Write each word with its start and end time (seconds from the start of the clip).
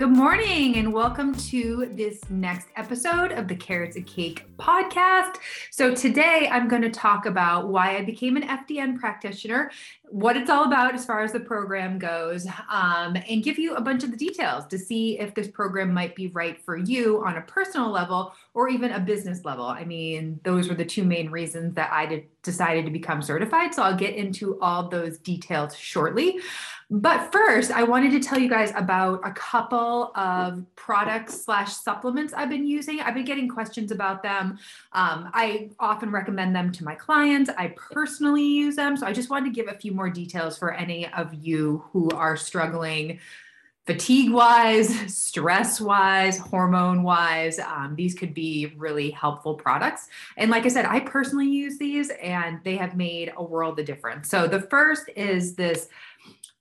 Good 0.00 0.16
morning, 0.16 0.78
and 0.78 0.94
welcome 0.94 1.34
to 1.34 1.90
this 1.92 2.22
next 2.30 2.68
episode 2.76 3.32
of 3.32 3.48
the 3.48 3.54
Carrots 3.54 3.96
and 3.96 4.06
Cake 4.06 4.46
podcast. 4.56 5.34
So, 5.70 5.94
today 5.94 6.48
I'm 6.50 6.68
going 6.68 6.80
to 6.80 6.90
talk 6.90 7.26
about 7.26 7.68
why 7.68 7.98
I 7.98 8.02
became 8.02 8.38
an 8.38 8.48
FDN 8.48 8.98
practitioner, 8.98 9.70
what 10.04 10.38
it's 10.38 10.48
all 10.48 10.64
about 10.64 10.94
as 10.94 11.04
far 11.04 11.20
as 11.20 11.32
the 11.32 11.40
program 11.40 11.98
goes, 11.98 12.46
um, 12.70 13.14
and 13.28 13.44
give 13.44 13.58
you 13.58 13.74
a 13.74 13.80
bunch 13.82 14.02
of 14.02 14.10
the 14.10 14.16
details 14.16 14.64
to 14.68 14.78
see 14.78 15.18
if 15.18 15.34
this 15.34 15.48
program 15.48 15.92
might 15.92 16.14
be 16.14 16.28
right 16.28 16.58
for 16.64 16.78
you 16.78 17.22
on 17.26 17.36
a 17.36 17.42
personal 17.42 17.90
level 17.90 18.32
or 18.54 18.70
even 18.70 18.92
a 18.92 19.00
business 19.00 19.44
level. 19.44 19.66
I 19.66 19.84
mean, 19.84 20.40
those 20.44 20.66
were 20.70 20.74
the 20.74 20.86
two 20.86 21.04
main 21.04 21.28
reasons 21.28 21.74
that 21.74 21.92
I 21.92 22.06
did, 22.06 22.24
decided 22.42 22.86
to 22.86 22.90
become 22.90 23.20
certified. 23.20 23.74
So, 23.74 23.82
I'll 23.82 23.98
get 23.98 24.14
into 24.14 24.58
all 24.62 24.88
those 24.88 25.18
details 25.18 25.76
shortly. 25.76 26.40
But 26.92 27.30
first, 27.30 27.70
I 27.70 27.84
wanted 27.84 28.10
to 28.12 28.20
tell 28.20 28.36
you 28.36 28.48
guys 28.48 28.72
about 28.74 29.20
a 29.24 29.30
couple 29.30 30.10
of 30.16 30.66
products 30.74 31.44
slash 31.44 31.72
supplements 31.72 32.32
I've 32.32 32.50
been 32.50 32.66
using. 32.66 33.00
I've 33.00 33.14
been 33.14 33.24
getting 33.24 33.48
questions 33.48 33.92
about 33.92 34.24
them. 34.24 34.58
Um, 34.92 35.30
I 35.32 35.70
often 35.78 36.10
recommend 36.10 36.54
them 36.54 36.72
to 36.72 36.84
my 36.84 36.96
clients. 36.96 37.48
I 37.56 37.74
personally 37.76 38.44
use 38.44 38.74
them. 38.74 38.96
So 38.96 39.06
I 39.06 39.12
just 39.12 39.30
wanted 39.30 39.54
to 39.54 39.62
give 39.62 39.72
a 39.72 39.78
few 39.78 39.92
more 39.92 40.10
details 40.10 40.58
for 40.58 40.72
any 40.72 41.06
of 41.12 41.32
you 41.32 41.84
who 41.92 42.10
are 42.10 42.36
struggling 42.36 43.20
fatigue 43.86 44.30
wise, 44.30 44.88
stress 45.12 45.80
wise, 45.80 46.38
hormone 46.38 47.02
wise. 47.02 47.58
Um, 47.58 47.94
these 47.96 48.14
could 48.14 48.34
be 48.34 48.72
really 48.76 49.10
helpful 49.10 49.54
products. 49.54 50.08
And 50.36 50.50
like 50.50 50.64
I 50.64 50.68
said, 50.68 50.86
I 50.86 51.00
personally 51.00 51.48
use 51.48 51.78
these 51.78 52.10
and 52.22 52.60
they 52.64 52.76
have 52.76 52.96
made 52.96 53.32
a 53.36 53.42
world 53.42 53.78
of 53.78 53.86
difference. 53.86 54.28
So 54.28 54.46
the 54.46 54.60
first 54.60 55.08
is 55.16 55.54
this 55.54 55.88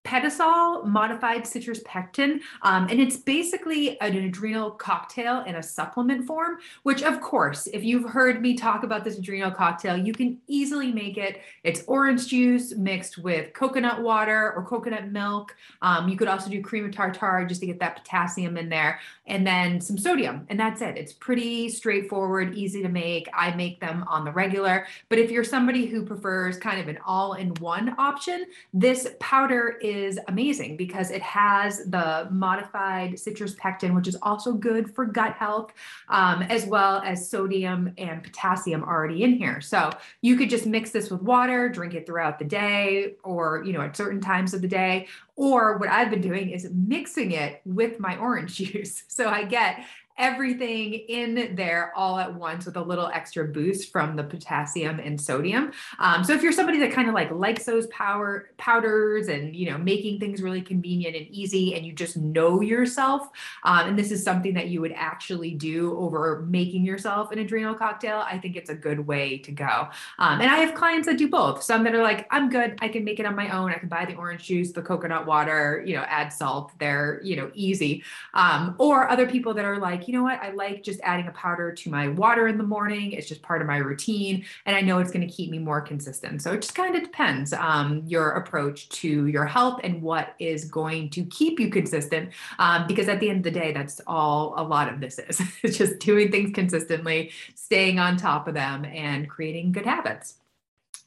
Pedisol 0.06 0.86
modified 0.86 1.46
citrus 1.46 1.82
pectin, 1.86 2.42
um, 2.62 2.88
and 2.90 3.00
it's 3.00 3.18
basically 3.18 4.00
an 4.02 4.16
adrenal 4.16 4.72
cocktail 4.72 5.44
in 5.44 5.56
a 5.56 5.64
supplement 5.64 6.26
form. 6.26 6.58
Which, 6.84 7.04
of 7.04 7.22
course, 7.22 7.68
if 7.68 7.84
you've 7.84 8.10
heard 8.10 8.42
me 8.42 8.56
talk 8.56 8.84
about 8.84 9.04
this 9.04 9.18
adrenal 9.18 9.52
cocktail, 9.52 9.98
you 9.98 10.14
can 10.14 10.40
easily 10.48 10.92
make 10.92 11.18
it. 11.18 11.42
It's 11.64 11.84
orange 11.88 12.28
juice 12.28 12.76
mixed 12.76 13.18
with 13.18 13.54
coconut 13.54 14.02
water 14.02 14.54
or 14.56 14.64
coconut 14.64 15.12
milk. 15.12 15.56
Um, 15.82 16.08
you 16.08 16.16
could 16.16 16.28
also 16.28 16.50
do 16.50 16.62
cream 16.62 16.86
of 16.86 16.92
tartar 16.92 17.46
just 17.46 17.62
to 17.62 17.68
get 17.68 17.80
that 17.80 17.98
potassium 17.98 18.58
in 18.58 18.70
there, 18.70 19.00
and 19.30 19.46
then 19.46 19.80
some 19.80 19.98
sodium, 19.98 20.46
and 20.50 20.60
that's 20.60 20.82
it. 20.82 20.98
It's 20.98 21.14
pretty 21.14 21.70
straightforward, 21.70 22.56
easy 22.56 22.82
to 22.82 22.90
make. 22.90 23.30
I 23.34 23.56
make 23.56 23.80
them 23.80 24.04
on 24.08 24.26
the 24.26 24.32
regular. 24.32 24.88
But 25.08 25.20
if 25.20 25.32
you're 25.32 25.44
somebody 25.44 25.86
who 25.86 26.06
prefers 26.06 26.58
kind 26.58 26.80
of 26.80 26.88
an 26.88 26.98
all-in-one 27.06 27.96
option, 27.98 28.46
this 28.74 29.08
powder 29.20 29.78
is 29.82 30.10
is 30.10 30.20
amazing 30.28 30.78
because 30.78 31.12
it 31.12 31.22
has 31.22 31.86
the 31.86 32.28
modified 32.32 33.18
citrus 33.20 33.56
pectin, 33.56 33.94
which 33.94 34.08
is 34.08 34.18
also 34.22 34.54
good 34.54 34.94
for 34.94 35.06
gut 35.06 35.34
health, 35.34 35.72
um, 36.10 36.42
as 36.44 36.66
well 36.66 37.02
as 37.06 37.30
sodium 37.30 37.94
and 37.98 38.24
potassium 38.24 38.84
already 38.84 39.24
in 39.24 39.34
here. 39.34 39.62
So 39.62 39.92
you 40.22 40.36
could 40.36 40.50
just 40.50 40.66
mix 40.66 40.92
this 40.92 41.10
with 41.10 41.22
water, 41.22 41.70
drink 41.70 41.94
it 41.94 42.06
throughout 42.06 42.40
the 42.40 42.46
day, 42.46 43.16
or 43.24 43.64
you 43.66 43.74
know 43.74 43.82
at 43.82 43.96
certain 43.96 44.22
times 44.22 44.54
of 44.54 44.62
the 44.62 44.68
day. 44.68 45.08
Or 45.40 45.78
what 45.78 45.88
I've 45.88 46.10
been 46.10 46.20
doing 46.20 46.50
is 46.50 46.70
mixing 46.70 47.32
it 47.32 47.62
with 47.64 47.98
my 47.98 48.18
orange 48.18 48.56
juice. 48.58 49.04
So 49.08 49.30
I 49.30 49.46
get 49.46 49.86
everything 50.20 50.94
in 50.94 51.56
there 51.56 51.94
all 51.96 52.20
at 52.20 52.34
once 52.34 52.66
with 52.66 52.76
a 52.76 52.82
little 52.82 53.08
extra 53.08 53.48
boost 53.48 53.92
from 53.92 54.16
the 54.16 54.24
potassium 54.24 55.00
and 55.00 55.20
sodium. 55.20 55.72
Um, 55.98 56.24
so 56.24 56.34
if 56.34 56.44
you're 56.44 56.52
somebody 56.52 56.78
that 56.80 56.92
kind 56.92 57.08
of 57.08 57.16
like 57.16 57.32
likes 57.32 57.64
those 57.64 57.88
power 57.88 58.52
powders 58.58 59.30
and 59.30 59.56
you 59.56 59.72
know 59.72 59.78
making 59.78 60.20
things 60.20 60.42
really 60.42 60.62
convenient 60.62 61.16
and 61.16 61.28
easy, 61.30 61.74
and 61.76 61.86
you 61.86 61.94
just 61.94 62.18
know 62.18 62.62
yourself, 62.62 63.30
um, 63.64 63.88
and 63.88 63.98
this 63.98 64.12
is 64.12 64.22
something 64.22 64.54
that 64.54 64.68
you 64.68 64.82
would 64.82 64.94
actually 64.96 65.52
do 65.52 65.98
over 65.98 66.46
making 66.50 66.84
yourself 66.84 67.32
an 67.32 67.40
adrenal 67.40 67.74
cocktail, 67.74 68.18
I 68.18 68.38
think 68.38 68.58
it's 68.58 68.70
a 68.70 68.76
good 68.76 69.00
way 69.08 69.38
to 69.40 69.52
go. 69.52 69.88
Um, 70.20 70.42
and 70.42 70.52
I 70.52 70.58
have 70.58 70.76
clients 70.76 71.08
that 71.08 71.18
do 71.18 71.30
both. 71.30 71.64
Some 71.64 71.84
that 71.86 71.96
are 71.96 72.04
like, 72.04 72.28
I'm 72.30 72.50
good, 72.50 72.78
I 72.82 72.90
can 72.90 73.06
make 73.06 73.20
it 73.20 73.26
on 73.26 73.36
my 73.36 73.50
own. 73.50 73.72
I 73.72 73.78
can 73.78 73.88
buy 73.88 74.06
the 74.06 74.16
orange 74.16 74.44
juice, 74.44 74.74
the 74.74 74.82
coconut 74.82 75.26
water, 75.26 75.82
you 75.86 75.96
know, 75.96 76.04
add 76.04 76.34
salt. 76.34 76.74
They're 76.78 77.22
you 77.24 77.38
know 77.38 77.50
easy. 77.54 78.04
Um, 78.34 78.76
or 78.78 79.10
other 79.10 79.26
people 79.26 79.54
that 79.54 79.64
are 79.64 79.80
like 79.80 80.09
you 80.10 80.16
know 80.16 80.24
what, 80.24 80.42
I 80.42 80.50
like 80.50 80.82
just 80.82 81.00
adding 81.04 81.28
a 81.28 81.32
powder 81.34 81.72
to 81.72 81.90
my 81.92 82.08
water 82.08 82.48
in 82.48 82.58
the 82.58 82.64
morning. 82.64 83.12
It's 83.12 83.28
just 83.28 83.44
part 83.44 83.62
of 83.62 83.68
my 83.68 83.78
routine. 83.78 84.44
And 84.66 84.76
I 84.76 84.82
know 84.82 84.98
it's 84.98 85.12
going 85.12 85.28
to 85.28 85.32
keep 85.32 85.52
me 85.52 85.60
more 85.60 85.82
consistent. 85.82 86.42
So 86.42 86.52
it 86.54 86.64
just 86.64 86.74
kind 86.74 86.96
of 86.96 87.04
depends 87.04 87.54
um, 87.54 88.02
your 88.08 88.32
approach 88.32 88.90
to 88.90 89.28
your 89.28 89.46
health 89.46 89.82
and 89.84 90.02
what 90.02 90.34
is 90.40 90.66
going 90.66 91.12
to 91.12 91.24
keep 91.26 91.60
you 91.60 91.70
consistent. 91.70 92.32
Um, 92.58 92.88
because 92.88 93.08
at 93.08 93.20
the 93.20 93.30
end 93.30 93.46
of 93.46 93.54
the 93.54 93.60
day, 93.60 93.72
that's 93.72 94.02
all 94.08 94.56
a 94.58 94.64
lot 94.64 94.92
of 94.92 95.00
this 95.00 95.20
is. 95.20 95.40
it's 95.62 95.78
just 95.78 96.00
doing 96.00 96.32
things 96.32 96.54
consistently, 96.56 97.32
staying 97.54 98.00
on 98.00 98.18
top 98.18 98.48
of 98.48 98.56
them, 98.56 98.86
and 98.86 99.30
creating 99.30 99.74
good 99.74 99.86
habits. 99.86 100.38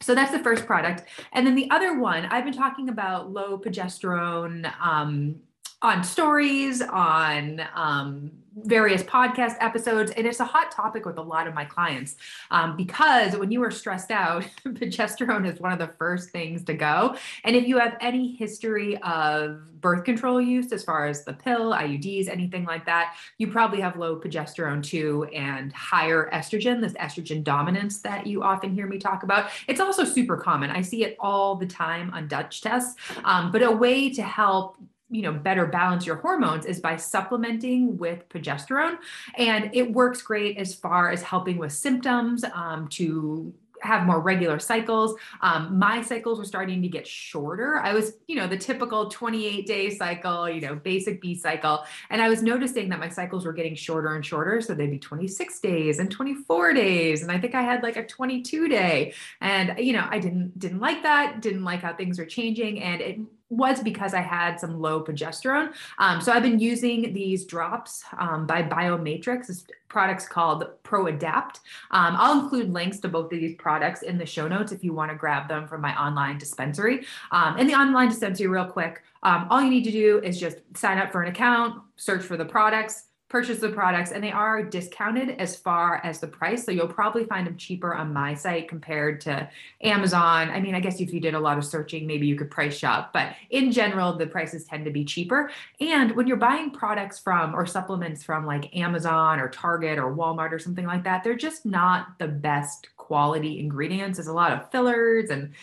So 0.00 0.14
that's 0.14 0.30
the 0.30 0.38
first 0.38 0.64
product. 0.64 1.02
And 1.32 1.44
then 1.44 1.56
the 1.56 1.68
other 1.72 1.98
one, 1.98 2.26
I've 2.26 2.44
been 2.44 2.52
talking 2.52 2.88
about 2.88 3.32
low 3.32 3.58
progesterone 3.58 4.72
um, 4.80 5.40
on 5.82 6.04
stories, 6.04 6.80
on 6.80 7.60
um, 7.74 8.30
various 8.56 9.02
podcast 9.02 9.56
episodes, 9.60 10.10
and 10.12 10.26
it's 10.26 10.40
a 10.40 10.44
hot 10.44 10.70
topic 10.70 11.06
with 11.06 11.18
a 11.18 11.22
lot 11.22 11.46
of 11.46 11.54
my 11.54 11.64
clients 11.64 12.16
um, 12.50 12.76
because 12.76 13.36
when 13.36 13.50
you 13.50 13.62
are 13.62 13.70
stressed 13.70 14.10
out, 14.10 14.44
progesterone 14.64 15.50
is 15.50 15.60
one 15.60 15.72
of 15.72 15.78
the 15.78 15.88
first 15.98 16.30
things 16.30 16.64
to 16.64 16.74
go. 16.74 17.16
And 17.44 17.56
if 17.56 17.66
you 17.66 17.78
have 17.78 17.96
any 18.00 18.34
history 18.34 18.96
of 19.02 19.80
birth 19.80 20.04
control 20.04 20.40
use, 20.40 20.72
as 20.72 20.84
far 20.84 21.06
as 21.06 21.24
the 21.24 21.32
pill, 21.32 21.72
IUDs, 21.72 22.28
anything 22.28 22.64
like 22.64 22.86
that, 22.86 23.16
you 23.38 23.48
probably 23.48 23.80
have 23.80 23.96
low 23.96 24.18
progesterone 24.18 24.82
too 24.82 25.24
and 25.34 25.72
higher 25.72 26.30
estrogen, 26.32 26.80
this 26.80 26.92
estrogen 26.94 27.42
dominance 27.42 28.00
that 28.00 28.26
you 28.26 28.42
often 28.42 28.72
hear 28.72 28.86
me 28.86 28.98
talk 28.98 29.22
about. 29.22 29.50
It's 29.66 29.80
also 29.80 30.04
super 30.04 30.36
common. 30.36 30.70
I 30.70 30.82
see 30.82 31.04
it 31.04 31.16
all 31.18 31.56
the 31.56 31.66
time 31.66 32.10
on 32.14 32.28
Dutch 32.28 32.60
tests, 32.60 32.96
um, 33.24 33.50
but 33.50 33.62
a 33.62 33.70
way 33.70 34.10
to 34.10 34.22
help 34.22 34.76
you 35.12 35.22
know 35.22 35.32
better 35.32 35.66
balance 35.66 36.06
your 36.06 36.16
hormones 36.16 36.64
is 36.64 36.80
by 36.80 36.96
supplementing 36.96 37.96
with 37.98 38.28
progesterone 38.28 38.96
and 39.36 39.70
it 39.74 39.92
works 39.92 40.22
great 40.22 40.56
as 40.56 40.74
far 40.74 41.10
as 41.10 41.22
helping 41.22 41.58
with 41.58 41.72
symptoms 41.72 42.44
um, 42.54 42.88
to 42.88 43.52
have 43.82 44.06
more 44.06 44.20
regular 44.20 44.58
cycles. 44.58 45.16
Um, 45.40 45.78
my 45.78 46.02
cycles 46.02 46.38
were 46.38 46.44
starting 46.44 46.82
to 46.82 46.88
get 46.88 47.06
shorter. 47.06 47.78
I 47.78 47.92
was, 47.92 48.14
you 48.26 48.36
know, 48.36 48.46
the 48.46 48.56
typical 48.56 49.10
28 49.10 49.66
day 49.66 49.90
cycle, 49.90 50.48
you 50.48 50.60
know, 50.60 50.74
basic 50.74 51.20
B 51.20 51.34
cycle. 51.34 51.84
And 52.10 52.22
I 52.22 52.28
was 52.28 52.42
noticing 52.42 52.88
that 52.90 52.98
my 52.98 53.08
cycles 53.08 53.44
were 53.44 53.52
getting 53.52 53.74
shorter 53.74 54.14
and 54.14 54.24
shorter. 54.24 54.60
So 54.60 54.74
they'd 54.74 54.90
be 54.90 54.98
26 54.98 55.60
days 55.60 55.98
and 55.98 56.10
24 56.10 56.72
days. 56.74 57.22
And 57.22 57.30
I 57.30 57.38
think 57.38 57.54
I 57.54 57.62
had 57.62 57.82
like 57.82 57.96
a 57.96 58.06
22 58.06 58.68
day. 58.68 59.14
And, 59.40 59.78
you 59.78 59.92
know, 59.92 60.06
I 60.08 60.18
didn't, 60.18 60.58
didn't 60.58 60.80
like 60.80 61.02
that, 61.02 61.40
didn't 61.40 61.64
like 61.64 61.80
how 61.80 61.94
things 61.94 62.18
were 62.18 62.26
changing. 62.26 62.82
And 62.82 63.00
it 63.00 63.18
was 63.52 63.82
because 63.82 64.14
I 64.14 64.20
had 64.20 64.58
some 64.58 64.80
low 64.80 65.04
progesterone. 65.04 65.72
Um, 65.98 66.20
so 66.20 66.32
I've 66.32 66.42
been 66.42 66.58
using 66.58 67.12
these 67.12 67.44
drops 67.44 68.02
um, 68.18 68.46
by 68.46 68.62
Biomatrix. 68.62 69.46
This 69.46 69.64
product's 69.88 70.26
called 70.26 70.64
ProAdapt. 70.84 71.60
Um, 71.90 72.16
I'll 72.18 72.40
include 72.40 72.72
links 72.72 72.98
to 73.00 73.08
both 73.08 73.26
of 73.26 73.38
these 73.38 73.54
products 73.56 74.02
in 74.02 74.16
the 74.16 74.24
show 74.24 74.48
notes 74.48 74.72
if 74.72 74.82
you 74.82 74.94
want 74.94 75.10
to 75.10 75.16
grab 75.16 75.48
them 75.48 75.68
from 75.68 75.82
my 75.82 75.94
online 76.00 76.38
dispensary. 76.38 77.04
Um, 77.30 77.58
in 77.58 77.66
the 77.66 77.74
online 77.74 78.08
dispensary, 78.08 78.46
real 78.46 78.64
quick, 78.64 79.02
um, 79.22 79.46
all 79.50 79.60
you 79.60 79.70
need 79.70 79.84
to 79.84 79.92
do 79.92 80.20
is 80.24 80.40
just 80.40 80.56
sign 80.74 80.98
up 80.98 81.12
for 81.12 81.22
an 81.22 81.28
account, 81.28 81.80
search 81.96 82.22
for 82.22 82.36
the 82.36 82.44
products 82.44 83.04
purchase 83.32 83.60
the 83.60 83.70
products 83.70 84.12
and 84.12 84.22
they 84.22 84.30
are 84.30 84.62
discounted 84.62 85.30
as 85.40 85.56
far 85.56 86.02
as 86.04 86.20
the 86.20 86.26
price. 86.26 86.66
So 86.66 86.70
you'll 86.70 86.86
probably 86.86 87.24
find 87.24 87.46
them 87.46 87.56
cheaper 87.56 87.94
on 87.94 88.12
my 88.12 88.34
site 88.34 88.68
compared 88.68 89.22
to 89.22 89.48
Amazon. 89.80 90.50
I 90.50 90.60
mean, 90.60 90.74
I 90.74 90.80
guess 90.80 91.00
if 91.00 91.14
you 91.14 91.18
did 91.18 91.32
a 91.32 91.40
lot 91.40 91.56
of 91.56 91.64
searching, 91.64 92.06
maybe 92.06 92.26
you 92.26 92.36
could 92.36 92.50
price 92.50 92.76
shop, 92.76 93.14
but 93.14 93.34
in 93.48 93.72
general, 93.72 94.12
the 94.18 94.26
prices 94.26 94.64
tend 94.64 94.84
to 94.84 94.90
be 94.90 95.02
cheaper. 95.06 95.50
And 95.80 96.14
when 96.14 96.26
you're 96.26 96.36
buying 96.36 96.72
products 96.72 97.18
from 97.18 97.54
or 97.54 97.64
supplements 97.64 98.22
from 98.22 98.44
like 98.44 98.76
Amazon 98.76 99.40
or 99.40 99.48
Target 99.48 99.98
or 99.98 100.14
Walmart 100.14 100.52
or 100.52 100.58
something 100.58 100.84
like 100.84 101.04
that, 101.04 101.24
they're 101.24 101.34
just 101.34 101.64
not 101.64 102.18
the 102.18 102.28
best 102.28 102.88
quality 102.98 103.60
ingredients. 103.60 104.18
There's 104.18 104.28
a 104.28 104.32
lot 104.34 104.52
of 104.52 104.70
fillers 104.70 105.30
and 105.30 105.54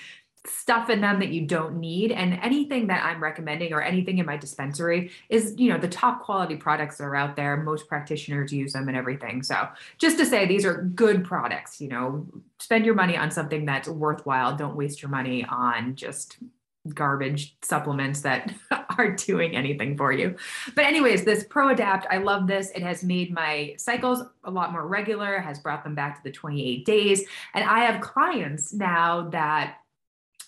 stuff 0.50 0.90
in 0.90 1.01
them 1.01 1.19
that 1.19 1.30
you 1.30 1.46
don't 1.46 1.78
need 1.78 2.12
and 2.12 2.34
anything 2.42 2.88
that 2.88 3.04
i'm 3.04 3.22
recommending 3.22 3.74
or 3.74 3.81
anything 3.81 4.18
in 4.18 4.25
my 4.25 4.38
dispensary 4.38 5.12
is 5.30 5.54
you 5.57 5.69
know 5.69 5.78
the 5.78 5.88
top 5.88 6.24
quality 6.24 6.56
products 6.56 6.98
that 6.98 7.04
are 7.04 7.16
out 7.16 7.36
there 7.36 7.57
most 7.57 7.88
practitioners 7.88 8.51
use 8.51 8.74
them 8.74 8.88
and 8.88 8.98
everything 8.98 9.44
so 9.44 9.68
just 9.98 10.18
to 10.18 10.25
say 10.25 10.46
these 10.46 10.66
are 10.66 10.84
good 10.96 11.24
products 11.24 11.80
you 11.80 11.88
know 11.88 12.25
spend 12.60 12.86
your 12.86 12.96
money 12.96 13.16
on 13.16 13.31
something 13.31 13.66
that's 13.66 13.88
worthwhile 13.88 14.56
don't 14.56 14.75
waste 14.75 15.01
your 15.01 15.10
money 15.10 15.46
on 15.46 15.96
just 15.96 16.38
garbage 16.94 17.56
supplements 17.62 18.22
that 18.22 18.54
aren't 18.98 19.19
doing 19.25 19.56
anything 19.56 19.98
for 19.98 20.12
you. 20.12 20.36
But 20.75 20.86
anyways, 20.86 21.25
this 21.25 21.44
Pro 21.44 21.69
Adapt, 21.69 22.07
I 22.10 22.18
love 22.18 22.48
this. 22.48 22.72
It 22.72 22.84
has 22.84 23.04
made 23.04 23.34
my 23.34 23.75
cycles 23.78 24.24
a 24.44 24.52
lot 24.52 24.72
more 24.72 24.88
regular, 24.88 25.40
has 25.40 25.60
brought 25.60 25.84
them 25.84 25.95
back 25.95 26.18
to 26.18 26.24
the 26.24 26.31
28 26.31 26.86
days. 26.86 27.24
And 27.54 27.68
I 27.68 27.80
have 27.80 28.02
clients 28.02 28.74
now 28.74 29.30
that 29.30 29.78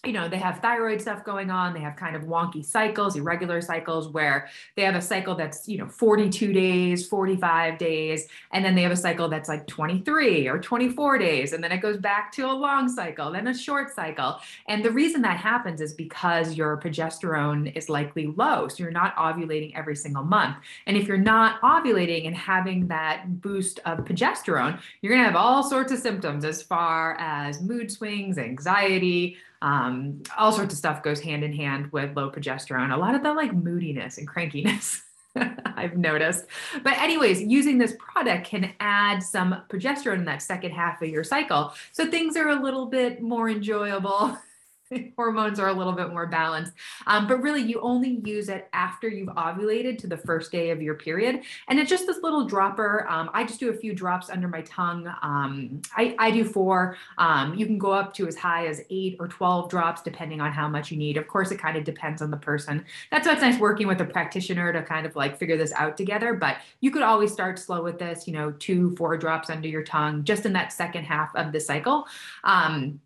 you 0.04 0.14
know, 0.14 0.28
they 0.28 0.40
have 0.40 0.60
thyroid 0.62 1.00
stuff 1.00 1.24
going 1.24 1.52
on. 1.52 1.76
They 1.76 1.80
have 1.82 1.96
kind 1.96 2.16
of 2.16 2.24
wonky 2.24 2.66
cycles, 2.66 3.16
irregular 3.16 3.62
cycles 3.62 4.08
where 4.08 4.50
they 4.76 4.82
have 4.82 4.96
a 4.96 5.02
cycle 5.02 5.36
that's, 5.36 5.68
you 5.68 5.78
know, 5.78 5.88
42 5.88 6.52
days, 6.54 7.08
45 7.08 7.78
days, 7.78 8.28
and 8.52 8.66
then 8.66 8.74
they 8.74 8.82
have 8.82 8.92
a 8.92 8.96
cycle 8.96 9.30
that's 9.30 9.48
like 9.48 9.68
23 9.68 10.48
or 10.48 10.58
24 10.58 11.20
days. 11.20 11.54
And 11.54 11.64
then 11.64 11.72
it 11.72 11.82
goes 11.82 11.98
back 11.98 12.32
to 12.34 12.48
a 12.48 12.52
long 12.52 12.90
cycle, 12.90 13.32
then 13.32 13.46
a 13.46 13.54
short 13.54 13.94
cycle. 13.94 14.40
And 14.68 14.84
the 14.84 14.90
reason 14.90 15.22
that 15.22 15.38
happens 15.38 15.82
is 15.82 15.94
because 15.94 16.56
your 16.56 16.78
progesterone 16.78 17.76
is 17.76 17.88
likely 17.88 18.34
low. 18.36 18.70
So 18.70 18.82
you're 18.82 18.92
not 18.92 19.16
ovulating 19.18 19.72
every 19.76 19.96
single 19.96 20.24
month. 20.24 20.58
And 20.88 20.98
if 20.98 21.08
you're 21.08 21.18
not 21.18 21.62
ovulating 21.62 22.26
and 22.26 22.36
having 22.36 22.88
that 22.88 23.40
boost 23.40 23.80
of 23.86 24.00
progesterone, 24.00 24.80
you're 25.02 25.14
going 25.14 25.24
to 25.24 25.30
have 25.30 25.40
all 25.40 25.62
sorts 25.62 25.92
of 25.92 26.00
symptoms 26.00 26.44
as 26.44 26.64
far 26.64 27.16
as 27.20 27.62
mood 27.62 27.92
swings, 27.92 28.40
anxiety, 28.40 29.38
um, 29.62 30.24
all 30.38 30.52
sorts 30.52 30.74
of 30.74 30.78
stuff 30.78 31.04
goes 31.04 31.20
hand 31.20 31.44
in 31.44 31.54
hand 31.54 31.92
with 31.92 32.16
low 32.16 32.32
progesterone. 32.32 32.94
A 32.94 32.98
lot 32.98 33.16
of 33.16 33.24
the 33.24 33.34
like 33.34 33.54
moodiness 33.54 34.18
and 34.18 34.28
crankiness. 34.28 35.02
I've 35.78 35.98
noticed. 35.98 36.46
But, 36.84 36.98
anyways, 36.98 37.42
using 37.42 37.78
this 37.78 37.96
product 37.98 38.48
can 38.48 38.74
add 38.80 39.24
some 39.24 39.62
progesterone 39.70 40.18
in 40.18 40.26
that 40.26 40.42
second 40.42 40.72
half 40.72 41.02
of 41.02 41.10
your 41.10 41.24
cycle. 41.24 41.74
So 41.92 42.10
things 42.10 42.36
are 42.36 42.50
a 42.50 42.62
little 42.62 42.88
bit 42.88 43.22
more 43.22 43.50
enjoyable 43.50 44.38
hormones 45.16 45.60
are 45.60 45.70
a 45.70 45.74
little 45.74 45.94
bit 45.94 46.10
more 46.10 46.28
balanced. 46.28 46.74
Um, 47.08 47.28
but 47.28 47.42
really, 47.42 47.62
you 47.62 47.80
only 47.82 48.22
use 48.24 48.50
it 48.50 48.70
after 48.74 49.08
you've 49.08 49.30
ovulated 49.30 49.98
to 50.00 50.08
the 50.08 50.18
first 50.18 50.52
day 50.52 50.70
of 50.72 50.82
your 50.82 50.96
period. 50.96 51.42
And 51.68 51.80
it's 51.80 51.90
just 51.90 52.08
this 52.08 52.22
little 52.22 52.46
dropper. 52.46 53.08
Um, 53.10 53.30
I 53.34 53.44
just 53.44 53.60
do 53.60 53.70
a 53.70 53.74
few 53.74 53.94
drops 53.94 54.30
under 54.30 54.48
my 54.48 54.62
tongue. 54.62 55.08
Um, 55.22 55.82
I, 55.96 56.16
I, 56.20 56.32
do 56.32 56.44
four. 56.44 56.98
Um, 57.18 57.56
you 57.56 57.66
can 57.66 57.78
go 57.78 57.92
up 57.92 58.14
to 58.16 58.28
as 58.28 58.36
high 58.36 58.68
as 58.68 58.82
eight 58.90 59.18
or 59.20 59.28
12 59.28 59.70
drops, 59.70 60.02
depending 60.02 60.42
on 60.42 60.52
how 60.52 60.68
much 60.68 60.92
you 60.92 60.98
need. 60.98 61.18
Of 61.18 61.28
course, 61.28 61.52
it 61.52 61.58
kind 61.58 61.78
of 61.78 61.84
depends 61.84 62.22
on 62.22 62.32
the 62.32 62.38
person. 62.38 62.86
That's 63.12 63.28
why 63.28 63.34
it's 63.34 63.42
nice 63.42 63.60
working 63.60 63.88
with 63.88 64.02
a 64.02 64.06
practitioner 64.06 64.72
to 64.74 64.82
kind 64.84 65.06
of 65.06 65.16
like 65.16 65.38
figure 65.38 65.58
this 65.58 65.74
out 65.74 65.98
together. 65.98 66.34
But 66.34 66.58
you 66.80 66.92
could 66.92 67.02
always 67.02 67.32
start 67.32 67.60
slow 67.60 67.84
with 67.84 68.00
this, 68.00 68.28
you 68.28 68.34
know, 68.34 68.52
two, 68.60 68.96
four 68.96 69.18
drops 69.18 69.50
under 69.50 69.68
your 69.68 69.84
tongue 69.84 70.24
just 70.24 70.46
in 70.46 70.54
that 70.54 70.72
second 70.72 71.04
half 71.04 71.36
of 71.36 71.52
the 71.52 71.60
cycle. 71.60 72.08
Um, 72.44 73.00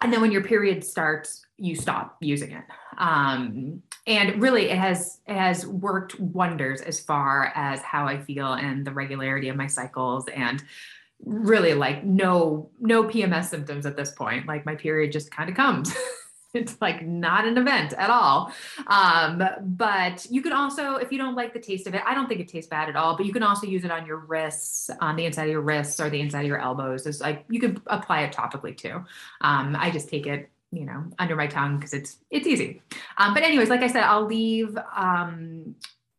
and 0.00 0.12
then 0.12 0.20
when 0.20 0.32
your 0.32 0.42
period 0.42 0.84
starts 0.84 1.42
you 1.58 1.74
stop 1.74 2.16
using 2.20 2.52
it. 2.52 2.64
Um, 2.98 3.82
and 4.06 4.40
really 4.40 4.68
it 4.70 4.78
has 4.78 5.20
it 5.26 5.34
has 5.34 5.66
worked 5.66 6.18
wonders 6.20 6.80
as 6.80 7.00
far 7.00 7.52
as 7.54 7.80
how 7.80 8.06
i 8.06 8.18
feel 8.18 8.54
and 8.54 8.86
the 8.86 8.92
regularity 8.92 9.48
of 9.48 9.56
my 9.56 9.66
cycles 9.66 10.26
and 10.28 10.62
really 11.24 11.74
like 11.74 12.04
no 12.04 12.70
no 12.80 13.04
pms 13.04 13.46
symptoms 13.46 13.86
at 13.86 13.96
this 13.96 14.12
point. 14.12 14.46
Like 14.46 14.66
my 14.66 14.74
period 14.74 15.12
just 15.12 15.30
kind 15.30 15.48
of 15.48 15.56
comes 15.56 15.94
it's 16.54 16.80
like 16.80 17.06
not 17.06 17.46
an 17.46 17.58
event 17.58 17.92
at 17.94 18.10
all. 18.10 18.52
Um, 18.86 19.42
but 19.62 20.26
you 20.30 20.42
can 20.42 20.52
also, 20.52 20.96
if 20.96 21.12
you 21.12 21.18
don't 21.18 21.34
like 21.34 21.52
the 21.52 21.60
taste 21.60 21.86
of 21.86 21.94
it, 21.94 22.02
I 22.06 22.14
don't 22.14 22.28
think 22.28 22.40
it 22.40 22.48
tastes 22.48 22.68
bad 22.68 22.88
at 22.88 22.96
all, 22.96 23.16
but 23.16 23.26
you 23.26 23.32
can 23.32 23.42
also 23.42 23.66
use 23.66 23.84
it 23.84 23.90
on 23.90 24.06
your 24.06 24.18
wrists, 24.18 24.90
on 25.00 25.16
the 25.16 25.24
inside 25.24 25.44
of 25.44 25.50
your 25.50 25.60
wrists 25.60 26.00
or 26.00 26.10
the 26.10 26.20
inside 26.20 26.40
of 26.40 26.46
your 26.46 26.60
elbows. 26.60 27.06
It's 27.06 27.20
like 27.20 27.44
you 27.48 27.60
can 27.60 27.80
apply 27.86 28.22
it 28.22 28.32
topically 28.32 28.76
too. 28.76 29.04
Um, 29.40 29.76
I 29.78 29.90
just 29.90 30.08
take 30.08 30.26
it 30.26 30.50
you 30.72 30.84
know 30.84 31.04
under 31.20 31.36
my 31.36 31.46
tongue 31.46 31.76
because 31.76 31.94
it's 31.94 32.18
it's 32.28 32.44
easy 32.44 32.82
um, 33.18 33.32
but 33.34 33.44
anyways 33.44 33.70
like 33.70 33.82
i 33.82 33.86
said 33.86 34.02
i'll 34.02 34.26
leave 34.26 34.76
um, 34.96 35.76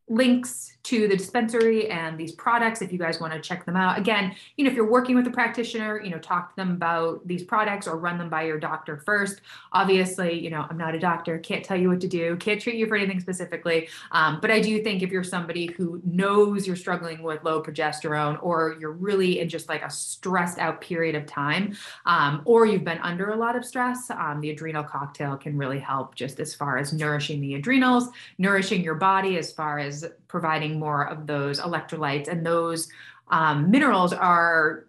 links 0.08 0.77
to 0.90 1.08
the 1.08 1.16
dispensary 1.16 1.90
and 1.90 2.18
these 2.18 2.32
products 2.32 2.82
if 2.82 2.92
you 2.92 2.98
guys 2.98 3.20
want 3.20 3.32
to 3.32 3.40
check 3.40 3.64
them 3.64 3.76
out. 3.76 3.98
Again 3.98 4.34
you 4.56 4.64
know 4.64 4.70
if 4.70 4.76
you're 4.76 4.90
working 4.90 5.16
with 5.16 5.26
a 5.26 5.30
practitioner 5.30 6.00
you 6.02 6.10
know 6.10 6.18
talk 6.18 6.50
to 6.50 6.56
them 6.56 6.70
about 6.72 7.26
these 7.26 7.42
products 7.42 7.86
or 7.86 7.96
run 7.96 8.18
them 8.18 8.28
by 8.28 8.42
your 8.42 8.58
doctor 8.58 8.96
first. 8.96 9.40
Obviously 9.72 10.38
you 10.38 10.50
know 10.50 10.66
i'm 10.70 10.78
not 10.78 10.94
a 10.94 10.98
doctor 10.98 11.38
can't 11.38 11.64
tell 11.64 11.76
you 11.76 11.88
what 11.88 12.00
to 12.00 12.08
do 12.08 12.36
can't 12.36 12.60
treat 12.60 12.76
you 12.76 12.86
for 12.86 12.96
anything 12.96 13.20
specifically 13.20 13.88
um, 14.12 14.38
but 14.40 14.50
i 14.50 14.60
do 14.60 14.82
think 14.82 15.02
if 15.02 15.10
you're 15.10 15.24
somebody 15.24 15.66
who 15.66 16.00
knows 16.04 16.66
you're 16.66 16.76
struggling 16.76 17.22
with 17.22 17.42
low 17.44 17.62
progesterone 17.62 18.38
or 18.42 18.76
you're 18.80 18.92
really 18.92 19.40
in 19.40 19.48
just 19.48 19.68
like 19.68 19.82
a 19.82 19.90
stressed 19.90 20.58
out 20.58 20.80
period 20.80 21.14
of 21.14 21.26
time 21.26 21.76
um, 22.06 22.42
or 22.44 22.66
you've 22.66 22.84
been 22.84 22.98
under 22.98 23.30
a 23.30 23.36
lot 23.36 23.56
of 23.56 23.64
stress 23.64 24.10
um, 24.10 24.40
the 24.40 24.50
adrenal 24.50 24.82
cocktail 24.82 25.36
can 25.36 25.56
really 25.56 25.78
help 25.78 26.14
just 26.14 26.40
as 26.40 26.54
far 26.54 26.78
as 26.78 26.92
nourishing 26.92 27.40
the 27.40 27.54
adrenals 27.54 28.08
nourishing 28.38 28.82
your 28.82 28.94
body 28.94 29.36
as 29.38 29.52
far 29.52 29.78
as 29.78 30.06
providing 30.28 30.78
more 30.78 31.08
of 31.08 31.26
those 31.26 31.60
electrolytes 31.60 32.28
and 32.28 32.44
those 32.44 32.88
um, 33.30 33.70
minerals 33.70 34.12
are 34.12 34.86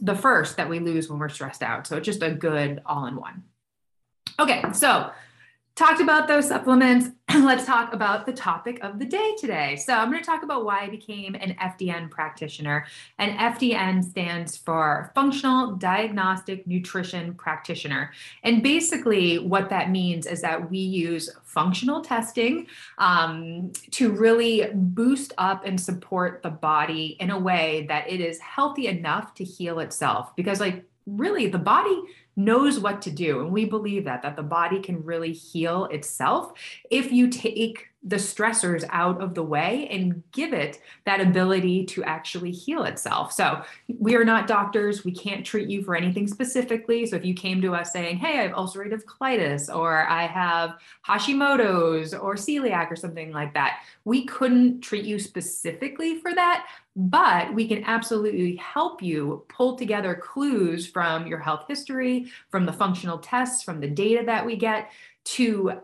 the 0.00 0.14
first 0.14 0.56
that 0.56 0.68
we 0.68 0.78
lose 0.78 1.08
when 1.08 1.18
we're 1.18 1.28
stressed 1.28 1.62
out. 1.62 1.86
So 1.86 1.96
it's 1.96 2.06
just 2.06 2.22
a 2.22 2.30
good 2.30 2.82
all 2.86 3.06
in 3.06 3.16
one. 3.16 3.44
Okay, 4.38 4.62
so 4.72 5.10
talked 5.78 6.00
about 6.00 6.26
those 6.26 6.48
supplements. 6.48 7.10
Let's 7.34 7.64
talk 7.64 7.94
about 7.94 8.26
the 8.26 8.32
topic 8.32 8.80
of 8.82 8.98
the 8.98 9.04
day 9.04 9.34
today. 9.38 9.76
So, 9.76 9.92
I'm 9.92 10.10
going 10.10 10.20
to 10.20 10.26
talk 10.26 10.42
about 10.42 10.64
why 10.64 10.80
I 10.80 10.88
became 10.88 11.36
an 11.36 11.54
FDN 11.54 12.10
practitioner. 12.10 12.86
And 13.18 13.38
FDN 13.38 14.02
stands 14.02 14.56
for 14.56 15.12
Functional 15.14 15.76
Diagnostic 15.76 16.66
Nutrition 16.66 17.34
Practitioner. 17.34 18.10
And 18.42 18.60
basically, 18.60 19.38
what 19.38 19.70
that 19.70 19.90
means 19.90 20.26
is 20.26 20.40
that 20.42 20.68
we 20.68 20.78
use 20.78 21.30
functional 21.44 22.02
testing 22.02 22.66
um, 22.98 23.72
to 23.92 24.10
really 24.10 24.70
boost 24.74 25.32
up 25.38 25.64
and 25.64 25.80
support 25.80 26.42
the 26.42 26.50
body 26.50 27.16
in 27.20 27.30
a 27.30 27.38
way 27.38 27.86
that 27.88 28.10
it 28.10 28.20
is 28.20 28.40
healthy 28.40 28.88
enough 28.88 29.32
to 29.34 29.44
heal 29.44 29.78
itself. 29.78 30.34
Because, 30.34 30.58
like, 30.58 30.84
really, 31.06 31.46
the 31.46 31.58
body 31.58 32.02
knows 32.38 32.78
what 32.78 33.02
to 33.02 33.10
do. 33.10 33.40
And 33.40 33.50
we 33.50 33.64
believe 33.64 34.04
that, 34.04 34.22
that 34.22 34.36
the 34.36 34.42
body 34.42 34.80
can 34.80 35.04
really 35.04 35.32
heal 35.32 35.86
itself 35.86 36.52
if 36.88 37.10
you 37.10 37.28
take 37.28 37.88
the 38.04 38.16
stressors 38.16 38.84
out 38.90 39.20
of 39.20 39.34
the 39.34 39.42
way 39.42 39.88
and 39.90 40.22
give 40.30 40.52
it 40.52 40.80
that 41.04 41.20
ability 41.20 41.84
to 41.84 42.04
actually 42.04 42.52
heal 42.52 42.84
itself. 42.84 43.32
So, 43.32 43.62
we 43.98 44.14
are 44.14 44.24
not 44.24 44.46
doctors. 44.46 45.04
We 45.04 45.10
can't 45.10 45.44
treat 45.44 45.68
you 45.68 45.82
for 45.82 45.96
anything 45.96 46.28
specifically. 46.28 47.06
So, 47.06 47.16
if 47.16 47.24
you 47.24 47.34
came 47.34 47.60
to 47.60 47.74
us 47.74 47.92
saying, 47.92 48.18
Hey, 48.18 48.38
I 48.38 48.42
have 48.42 48.52
ulcerative 48.52 49.02
colitis, 49.04 49.74
or 49.74 50.06
I 50.08 50.28
have 50.28 50.76
Hashimoto's, 51.06 52.14
or 52.14 52.36
celiac, 52.36 52.92
or 52.92 52.96
something 52.96 53.32
like 53.32 53.52
that, 53.54 53.80
we 54.04 54.24
couldn't 54.26 54.80
treat 54.80 55.04
you 55.04 55.18
specifically 55.18 56.20
for 56.20 56.32
that. 56.34 56.68
But 57.00 57.54
we 57.54 57.68
can 57.68 57.84
absolutely 57.84 58.56
help 58.56 59.00
you 59.00 59.44
pull 59.48 59.76
together 59.76 60.16
clues 60.16 60.84
from 60.84 61.28
your 61.28 61.38
health 61.38 61.66
history, 61.68 62.26
from 62.50 62.66
the 62.66 62.72
functional 62.72 63.18
tests, 63.18 63.62
from 63.62 63.78
the 63.78 63.86
data 63.86 64.24
that 64.26 64.44
we 64.44 64.56
get 64.56 64.90
to 65.24 65.80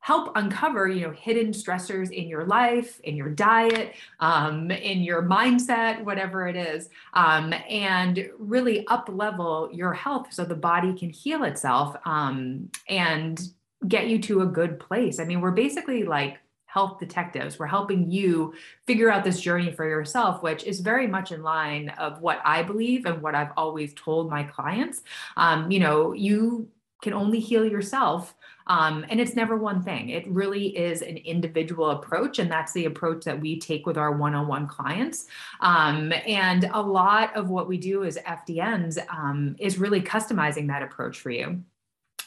help 0.00 0.30
uncover 0.36 0.88
you 0.88 1.02
know 1.02 1.10
hidden 1.10 1.52
stressors 1.52 2.10
in 2.10 2.28
your 2.28 2.44
life 2.44 3.00
in 3.00 3.16
your 3.16 3.28
diet 3.28 3.94
um, 4.20 4.70
in 4.70 5.00
your 5.00 5.22
mindset 5.22 6.02
whatever 6.04 6.46
it 6.46 6.56
is 6.56 6.88
um, 7.14 7.52
and 7.68 8.30
really 8.38 8.86
up 8.86 9.08
level 9.12 9.68
your 9.72 9.92
health 9.92 10.32
so 10.32 10.44
the 10.44 10.54
body 10.54 10.94
can 10.94 11.10
heal 11.10 11.44
itself 11.44 11.96
um, 12.04 12.70
and 12.88 13.48
get 13.86 14.08
you 14.08 14.18
to 14.18 14.42
a 14.42 14.46
good 14.46 14.80
place. 14.80 15.20
I 15.20 15.24
mean 15.24 15.40
we're 15.40 15.50
basically 15.50 16.04
like 16.04 16.38
health 16.78 17.00
detectives 17.00 17.58
we're 17.58 17.66
helping 17.66 18.08
you 18.08 18.54
figure 18.86 19.10
out 19.10 19.24
this 19.24 19.40
journey 19.40 19.72
for 19.72 19.88
yourself 19.88 20.44
which 20.44 20.62
is 20.62 20.78
very 20.78 21.08
much 21.08 21.32
in 21.32 21.42
line 21.42 21.88
of 21.98 22.20
what 22.20 22.40
i 22.44 22.62
believe 22.62 23.04
and 23.04 23.20
what 23.20 23.34
i've 23.34 23.50
always 23.56 23.92
told 23.94 24.30
my 24.30 24.44
clients 24.44 25.02
um, 25.36 25.68
you 25.72 25.80
know 25.80 26.12
you 26.12 26.68
can 27.02 27.12
only 27.12 27.40
heal 27.40 27.64
yourself 27.64 28.36
um, 28.68 29.04
and 29.08 29.18
it's 29.18 29.34
never 29.34 29.56
one 29.56 29.82
thing. 29.82 30.10
It 30.10 30.28
really 30.28 30.76
is 30.76 31.00
an 31.00 31.16
individual 31.16 31.90
approach. 31.92 32.38
And 32.38 32.50
that's 32.50 32.72
the 32.72 32.84
approach 32.84 33.24
that 33.24 33.40
we 33.40 33.58
take 33.58 33.86
with 33.86 33.96
our 33.96 34.12
one 34.12 34.34
on 34.34 34.46
one 34.46 34.68
clients. 34.68 35.26
Um, 35.60 36.12
and 36.26 36.68
a 36.74 36.82
lot 36.82 37.34
of 37.34 37.48
what 37.48 37.66
we 37.66 37.78
do 37.78 38.04
as 38.04 38.18
FDNs 38.18 38.98
um, 39.10 39.56
is 39.58 39.78
really 39.78 40.02
customizing 40.02 40.66
that 40.68 40.82
approach 40.82 41.18
for 41.18 41.30
you. 41.30 41.62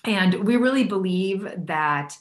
And 0.04 0.34
we 0.34 0.58
really 0.58 0.84
believe 0.84 1.48
that 1.68 2.18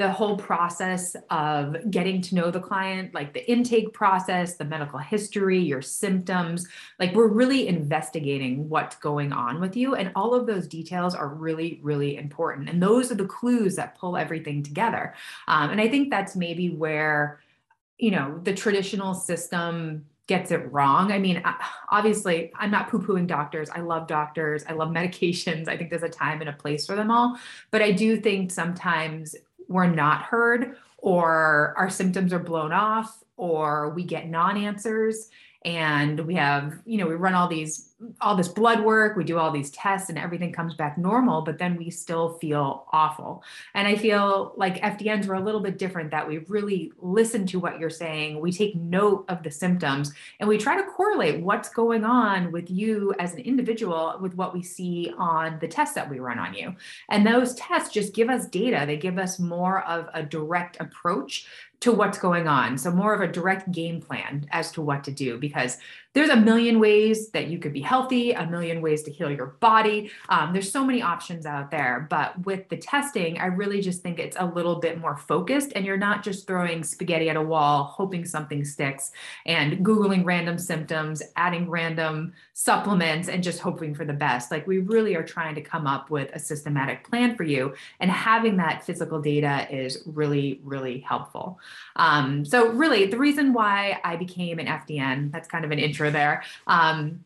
the 0.00 0.10
whole 0.10 0.34
process 0.34 1.14
of 1.28 1.76
getting 1.90 2.22
to 2.22 2.34
know 2.34 2.50
the 2.50 2.58
client, 2.58 3.12
like 3.12 3.34
the 3.34 3.50
intake 3.50 3.92
process, 3.92 4.56
the 4.56 4.64
medical 4.64 4.98
history, 4.98 5.58
your 5.58 5.82
symptoms. 5.82 6.66
Like 6.98 7.14
we're 7.14 7.28
really 7.28 7.68
investigating 7.68 8.66
what's 8.70 8.96
going 8.96 9.30
on 9.34 9.60
with 9.60 9.76
you. 9.76 9.96
And 9.96 10.10
all 10.16 10.34
of 10.34 10.46
those 10.46 10.66
details 10.66 11.14
are 11.14 11.28
really, 11.28 11.80
really 11.82 12.16
important. 12.16 12.70
And 12.70 12.82
those 12.82 13.12
are 13.12 13.14
the 13.14 13.26
clues 13.26 13.76
that 13.76 13.98
pull 13.98 14.16
everything 14.16 14.62
together. 14.62 15.12
Um, 15.48 15.68
and 15.68 15.82
I 15.82 15.88
think 15.90 16.08
that's 16.08 16.34
maybe 16.34 16.70
where, 16.70 17.40
you 17.98 18.10
know, 18.10 18.40
the 18.42 18.54
traditional 18.54 19.12
system 19.12 20.06
gets 20.28 20.50
it 20.50 20.72
wrong. 20.72 21.12
I 21.12 21.18
mean, 21.18 21.42
obviously, 21.90 22.52
I'm 22.54 22.70
not 22.70 22.88
poo 22.88 23.00
pooing 23.00 23.26
doctors. 23.26 23.68
I 23.68 23.80
love 23.80 24.06
doctors. 24.06 24.64
I 24.66 24.72
love 24.72 24.88
medications. 25.00 25.68
I 25.68 25.76
think 25.76 25.90
there's 25.90 26.04
a 26.04 26.08
time 26.08 26.40
and 26.40 26.48
a 26.48 26.54
place 26.54 26.86
for 26.86 26.96
them 26.96 27.10
all. 27.10 27.36
But 27.70 27.82
I 27.82 27.92
do 27.92 28.18
think 28.18 28.50
sometimes 28.50 29.36
we're 29.70 29.86
not 29.86 30.22
heard 30.22 30.76
or 30.98 31.72
our 31.78 31.88
symptoms 31.88 32.32
are 32.32 32.40
blown 32.40 32.72
off 32.72 33.22
or 33.38 33.90
we 33.90 34.04
get 34.04 34.28
non 34.28 34.58
answers 34.58 35.30
and 35.62 36.20
we 36.20 36.34
have 36.34 36.78
you 36.86 36.96
know 36.96 37.06
we 37.06 37.14
run 37.14 37.34
all 37.34 37.46
these 37.46 37.88
all 38.22 38.34
this 38.34 38.48
blood 38.48 38.82
work 38.82 39.14
we 39.14 39.24
do 39.24 39.36
all 39.36 39.50
these 39.50 39.70
tests 39.70 40.08
and 40.08 40.18
everything 40.18 40.52
comes 40.52 40.72
back 40.74 40.96
normal 40.96 41.42
but 41.42 41.58
then 41.58 41.76
we 41.76 41.90
still 41.90 42.38
feel 42.38 42.86
awful. 42.92 43.42
And 43.74 43.86
i 43.86 43.94
feel 43.94 44.54
like 44.56 44.80
fdns 44.80 45.28
are 45.28 45.34
a 45.34 45.40
little 45.40 45.60
bit 45.60 45.76
different 45.76 46.10
that 46.12 46.26
we 46.26 46.38
really 46.48 46.92
listen 46.98 47.46
to 47.48 47.60
what 47.60 47.78
you're 47.78 47.90
saying 47.90 48.40
we 48.40 48.52
take 48.52 48.74
note 48.74 49.26
of 49.28 49.42
the 49.42 49.50
symptoms 49.50 50.12
and 50.38 50.48
we 50.48 50.56
try 50.56 50.76
to 50.76 50.88
correlate 50.88 51.42
what's 51.42 51.68
going 51.68 52.04
on 52.04 52.52
with 52.52 52.70
you 52.70 53.14
as 53.18 53.34
an 53.34 53.40
individual 53.40 54.18
with 54.20 54.34
what 54.34 54.54
we 54.54 54.62
see 54.62 55.12
on 55.18 55.58
the 55.60 55.68
tests 55.68 55.94
that 55.94 56.08
we 56.08 56.18
run 56.18 56.38
on 56.38 56.54
you. 56.54 56.74
And 57.08 57.26
those 57.26 57.54
tests 57.54 57.92
just 57.92 58.14
give 58.14 58.30
us 58.30 58.46
data 58.46 58.84
they 58.86 58.96
give 58.96 59.18
us 59.18 59.38
more 59.38 59.82
of 59.86 60.08
a 60.14 60.22
direct 60.22 60.80
approach 60.80 61.46
to 61.80 61.92
what's 61.92 62.18
going 62.18 62.46
on. 62.46 62.76
So, 62.78 62.90
more 62.90 63.14
of 63.14 63.20
a 63.20 63.32
direct 63.32 63.72
game 63.72 64.00
plan 64.00 64.46
as 64.50 64.70
to 64.72 64.82
what 64.82 65.04
to 65.04 65.10
do 65.10 65.38
because 65.38 65.78
there's 66.12 66.28
a 66.28 66.36
million 66.36 66.80
ways 66.80 67.30
that 67.30 67.46
you 67.46 67.58
could 67.58 67.72
be 67.72 67.80
healthy, 67.80 68.32
a 68.32 68.44
million 68.44 68.82
ways 68.82 69.04
to 69.04 69.12
heal 69.12 69.30
your 69.30 69.46
body. 69.60 70.10
Um, 70.28 70.52
there's 70.52 70.70
so 70.70 70.84
many 70.84 71.02
options 71.02 71.46
out 71.46 71.70
there. 71.70 72.08
But 72.10 72.44
with 72.44 72.68
the 72.68 72.76
testing, 72.76 73.38
I 73.38 73.46
really 73.46 73.80
just 73.80 74.02
think 74.02 74.18
it's 74.18 74.36
a 74.38 74.46
little 74.46 74.80
bit 74.80 74.98
more 74.98 75.16
focused 75.16 75.72
and 75.76 75.84
you're 75.84 75.96
not 75.96 76.24
just 76.24 76.48
throwing 76.48 76.82
spaghetti 76.82 77.30
at 77.30 77.36
a 77.36 77.42
wall, 77.42 77.84
hoping 77.84 78.24
something 78.24 78.64
sticks 78.64 79.12
and 79.46 79.86
Googling 79.86 80.24
random 80.24 80.58
symptoms, 80.58 81.22
adding 81.36 81.70
random 81.70 82.32
supplements, 82.54 83.28
and 83.28 83.42
just 83.42 83.60
hoping 83.60 83.94
for 83.94 84.04
the 84.04 84.12
best. 84.12 84.50
Like 84.50 84.66
we 84.66 84.78
really 84.78 85.14
are 85.14 85.22
trying 85.22 85.54
to 85.54 85.62
come 85.62 85.86
up 85.86 86.10
with 86.10 86.30
a 86.34 86.40
systematic 86.40 87.08
plan 87.08 87.36
for 87.36 87.44
you. 87.44 87.74
And 88.00 88.10
having 88.10 88.56
that 88.56 88.84
physical 88.84 89.20
data 89.20 89.68
is 89.70 90.02
really, 90.06 90.60
really 90.64 90.98
helpful. 91.00 91.60
Um, 91.94 92.44
so, 92.44 92.70
really, 92.70 93.06
the 93.06 93.18
reason 93.18 93.52
why 93.52 94.00
I 94.02 94.16
became 94.16 94.58
an 94.58 94.66
FDN, 94.66 95.30
that's 95.32 95.46
kind 95.46 95.64
of 95.64 95.70
an 95.70 95.78
intro 95.78 95.99
intro 96.00 96.10
there, 96.10 96.42
um, 96.66 97.24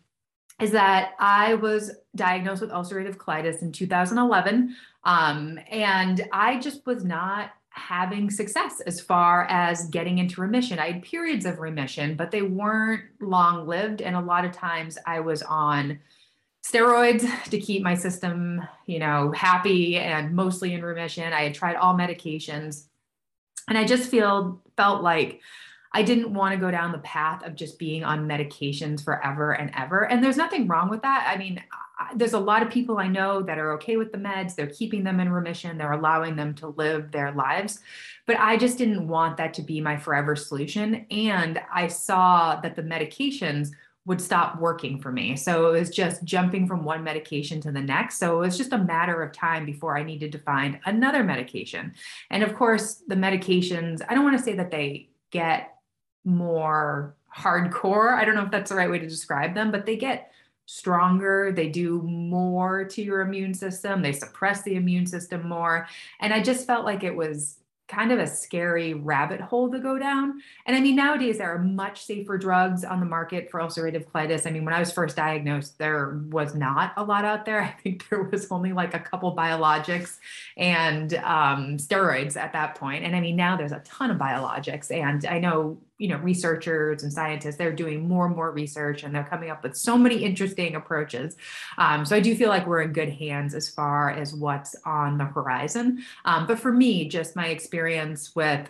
is 0.61 0.71
that 0.73 1.13
I 1.19 1.55
was 1.55 1.93
diagnosed 2.15 2.61
with 2.61 2.71
ulcerative 2.71 3.17
colitis 3.17 3.63
in 3.63 3.73
2011. 3.73 4.77
Um, 5.05 5.59
and 5.71 6.27
I 6.33 6.59
just 6.59 6.87
was 6.87 7.05
not 7.05 7.51
having 7.71 8.31
success 8.31 8.81
as 8.87 9.01
far 9.01 9.47
as 9.51 9.89
getting 9.89 10.19
into 10.19 10.41
remission. 10.41 10.79
I 10.79 10.93
had 10.93 11.03
periods 11.03 11.45
of 11.45 11.59
remission, 11.59 12.15
but 12.15 12.31
they 12.31 12.43
weren't 12.43 13.03
long 13.21 13.67
lived. 13.67 14.01
And 14.01 14.15
a 14.15 14.21
lot 14.21 14.45
of 14.45 14.53
times 14.53 14.97
I 15.07 15.21
was 15.21 15.43
on 15.43 15.99
steroids 16.65 17.29
to 17.51 17.59
keep 17.59 17.83
my 17.83 17.95
system, 17.95 18.63
you 18.87 19.01
know, 19.01 19.33
happy 19.33 19.97
and 19.97 20.35
mostly 20.35 20.73
in 20.73 20.83
remission. 20.83 21.33
I 21.33 21.43
had 21.43 21.55
tried 21.55 21.77
all 21.77 21.95
medications. 21.95 22.85
And 23.69 23.77
I 23.77 23.85
just 23.85 24.09
feel 24.09 24.63
felt 24.77 25.03
like 25.03 25.41
I 25.95 26.03
didn't 26.03 26.35
want 26.35 26.53
to 26.53 26.61
go 26.61 26.73
down 26.73 26.91
the 26.91 26.99
path 26.99 27.47
of 27.47 27.55
just 27.55 27.79
being 27.79 28.03
on 28.03 28.29
medications 28.29 29.03
forever 29.03 29.53
and 29.53 29.71
ever. 29.77 30.07
And 30.07 30.23
there's 30.23 30.37
nothing 30.37 30.67
wrong 30.67 30.91
with 30.91 31.03
that. 31.03 31.33
I 31.33 31.39
mean, 31.39 31.63
there's 32.17 32.33
a 32.33 32.39
lot 32.39 32.63
of 32.63 32.71
people 32.71 32.99
I 32.99 33.07
know 33.07 33.43
that 33.43 33.59
are 33.59 33.73
okay 33.75 33.97
with 33.97 34.11
the 34.11 34.19
meds. 34.19 34.57
They're 34.57 34.67
keeping 34.67 35.05
them 35.05 35.21
in 35.21 35.31
remission. 35.31 35.79
They're 35.79 35.93
allowing 35.93 36.35
them 36.35 36.53
to 36.57 36.69
live 36.69 37.13
their 37.13 37.31
lives. 37.31 37.79
But 38.27 38.41
I 38.41 38.57
just 38.57 38.77
didn't 38.77 39.07
want 39.07 39.37
that 39.37 39.55
to 39.55 39.63
be 39.63 39.81
my 39.81 39.97
forever 39.97 40.35
solution. 40.35 41.07
And 41.13 41.61
I 41.73 41.87
saw 41.87 42.61
that 42.61 42.75
the 42.75 42.83
medications 42.83 43.71
would 44.07 44.21
stop 44.21 44.61
working 44.61 45.01
for 45.01 45.13
me. 45.13 45.37
So 45.37 45.69
it 45.73 45.79
was 45.79 45.91
just 45.91 46.25
jumping 46.25 46.67
from 46.67 46.85
one 46.85 47.05
medication 47.05 47.61
to 47.63 47.73
the 47.73 47.81
next. 47.81 48.19
So 48.19 48.37
it 48.37 48.47
was 48.47 48.59
just 48.59 48.73
a 48.73 48.79
matter 48.79 49.23
of 49.23 49.33
time 49.33 49.65
before 49.65 49.97
I 49.97 50.03
needed 50.03 50.33
to 50.33 50.39
find 50.39 50.79
another 50.85 51.23
medication. 51.25 51.95
And 52.31 52.43
of 52.43 52.55
course, 52.55 53.03
the 53.07 53.15
medications, 53.15 54.03
I 54.07 54.15
don't 54.15 54.25
want 54.25 54.37
to 54.37 54.45
say 54.45 54.57
that 54.57 54.71
they 54.71 55.09
get 55.31 55.74
more 56.25 57.15
hardcore. 57.37 58.15
I 58.15 58.25
don't 58.25 58.35
know 58.35 58.45
if 58.45 58.51
that's 58.51 58.71
the 58.71 58.77
right 58.77 58.91
way 58.91 58.99
to 58.99 59.09
describe 59.09 59.55
them, 59.55 59.71
but 59.71 59.87
they 59.87 59.97
get 59.97 60.31
stronger. 60.67 61.53
They 61.55 61.69
do 61.69 62.01
more 62.03 62.85
to 62.85 63.03
your 63.03 63.21
immune 63.21 63.55
system. 63.55 64.03
They 64.03 64.13
suppress 64.13 64.63
the 64.63 64.77
immune 64.77 65.07
system 65.07 65.47
more. 65.47 65.89
And 66.21 66.33
I 66.33 66.43
just 66.43 66.67
felt 66.67 66.85
like 66.85 67.05
it 67.05 67.15
was 67.15 67.59
kind 67.87 68.13
of 68.13 68.19
a 68.19 68.27
scary 68.27 68.95
rabbit 68.95 69.41
hole 69.41 69.71
to 69.71 69.79
go 69.79 69.99
down. 69.99 70.41
And 70.65 70.75
I 70.75 70.81
mean, 70.81 70.97
nowadays 70.97 71.39
there 71.39 71.55
are 71.55 71.59
much 71.59 72.05
safer 72.05 72.39
drugs 72.39 72.83
on 72.83 72.99
the 72.99 73.07
market 73.07 73.51
for 73.51 73.61
ulcerative 73.61 74.07
colitis. 74.07 74.47
I 74.47 74.51
mean, 74.51 74.65
when 74.65 74.73
I 74.73 74.79
was 74.79 74.91
first 74.91 75.17
diagnosed, 75.17 75.79
there 75.79 76.19
was 76.31 76.55
not 76.55 76.95
a 76.97 77.05
lot 77.05 77.27
out 77.27 77.45
there. 77.45 77.61
I 77.63 77.73
think 77.83 78.09
there 78.09 78.23
was 78.23 78.51
only 78.51 78.73
like 78.73 78.95
a 78.95 78.99
couple 78.99 79.37
biologics 79.37 80.19
and 80.57 81.15
um, 81.17 81.77
steroids 81.77 82.37
at 82.37 82.55
that 82.55 82.75
point. 82.77 83.05
And 83.05 83.15
I 83.15 83.21
mean, 83.21 83.37
now 83.37 83.57
there's 83.57 83.73
a 83.73 83.81
ton 83.81 84.11
of 84.11 84.17
biologics. 84.17 84.91
And 84.91 85.27
I 85.27 85.39
know 85.39 85.79
you 85.99 86.09
know 86.09 86.17
researchers 86.19 87.03
and 87.03 87.13
scientists 87.13 87.57
they're 87.57 87.73
doing 87.73 88.09
more 88.09 88.27
and 88.27 88.35
more 88.35 88.51
research 88.51 89.03
and 89.05 89.15
they're 89.15 89.25
coming 89.25 89.51
up 89.51 89.63
with 89.63 89.77
so 89.77 89.97
many 89.97 90.17
interesting 90.17 90.75
approaches. 90.75 91.37
Um, 91.79 92.05
so 92.05 92.17
i 92.17 92.21
do 92.21 92.35
feel 92.35 92.49
like 92.49 92.67
we're 92.67 92.83
in 92.83 92.93
good 92.93 93.11
hands 93.11 93.55
as 93.55 93.69
far 93.69 94.11
as 94.11 94.35
what's 94.35 94.75
on 94.85 95.19
the 95.19 95.25
horizon. 95.25 96.05
Um, 96.25 96.47
but 96.47 96.59
for 96.59 96.73
me 96.73 97.09
just 97.09 97.37
my 97.37 97.49
experience 97.49 98.35
with 98.35 98.69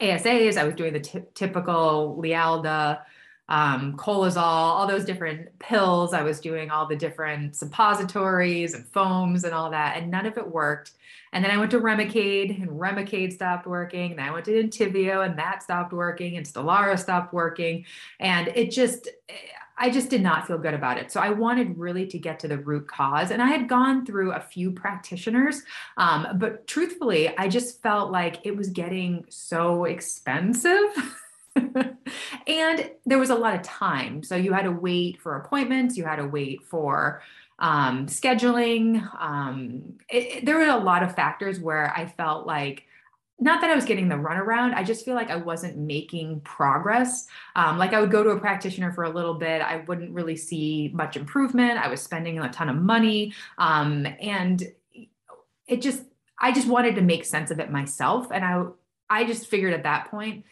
asas 0.00 0.56
i 0.56 0.64
was 0.64 0.74
doing 0.74 0.92
the 0.92 1.00
t- 1.00 1.22
typical 1.34 2.20
lialda 2.20 3.00
um, 3.48 3.96
Colazal, 3.96 4.36
all 4.36 4.86
those 4.86 5.04
different 5.04 5.56
pills. 5.58 6.12
I 6.12 6.22
was 6.22 6.40
doing 6.40 6.70
all 6.70 6.86
the 6.86 6.96
different 6.96 7.54
suppositories 7.54 8.74
and 8.74 8.86
foams 8.88 9.44
and 9.44 9.54
all 9.54 9.70
that, 9.70 9.96
and 9.96 10.10
none 10.10 10.26
of 10.26 10.36
it 10.36 10.50
worked. 10.50 10.92
And 11.32 11.44
then 11.44 11.52
I 11.52 11.58
went 11.58 11.70
to 11.72 11.80
Remicade, 11.80 12.60
and 12.60 12.70
Remicade 12.70 13.32
stopped 13.32 13.66
working. 13.66 14.12
And 14.12 14.20
I 14.20 14.30
went 14.30 14.46
to 14.46 14.52
Entyvio, 14.52 15.24
and 15.24 15.38
that 15.38 15.62
stopped 15.62 15.92
working, 15.92 16.36
and 16.36 16.46
Stelara 16.46 16.98
stopped 16.98 17.32
working. 17.32 17.84
And 18.20 18.48
it 18.48 18.70
just, 18.70 19.08
I 19.76 19.90
just 19.90 20.08
did 20.08 20.22
not 20.22 20.46
feel 20.46 20.58
good 20.58 20.74
about 20.74 20.98
it. 20.98 21.12
So 21.12 21.20
I 21.20 21.30
wanted 21.30 21.76
really 21.76 22.06
to 22.06 22.18
get 22.18 22.40
to 22.40 22.48
the 22.48 22.58
root 22.58 22.88
cause. 22.88 23.30
And 23.30 23.42
I 23.42 23.48
had 23.48 23.68
gone 23.68 24.06
through 24.06 24.32
a 24.32 24.40
few 24.40 24.70
practitioners, 24.70 25.62
um, 25.98 26.26
but 26.36 26.66
truthfully, 26.66 27.36
I 27.36 27.48
just 27.48 27.82
felt 27.82 28.10
like 28.10 28.40
it 28.44 28.56
was 28.56 28.70
getting 28.70 29.26
so 29.28 29.84
expensive. 29.84 30.88
and 32.46 32.90
there 33.06 33.18
was 33.18 33.30
a 33.30 33.34
lot 33.34 33.54
of 33.54 33.62
time. 33.62 34.22
So 34.22 34.36
you 34.36 34.52
had 34.52 34.62
to 34.62 34.72
wait 34.72 35.20
for 35.20 35.36
appointments, 35.36 35.96
you 35.96 36.04
had 36.04 36.16
to 36.16 36.26
wait 36.26 36.62
for 36.64 37.22
um, 37.58 38.06
scheduling. 38.06 39.08
Um, 39.18 39.98
it, 40.08 40.38
it, 40.38 40.46
there 40.46 40.56
were 40.56 40.66
a 40.66 40.76
lot 40.76 41.02
of 41.02 41.14
factors 41.14 41.58
where 41.58 41.92
I 41.96 42.06
felt 42.06 42.46
like, 42.46 42.84
not 43.38 43.60
that 43.60 43.70
I 43.70 43.74
was 43.74 43.84
getting 43.84 44.08
the 44.08 44.14
runaround, 44.14 44.74
I 44.74 44.82
just 44.82 45.04
feel 45.04 45.14
like 45.14 45.30
I 45.30 45.36
wasn't 45.36 45.76
making 45.76 46.40
progress. 46.40 47.26
Um, 47.54 47.76
like 47.76 47.92
I 47.92 48.00
would 48.00 48.10
go 48.10 48.22
to 48.22 48.30
a 48.30 48.40
practitioner 48.40 48.92
for 48.92 49.04
a 49.04 49.10
little 49.10 49.34
bit, 49.34 49.60
I 49.60 49.78
wouldn't 49.78 50.12
really 50.12 50.36
see 50.36 50.90
much 50.94 51.16
improvement. 51.16 51.78
I 51.78 51.88
was 51.88 52.00
spending 52.00 52.38
a 52.38 52.48
ton 52.50 52.70
of 52.70 52.76
money. 52.76 53.34
Um, 53.58 54.06
and 54.20 54.62
it 55.66 55.82
just, 55.82 56.02
I 56.40 56.52
just 56.52 56.68
wanted 56.68 56.94
to 56.94 57.02
make 57.02 57.24
sense 57.24 57.50
of 57.50 57.60
it 57.60 57.70
myself. 57.70 58.28
And 58.32 58.44
I, 58.44 58.64
I 59.10 59.24
just 59.24 59.48
figured 59.48 59.74
at 59.74 59.82
that 59.82 60.10
point 60.10 60.44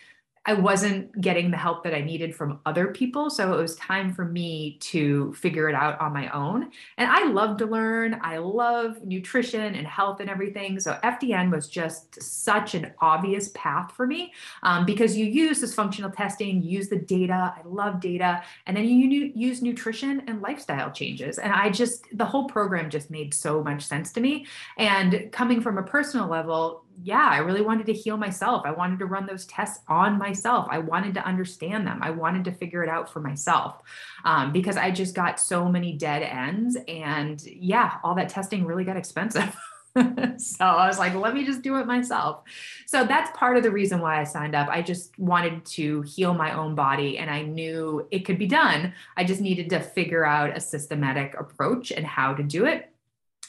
I 0.46 0.52
wasn't 0.52 1.18
getting 1.20 1.50
the 1.50 1.56
help 1.56 1.84
that 1.84 1.94
I 1.94 2.02
needed 2.02 2.34
from 2.34 2.60
other 2.66 2.88
people. 2.88 3.30
So 3.30 3.54
it 3.54 3.56
was 3.56 3.76
time 3.76 4.12
for 4.12 4.26
me 4.26 4.76
to 4.80 5.32
figure 5.32 5.70
it 5.70 5.74
out 5.74 5.98
on 6.00 6.12
my 6.12 6.28
own. 6.30 6.70
And 6.98 7.10
I 7.10 7.28
love 7.28 7.56
to 7.58 7.66
learn. 7.66 8.20
I 8.22 8.36
love 8.36 9.02
nutrition 9.02 9.74
and 9.74 9.86
health 9.86 10.20
and 10.20 10.28
everything. 10.28 10.78
So 10.80 10.98
FDN 11.02 11.50
was 11.50 11.66
just 11.68 12.22
such 12.22 12.74
an 12.74 12.92
obvious 13.00 13.48
path 13.54 13.92
for 13.92 14.06
me 14.06 14.32
um, 14.62 14.84
because 14.84 15.16
you 15.16 15.24
use 15.24 15.60
this 15.60 15.74
functional 15.74 16.10
testing, 16.10 16.62
you 16.62 16.78
use 16.78 16.88
the 16.88 16.98
data. 16.98 17.54
I 17.56 17.60
love 17.64 18.00
data. 18.00 18.42
And 18.66 18.76
then 18.76 18.84
you 18.84 19.32
use 19.34 19.62
nutrition 19.62 20.24
and 20.26 20.42
lifestyle 20.42 20.90
changes. 20.90 21.38
And 21.38 21.52
I 21.52 21.70
just, 21.70 22.06
the 22.12 22.24
whole 22.26 22.48
program 22.48 22.90
just 22.90 23.10
made 23.10 23.32
so 23.32 23.62
much 23.62 23.82
sense 23.82 24.12
to 24.12 24.20
me. 24.20 24.46
And 24.76 25.30
coming 25.32 25.62
from 25.62 25.78
a 25.78 25.82
personal 25.82 26.28
level, 26.28 26.83
yeah, 27.02 27.28
I 27.30 27.38
really 27.38 27.60
wanted 27.60 27.86
to 27.86 27.92
heal 27.92 28.16
myself. 28.16 28.62
I 28.64 28.70
wanted 28.70 28.98
to 29.00 29.06
run 29.06 29.26
those 29.26 29.46
tests 29.46 29.82
on 29.88 30.18
myself. 30.18 30.66
I 30.70 30.78
wanted 30.78 31.14
to 31.14 31.26
understand 31.26 31.86
them. 31.86 32.00
I 32.02 32.10
wanted 32.10 32.44
to 32.44 32.52
figure 32.52 32.82
it 32.82 32.88
out 32.88 33.12
for 33.12 33.20
myself 33.20 33.82
um, 34.24 34.52
because 34.52 34.76
I 34.76 34.90
just 34.90 35.14
got 35.14 35.40
so 35.40 35.68
many 35.68 35.96
dead 35.96 36.22
ends. 36.22 36.76
And 36.88 37.44
yeah, 37.44 37.94
all 38.02 38.14
that 38.14 38.28
testing 38.28 38.64
really 38.64 38.84
got 38.84 38.96
expensive. 38.96 39.54
so 40.38 40.64
I 40.64 40.86
was 40.86 40.98
like, 40.98 41.14
let 41.14 41.34
me 41.34 41.44
just 41.44 41.62
do 41.62 41.76
it 41.76 41.86
myself. 41.86 42.42
So 42.86 43.04
that's 43.04 43.36
part 43.36 43.56
of 43.56 43.62
the 43.62 43.70
reason 43.70 44.00
why 44.00 44.20
I 44.20 44.24
signed 44.24 44.54
up. 44.54 44.68
I 44.68 44.82
just 44.82 45.16
wanted 45.18 45.64
to 45.66 46.02
heal 46.02 46.34
my 46.34 46.52
own 46.52 46.74
body 46.74 47.18
and 47.18 47.30
I 47.30 47.42
knew 47.42 48.06
it 48.10 48.20
could 48.20 48.38
be 48.38 48.46
done. 48.46 48.92
I 49.16 49.24
just 49.24 49.40
needed 49.40 49.70
to 49.70 49.80
figure 49.80 50.24
out 50.24 50.56
a 50.56 50.60
systematic 50.60 51.34
approach 51.38 51.92
and 51.92 52.04
how 52.04 52.34
to 52.34 52.42
do 52.42 52.66
it. 52.66 52.90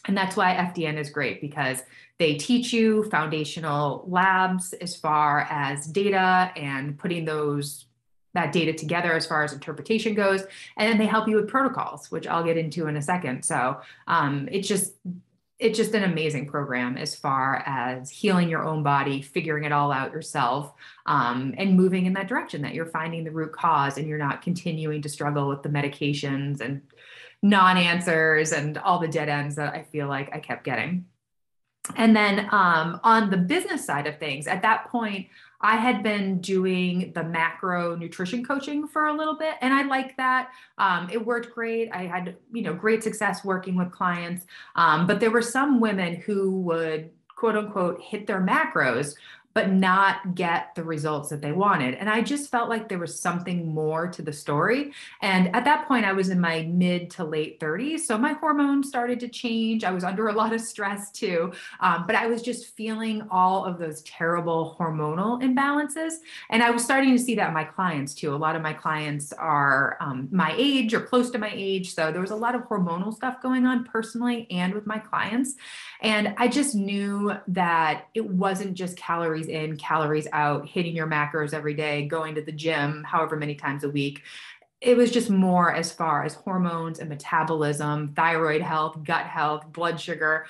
And 0.08 0.16
that's 0.16 0.36
why 0.36 0.54
FDN 0.54 0.98
is 0.98 1.10
great 1.10 1.42
because 1.42 1.82
they 2.18 2.36
teach 2.36 2.72
you 2.72 3.04
foundational 3.10 4.06
labs 4.08 4.74
as 4.74 4.96
far 4.96 5.42
as 5.50 5.86
data 5.88 6.52
and 6.56 6.98
putting 6.98 7.26
those 7.26 7.86
that 8.34 8.52
data 8.52 8.74
together 8.74 9.14
as 9.14 9.26
far 9.26 9.44
as 9.44 9.54
interpretation 9.54 10.14
goes. 10.14 10.42
And 10.78 10.90
then 10.90 10.98
they 10.98 11.06
help 11.06 11.28
you 11.28 11.38
with 11.38 11.48
protocols 11.48 12.12
which 12.12 12.28
i'll 12.28 12.44
get 12.44 12.58
into 12.58 12.88
in 12.88 12.98
a 12.98 13.02
second. 13.02 13.44
So 13.44 13.80
um, 14.08 14.48
it's 14.52 14.68
just 14.68 14.94
it's 15.58 15.78
just 15.78 15.94
an 15.94 16.04
amazing 16.04 16.48
program 16.48 16.98
as 16.98 17.16
far 17.16 17.64
as 17.66 18.10
healing 18.10 18.50
your 18.50 18.66
own 18.66 18.84
body 18.84 19.22
figuring 19.22 19.64
it 19.64 19.72
all 19.72 19.92
out 19.92 20.12
yourself 20.12 20.74
um, 21.06 21.54
and 21.58 21.78
moving 21.78 22.06
in 22.06 22.14
that 22.14 22.28
direction 22.28 22.62
that 22.62 22.74
you're 22.74 22.86
finding 22.86 23.24
the 23.24 23.32
root 23.32 23.54
cause 23.54 23.98
and 23.98 24.08
you're 24.08 24.18
not 24.18 24.42
continuing 24.42 25.02
to 25.02 25.08
struggle 25.08 25.48
with 25.48 25.64
the 25.64 25.70
medications 25.70 26.60
and 26.60 26.82
non-answers 27.42 28.52
and 28.52 28.78
all 28.80 29.00
the 29.00 29.08
dead 29.08 29.30
ends 29.30 29.56
that 29.56 29.74
i 29.74 29.84
feel 29.84 30.08
like 30.08 30.30
i 30.34 30.40
kept 30.40 30.64
getting 30.64 31.06
and 31.96 32.16
then 32.16 32.48
um, 32.52 33.00
on 33.04 33.30
the 33.30 33.38
business 33.38 33.86
side 33.86 34.08
of 34.08 34.18
things 34.18 34.48
at 34.48 34.62
that 34.62 34.90
point 34.90 35.28
I 35.62 35.78
had 35.78 36.04
been 36.04 36.42
doing 36.42 37.12
the 37.14 37.24
macro 37.24 37.96
nutrition 37.96 38.46
coaching 38.46 38.88
for 38.88 39.08
a 39.08 39.14
little 39.14 39.36
bit, 39.36 39.56
and 39.62 39.74
I 39.74 39.82
liked 39.82 40.16
that. 40.18 40.50
Um, 40.78 41.10
it 41.12 41.26
worked 41.26 41.56
great. 41.56 41.90
I 41.92 42.04
had, 42.04 42.36
you 42.52 42.62
know, 42.62 42.74
great 42.74 43.04
success 43.04 43.44
working 43.44 43.76
with 43.76 43.92
clients. 43.92 44.46
Um, 44.76 45.08
but 45.08 45.20
there 45.20 45.32
were 45.32 45.42
some 45.42 45.80
women 45.80 46.18
who 46.18 46.52
would 46.62 47.10
quote 47.36 47.56
unquote 47.56 48.00
hit 48.02 48.28
their 48.28 48.42
macros, 48.42 49.16
but 49.56 49.72
not 49.72 50.36
get 50.36 50.76
the 50.76 50.84
results 50.84 51.30
that 51.30 51.42
they 51.42 51.54
wanted. 51.54 51.96
And 51.96 52.10
I 52.10 52.22
just 52.22 52.52
felt 52.52 52.68
like 52.68 52.90
there 52.90 53.00
was 53.00 53.18
something 53.18 53.74
more 53.74 54.06
to 54.06 54.22
the 54.22 54.34
story. 54.34 54.92
And 55.22 55.56
at 55.56 55.64
that 55.64 55.88
point, 55.88 56.04
I 56.06 56.12
was 56.12 56.28
in 56.28 56.42
my 56.42 56.64
mid 56.64 57.10
to 57.12 57.24
late 57.24 57.62
30s. 57.62 58.02
So 58.02 58.18
my 58.18 58.34
hormones 58.34 58.90
started 58.90 59.18
to 59.22 59.30
change. 59.30 59.86
I 59.86 59.92
was 59.92 60.04
under 60.04 60.28
a 60.28 60.34
lot 60.34 60.52
of 60.52 60.60
stress 60.60 61.10
too. 61.10 61.54
Um, 61.80 62.06
but 62.06 62.18
I 62.18 62.28
was 62.28 62.42
just 62.42 62.76
feeling 62.76 63.26
all 63.32 63.64
of 63.64 63.80
those 63.80 64.02
terrible 64.02 64.76
hormonal 64.78 65.42
imbalances. 65.42 66.16
And 66.50 66.62
I 66.62 66.70
was 66.70 66.84
starting 66.84 67.14
to 67.14 67.20
see 67.20 67.36
that 67.36 67.48
in 67.48 67.54
my 67.54 67.64
clients 67.64 68.14
too. 68.14 68.36
A 68.36 68.36
lot 68.36 68.58
of 68.58 68.62
my 68.62 68.74
clients 68.74 69.32
are 69.32 69.96
um, 70.02 70.28
my 70.32 70.54
age 70.58 70.94
or 70.94 71.00
close 71.00 71.32
to 71.32 71.38
my 71.38 71.52
age. 71.54 71.94
So 71.94 72.12
there 72.12 72.22
was 72.22 72.32
a 72.32 72.36
lot 72.36 72.56
of 72.56 72.64
hormonal 72.64 73.14
stuff 73.14 73.42
going 73.42 73.66
on 73.66 73.86
personally 73.86 74.48
and 74.52 74.74
with 74.74 74.86
my 74.86 75.00
clients. 75.00 75.54
And 76.06 76.36
I 76.38 76.48
just 76.48 76.76
knew 76.76 77.34
that 77.48 78.06
it 78.14 78.30
wasn't 78.30 78.76
just 78.76 78.96
calories 78.96 79.48
in, 79.48 79.76
calories 79.76 80.28
out, 80.32 80.68
hitting 80.68 80.96
your 80.96 81.08
macros 81.08 81.52
every 81.52 81.74
day, 81.74 82.06
going 82.06 82.36
to 82.36 82.44
the 82.44 82.52
gym 82.52 83.04
however 83.04 83.36
many 83.36 83.56
times 83.56 83.84
a 83.84 83.90
week. 83.90 84.22
It 84.82 84.98
was 84.98 85.10
just 85.10 85.30
more 85.30 85.74
as 85.74 85.92
far 85.92 86.24
as 86.24 86.34
hormones 86.34 87.00
and 87.00 87.10
metabolism, 87.10 88.14
thyroid 88.14 88.62
health, 88.62 89.04
gut 89.04 89.26
health, 89.26 89.66
blood 89.72 90.00
sugar. 90.00 90.46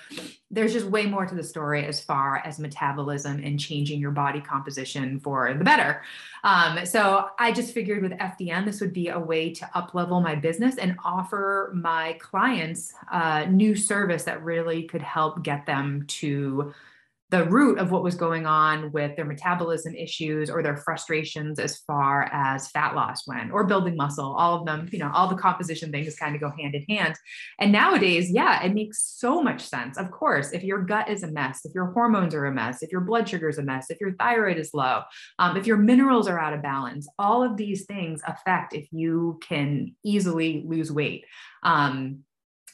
There's 0.50 0.74
just 0.74 0.88
way 0.88 1.06
more 1.06 1.26
to 1.26 1.36
the 1.36 1.44
story 1.44 1.86
as 1.86 2.02
far 2.02 2.38
as 2.38 2.60
metabolism 2.60 3.42
and 3.44 3.60
changing 3.60 4.00
your 4.00 4.12
body 4.12 4.42
composition 4.42 5.20
for 5.20 5.54
the 5.54 5.64
better. 5.64 6.02
Um, 6.44 6.86
so 6.86 7.30
I 7.38 7.52
just 7.52 7.74
figured 7.74 8.02
with 8.02 8.14
FDN, 8.14 8.66
this 8.66 8.82
would 8.82 8.94
be 8.94 9.10
a 9.10 9.20
way 9.20 9.54
to 9.54 9.70
up 9.74 9.94
level 9.94 10.20
my 10.22 10.36
business 10.36 10.78
and 10.78 10.98
offer 11.06 11.72
my 11.76 12.14
clients 12.20 12.94
a 13.12 13.46
new 13.46 13.76
service 13.76 14.24
that 14.24 14.44
really 14.44 14.84
could 14.84 15.04
help 15.04 15.44
get 15.44 15.66
them 15.66 16.04
to 16.08 16.74
the 17.36 17.44
root 17.50 17.80
of 17.80 17.92
what 17.92 18.02
was 18.02 18.16
going 18.16 18.46
on 18.46 18.94
with 18.94 19.14
their 19.18 19.26
metabolism 19.26 19.94
issues 19.94 20.50
or 20.50 20.64
their 20.64 20.78
frustrations 20.78 21.60
as 21.60 21.80
far 21.80 22.30
as 22.32 22.70
fat 22.70 22.96
loss 22.96 23.28
went 23.28 23.52
or 23.52 23.66
building 23.66 23.98
muscle 23.98 24.34
all 24.38 24.58
of 24.58 24.66
them 24.66 24.88
you 24.94 25.00
know 25.00 25.12
all 25.14 25.28
the 25.28 25.36
composition 25.36 25.92
things 25.92 26.16
kind 26.16 26.34
of 26.34 26.40
go 26.40 26.50
hand 26.58 26.76
in 26.76 26.86
hand. 26.88 27.16
And 27.60 27.74
nowadays 27.74 28.32
yeah 28.32 28.64
it 28.64 28.74
makes 28.74 29.04
so 29.18 29.42
much 29.42 29.62
sense. 29.62 29.98
Of 29.98 30.12
course 30.12 30.54
if 30.54 30.64
your 30.64 30.82
gut 30.84 31.10
is 31.10 31.24
a 31.24 31.32
mess 31.32 31.66
if 31.66 31.74
your 31.76 31.88
hormones 31.88 32.34
are 32.34 32.46
a 32.46 32.54
mess 32.54 32.82
if 32.82 32.90
your 32.90 33.02
blood 33.02 33.28
sugar 33.28 33.50
is 33.50 33.58
a 33.58 33.64
mess 33.64 33.90
if 33.90 34.00
your 34.00 34.14
thyroid 34.14 34.58
is 34.58 34.72
low 34.74 35.02
um, 35.40 35.58
if 35.58 35.68
your 35.68 35.78
minerals 35.78 36.30
are 36.30 36.40
out 36.40 36.54
of 36.54 36.62
balance 36.62 37.06
all 37.20 37.44
of 37.44 37.58
these 37.58 37.86
things 37.86 38.22
affect 38.26 38.74
if 38.74 38.88
you 38.94 39.40
can 39.42 39.94
easily 40.06 40.64
lose 40.66 40.90
weight. 40.90 41.26
Um, 41.64 42.24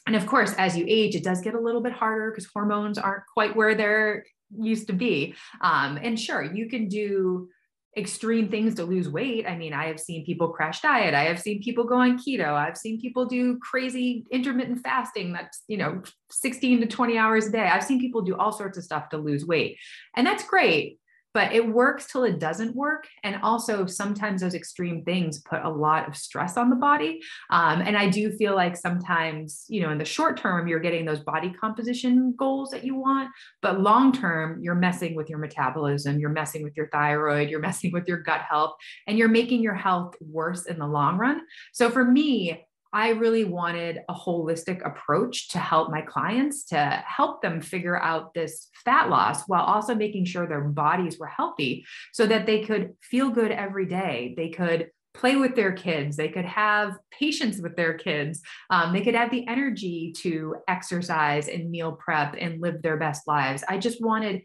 and 0.06 0.16
of 0.16 0.26
course, 0.26 0.52
as 0.54 0.76
you 0.76 0.84
age, 0.88 1.14
it 1.14 1.22
does 1.22 1.40
get 1.40 1.54
a 1.54 1.60
little 1.60 1.80
bit 1.80 1.92
harder 1.92 2.30
because 2.30 2.48
hormones 2.52 2.98
aren't 2.98 3.22
quite 3.32 3.54
where 3.54 3.74
they're 3.74 4.24
used 4.58 4.86
to 4.88 4.92
be. 4.92 5.34
Um, 5.60 5.98
and 6.02 6.18
sure, 6.18 6.42
you 6.42 6.68
can 6.68 6.88
do 6.88 7.48
extreme 7.96 8.48
things 8.48 8.74
to 8.76 8.84
lose 8.84 9.08
weight. 9.08 9.46
I 9.46 9.56
mean, 9.56 9.74
I 9.74 9.86
have 9.88 10.00
seen 10.00 10.24
people 10.24 10.48
crash 10.48 10.80
diet. 10.80 11.12
I 11.12 11.24
have 11.24 11.38
seen 11.38 11.62
people 11.62 11.84
go 11.84 11.96
on 11.96 12.18
keto. 12.18 12.54
I've 12.54 12.78
seen 12.78 13.00
people 13.00 13.26
do 13.26 13.58
crazy 13.58 14.24
intermittent 14.30 14.80
fasting 14.82 15.34
that's, 15.34 15.62
you 15.68 15.76
know, 15.76 16.02
16 16.30 16.80
to 16.80 16.86
20 16.86 17.18
hours 17.18 17.46
a 17.48 17.52
day. 17.52 17.68
I've 17.68 17.84
seen 17.84 18.00
people 18.00 18.22
do 18.22 18.34
all 18.36 18.52
sorts 18.52 18.78
of 18.78 18.84
stuff 18.84 19.10
to 19.10 19.18
lose 19.18 19.44
weight. 19.44 19.76
And 20.16 20.26
that's 20.26 20.44
great 20.44 21.00
but 21.34 21.52
it 21.52 21.66
works 21.66 22.06
till 22.10 22.24
it 22.24 22.38
doesn't 22.38 22.74
work. 22.74 23.06
And 23.22 23.40
also, 23.42 23.86
sometimes 23.86 24.40
those 24.40 24.54
extreme 24.54 25.04
things 25.04 25.40
put 25.40 25.62
a 25.62 25.68
lot 25.68 26.08
of 26.08 26.16
stress 26.16 26.56
on 26.56 26.70
the 26.70 26.76
body. 26.76 27.20
Um, 27.50 27.80
and 27.80 27.96
I 27.96 28.08
do 28.08 28.32
feel 28.32 28.54
like 28.54 28.76
sometimes, 28.76 29.64
you 29.68 29.82
know, 29.82 29.90
in 29.90 29.98
the 29.98 30.04
short 30.04 30.36
term, 30.36 30.68
you're 30.68 30.80
getting 30.80 31.04
those 31.04 31.20
body 31.20 31.52
composition 31.60 32.34
goals 32.36 32.70
that 32.70 32.84
you 32.84 32.96
want, 32.96 33.30
but 33.60 33.80
long 33.80 34.12
term, 34.12 34.60
you're 34.62 34.74
messing 34.74 35.14
with 35.14 35.28
your 35.28 35.38
metabolism, 35.38 36.18
you're 36.18 36.30
messing 36.30 36.62
with 36.62 36.76
your 36.76 36.88
thyroid, 36.88 37.48
you're 37.48 37.60
messing 37.72 37.92
with 37.92 38.06
your 38.06 38.18
gut 38.18 38.42
health, 38.42 38.74
and 39.06 39.18
you're 39.18 39.28
making 39.28 39.62
your 39.62 39.74
health 39.74 40.14
worse 40.20 40.66
in 40.66 40.78
the 40.78 40.86
long 40.86 41.16
run. 41.16 41.40
So 41.72 41.90
for 41.90 42.04
me, 42.04 42.64
I 42.92 43.10
really 43.10 43.44
wanted 43.44 44.00
a 44.08 44.14
holistic 44.14 44.84
approach 44.86 45.48
to 45.48 45.58
help 45.58 45.90
my 45.90 46.02
clients 46.02 46.64
to 46.66 47.02
help 47.06 47.40
them 47.40 47.60
figure 47.60 47.98
out 47.98 48.34
this 48.34 48.68
fat 48.84 49.08
loss 49.08 49.44
while 49.48 49.64
also 49.64 49.94
making 49.94 50.26
sure 50.26 50.46
their 50.46 50.60
bodies 50.60 51.18
were 51.18 51.26
healthy 51.26 51.86
so 52.12 52.26
that 52.26 52.46
they 52.46 52.64
could 52.64 52.94
feel 53.00 53.30
good 53.30 53.50
every 53.50 53.86
day. 53.86 54.34
They 54.36 54.50
could 54.50 54.90
play 55.14 55.36
with 55.36 55.54
their 55.54 55.72
kids, 55.72 56.16
they 56.16 56.28
could 56.28 56.44
have 56.44 56.96
patience 57.10 57.58
with 57.60 57.76
their 57.76 57.94
kids, 57.94 58.40
um, 58.70 58.92
they 58.92 59.02
could 59.02 59.14
have 59.14 59.30
the 59.30 59.46
energy 59.46 60.12
to 60.16 60.56
exercise 60.68 61.48
and 61.48 61.70
meal 61.70 61.92
prep 61.92 62.34
and 62.38 62.60
live 62.60 62.80
their 62.82 62.96
best 62.96 63.26
lives. 63.28 63.62
I 63.68 63.78
just 63.78 64.02
wanted 64.02 64.42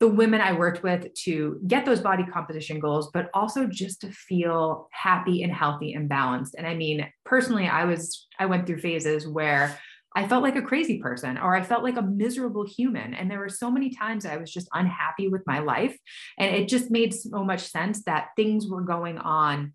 the 0.00 0.08
women 0.08 0.40
I 0.40 0.52
worked 0.52 0.82
with 0.82 1.12
to 1.24 1.60
get 1.66 1.84
those 1.84 2.00
body 2.00 2.24
composition 2.24 2.78
goals, 2.78 3.10
but 3.12 3.30
also 3.34 3.66
just 3.66 4.00
to 4.02 4.12
feel 4.12 4.88
happy 4.92 5.42
and 5.42 5.52
healthy 5.52 5.94
and 5.94 6.08
balanced. 6.08 6.54
And 6.56 6.66
I 6.66 6.74
mean, 6.74 7.06
personally, 7.24 7.66
I 7.66 7.84
was, 7.84 8.28
I 8.38 8.46
went 8.46 8.66
through 8.66 8.78
phases 8.78 9.26
where 9.26 9.76
I 10.14 10.26
felt 10.26 10.42
like 10.42 10.56
a 10.56 10.62
crazy 10.62 10.98
person 11.00 11.36
or 11.36 11.54
I 11.54 11.62
felt 11.62 11.82
like 11.82 11.96
a 11.96 12.02
miserable 12.02 12.64
human. 12.66 13.14
And 13.14 13.30
there 13.30 13.40
were 13.40 13.48
so 13.48 13.70
many 13.70 13.90
times 13.90 14.24
I 14.24 14.36
was 14.36 14.52
just 14.52 14.68
unhappy 14.72 15.28
with 15.28 15.42
my 15.46 15.58
life. 15.58 15.96
And 16.38 16.54
it 16.54 16.68
just 16.68 16.90
made 16.90 17.12
so 17.12 17.44
much 17.44 17.68
sense 17.68 18.04
that 18.04 18.28
things 18.36 18.66
were 18.68 18.82
going 18.82 19.18
on 19.18 19.74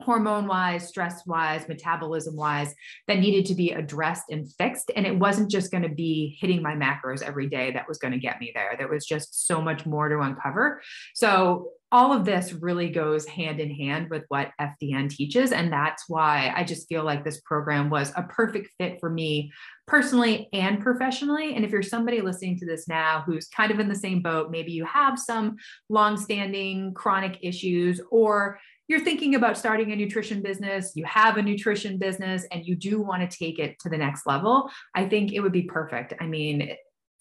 hormone 0.00 0.46
wise, 0.46 0.86
stress 0.86 1.26
wise, 1.26 1.66
metabolism 1.68 2.36
wise 2.36 2.74
that 3.08 3.18
needed 3.18 3.46
to 3.46 3.54
be 3.54 3.72
addressed 3.72 4.30
and 4.30 4.50
fixed. 4.54 4.90
And 4.94 5.06
it 5.06 5.18
wasn't 5.18 5.50
just 5.50 5.70
going 5.70 5.82
to 5.82 5.88
be 5.88 6.38
hitting 6.40 6.62
my 6.62 6.74
macros 6.74 7.22
every 7.22 7.48
day 7.48 7.72
that 7.72 7.88
was 7.88 7.98
going 7.98 8.12
to 8.12 8.18
get 8.18 8.40
me 8.40 8.52
there. 8.54 8.74
There 8.78 8.88
was 8.88 9.06
just 9.06 9.46
so 9.46 9.60
much 9.60 9.86
more 9.86 10.08
to 10.08 10.20
uncover. 10.20 10.80
So, 11.14 11.70
all 11.90 12.12
of 12.12 12.26
this 12.26 12.52
really 12.52 12.90
goes 12.90 13.26
hand 13.26 13.60
in 13.60 13.70
hand 13.74 14.10
with 14.10 14.24
what 14.28 14.50
FDN 14.60 15.08
teaches. 15.08 15.52
And 15.52 15.72
that's 15.72 16.04
why 16.06 16.52
I 16.54 16.62
just 16.62 16.86
feel 16.86 17.02
like 17.02 17.24
this 17.24 17.40
program 17.40 17.88
was 17.88 18.12
a 18.14 18.24
perfect 18.24 18.68
fit 18.76 19.00
for 19.00 19.08
me 19.08 19.50
personally 19.86 20.50
and 20.52 20.82
professionally. 20.82 21.54
And 21.54 21.64
if 21.64 21.70
you're 21.70 21.82
somebody 21.82 22.20
listening 22.20 22.58
to 22.58 22.66
this 22.66 22.88
now 22.88 23.22
who's 23.24 23.48
kind 23.48 23.72
of 23.72 23.80
in 23.80 23.88
the 23.88 23.94
same 23.94 24.20
boat, 24.20 24.50
maybe 24.50 24.70
you 24.70 24.84
have 24.84 25.18
some 25.18 25.56
long-standing 25.88 26.92
chronic 26.92 27.38
issues, 27.40 28.02
or 28.10 28.58
you're 28.88 29.04
thinking 29.04 29.34
about 29.34 29.56
starting 29.56 29.92
a 29.92 29.96
nutrition 29.96 30.42
business, 30.42 30.92
you 30.94 31.04
have 31.04 31.36
a 31.36 31.42
nutrition 31.42 31.98
business, 31.98 32.46
and 32.50 32.66
you 32.66 32.74
do 32.74 33.00
want 33.00 33.28
to 33.28 33.38
take 33.38 33.58
it 33.58 33.78
to 33.80 33.88
the 33.88 33.98
next 33.98 34.26
level, 34.26 34.70
I 34.94 35.08
think 35.08 35.32
it 35.32 35.40
would 35.40 35.52
be 35.52 35.62
perfect. 35.62 36.14
I 36.20 36.26
mean, 36.26 36.74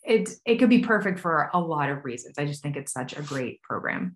it 0.03 0.29
it 0.45 0.55
could 0.55 0.69
be 0.69 0.79
perfect 0.79 1.19
for 1.19 1.49
a 1.53 1.59
lot 1.59 1.89
of 1.89 2.05
reasons. 2.05 2.35
I 2.37 2.45
just 2.45 2.63
think 2.63 2.77
it's 2.77 2.93
such 2.93 3.17
a 3.17 3.21
great 3.21 3.61
program. 3.61 4.15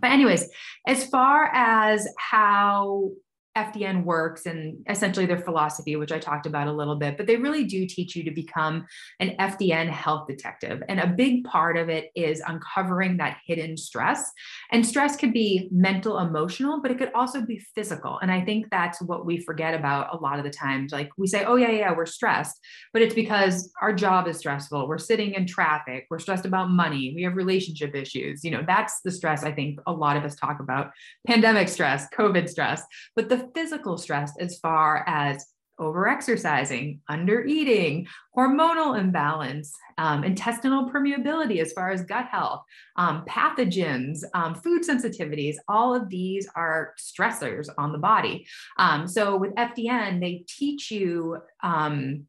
But 0.00 0.10
anyways, 0.10 0.48
as 0.86 1.06
far 1.06 1.50
as 1.54 2.08
how 2.18 3.10
FDN 3.56 4.04
works 4.04 4.46
and 4.46 4.84
essentially 4.88 5.26
their 5.26 5.38
philosophy, 5.38 5.96
which 5.96 6.10
I 6.10 6.18
talked 6.18 6.46
about 6.46 6.66
a 6.66 6.72
little 6.72 6.96
bit, 6.96 7.16
but 7.16 7.26
they 7.26 7.36
really 7.36 7.64
do 7.64 7.86
teach 7.86 8.16
you 8.16 8.24
to 8.24 8.30
become 8.30 8.86
an 9.20 9.36
FDN 9.38 9.88
health 9.88 10.26
detective. 10.26 10.82
And 10.88 10.98
a 10.98 11.06
big 11.06 11.44
part 11.44 11.76
of 11.76 11.88
it 11.88 12.10
is 12.16 12.42
uncovering 12.46 13.16
that 13.18 13.38
hidden 13.46 13.76
stress. 13.76 14.32
And 14.72 14.84
stress 14.84 15.16
could 15.16 15.32
be 15.32 15.68
mental, 15.70 16.18
emotional, 16.18 16.80
but 16.82 16.90
it 16.90 16.98
could 16.98 17.12
also 17.14 17.42
be 17.42 17.58
physical. 17.74 18.18
And 18.20 18.32
I 18.32 18.44
think 18.44 18.70
that's 18.70 19.00
what 19.00 19.24
we 19.24 19.38
forget 19.38 19.74
about 19.74 20.12
a 20.12 20.16
lot 20.16 20.38
of 20.38 20.44
the 20.44 20.50
times. 20.50 20.92
Like 20.92 21.10
we 21.16 21.26
say, 21.28 21.44
oh, 21.44 21.56
yeah, 21.56 21.70
yeah, 21.70 21.94
we're 21.96 22.06
stressed, 22.06 22.60
but 22.92 23.02
it's 23.02 23.14
because 23.14 23.72
our 23.80 23.92
job 23.92 24.26
is 24.26 24.38
stressful. 24.38 24.88
We're 24.88 24.98
sitting 24.98 25.34
in 25.34 25.46
traffic. 25.46 26.06
We're 26.10 26.18
stressed 26.18 26.44
about 26.44 26.70
money. 26.70 27.12
We 27.14 27.22
have 27.22 27.36
relationship 27.36 27.94
issues. 27.94 28.44
You 28.44 28.50
know, 28.50 28.64
that's 28.66 29.00
the 29.02 29.12
stress 29.12 29.44
I 29.44 29.52
think 29.52 29.78
a 29.86 29.92
lot 29.92 30.16
of 30.16 30.24
us 30.24 30.34
talk 30.34 30.58
about 30.60 30.90
pandemic 31.26 31.68
stress, 31.68 32.08
COVID 32.16 32.48
stress. 32.48 32.82
But 33.14 33.28
the 33.28 33.43
physical 33.54 33.98
stress 33.98 34.32
as 34.38 34.58
far 34.58 35.04
as 35.06 35.46
overexercising, 35.80 37.00
undereating, 37.10 38.06
hormonal 38.36 38.98
imbalance, 38.98 39.74
um, 39.98 40.22
intestinal 40.24 40.90
permeability 40.90 41.60
as 41.60 41.72
far 41.72 41.90
as 41.90 42.02
gut 42.02 42.26
health, 42.26 42.62
um, 42.96 43.24
pathogens, 43.28 44.20
um, 44.34 44.54
food 44.54 44.82
sensitivities, 44.82 45.56
all 45.68 45.94
of 45.94 46.08
these 46.08 46.48
are 46.54 46.94
stressors 46.98 47.68
on 47.76 47.92
the 47.92 47.98
body. 47.98 48.46
Um, 48.78 49.08
so 49.08 49.36
with 49.36 49.54
FDN, 49.54 50.20
they 50.20 50.44
teach 50.48 50.90
you 50.90 51.38
um, 51.62 52.26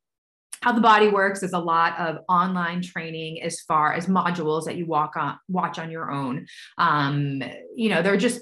how 0.61 0.71
the 0.71 0.81
body 0.81 1.09
works 1.09 1.43
is 1.43 1.53
a 1.53 1.59
lot 1.59 1.99
of 1.99 2.19
online 2.27 2.81
training 2.81 3.41
as 3.43 3.61
far 3.61 3.93
as 3.93 4.07
modules 4.07 4.65
that 4.65 4.77
you 4.77 4.85
walk 4.87 5.15
on 5.15 5.37
watch 5.47 5.77
on 5.77 5.91
your 5.91 6.11
own 6.11 6.47
um, 6.79 7.43
you 7.75 7.89
know 7.89 8.01
they're 8.01 8.17
just 8.17 8.41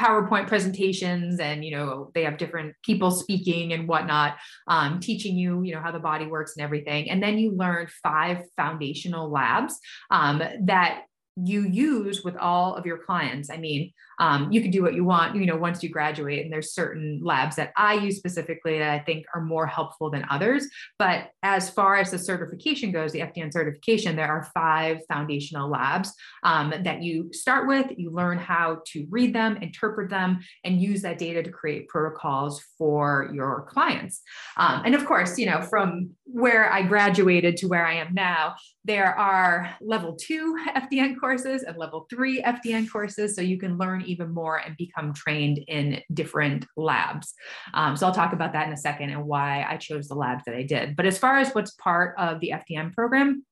PowerPoint 0.00 0.46
presentations 0.48 1.40
and 1.40 1.64
you 1.64 1.70
know 1.70 2.10
they 2.14 2.24
have 2.24 2.38
different 2.38 2.74
people 2.82 3.10
speaking 3.10 3.72
and 3.72 3.88
whatnot, 3.88 4.36
um, 4.68 5.00
teaching 5.00 5.36
you 5.36 5.62
you 5.62 5.74
know 5.74 5.80
how 5.80 5.92
the 5.92 5.98
body 5.98 6.26
works 6.26 6.56
and 6.56 6.64
everything. 6.64 7.10
And 7.10 7.22
then 7.22 7.38
you 7.38 7.52
learn 7.52 7.88
five 8.02 8.42
foundational 8.56 9.30
labs 9.30 9.78
um, 10.10 10.42
that 10.62 11.02
you 11.36 11.62
use 11.62 12.24
with 12.24 12.36
all 12.36 12.74
of 12.74 12.86
your 12.86 12.98
clients. 12.98 13.50
I 13.50 13.58
mean, 13.58 13.92
um, 14.18 14.50
you 14.50 14.60
can 14.60 14.70
do 14.70 14.82
what 14.82 14.94
you 14.94 15.04
want, 15.04 15.36
you 15.36 15.46
know, 15.46 15.56
once 15.56 15.82
you 15.82 15.88
graduate. 15.88 16.42
And 16.42 16.52
there's 16.52 16.72
certain 16.72 17.20
labs 17.22 17.56
that 17.56 17.72
I 17.76 17.94
use 17.94 18.16
specifically 18.16 18.78
that 18.78 18.90
I 18.90 18.98
think 19.00 19.26
are 19.34 19.40
more 19.40 19.66
helpful 19.66 20.10
than 20.10 20.24
others. 20.30 20.66
But 20.98 21.30
as 21.42 21.70
far 21.70 21.96
as 21.96 22.10
the 22.10 22.18
certification 22.18 22.92
goes, 22.92 23.12
the 23.12 23.20
FDN 23.20 23.52
certification, 23.52 24.16
there 24.16 24.28
are 24.28 24.50
five 24.54 24.98
foundational 25.08 25.68
labs 25.68 26.12
um, 26.42 26.72
that 26.84 27.02
you 27.02 27.30
start 27.32 27.68
with. 27.68 27.86
You 27.96 28.10
learn 28.10 28.38
how 28.38 28.82
to 28.86 29.06
read 29.10 29.34
them, 29.34 29.56
interpret 29.58 30.10
them, 30.10 30.40
and 30.64 30.80
use 30.80 31.02
that 31.02 31.18
data 31.18 31.42
to 31.42 31.50
create 31.50 31.88
protocols 31.88 32.62
for 32.78 33.30
your 33.32 33.66
clients. 33.70 34.22
Um, 34.56 34.82
and 34.84 34.94
of 34.94 35.04
course, 35.04 35.38
you 35.38 35.46
know, 35.46 35.62
from 35.62 36.10
where 36.24 36.72
I 36.72 36.82
graduated 36.82 37.56
to 37.58 37.66
where 37.66 37.86
I 37.86 37.94
am 37.94 38.14
now, 38.14 38.56
there 38.84 39.18
are 39.18 39.74
level 39.80 40.14
two 40.14 40.56
FDN 40.68 41.18
courses 41.18 41.64
and 41.64 41.76
level 41.76 42.06
three 42.08 42.42
FDN 42.42 42.90
courses. 42.90 43.34
So 43.34 43.42
you 43.42 43.58
can 43.58 43.76
learn 43.78 44.02
even 44.06 44.32
more 44.32 44.56
and 44.56 44.76
become 44.76 45.12
trained 45.12 45.58
in 45.68 46.00
different 46.12 46.66
labs. 46.76 47.34
Um, 47.74 47.96
so 47.96 48.06
I'll 48.06 48.14
talk 48.14 48.32
about 48.32 48.52
that 48.52 48.66
in 48.66 48.72
a 48.72 48.76
second 48.76 49.10
and 49.10 49.24
why 49.24 49.66
I 49.68 49.76
chose 49.76 50.08
the 50.08 50.14
labs 50.14 50.44
that 50.46 50.54
I 50.54 50.62
did. 50.62 50.96
But 50.96 51.06
as 51.06 51.18
far 51.18 51.38
as 51.38 51.50
what's 51.52 51.72
part 51.72 52.14
of 52.18 52.40
the 52.40 52.52
FDN 52.54 52.92
program, 52.92 53.44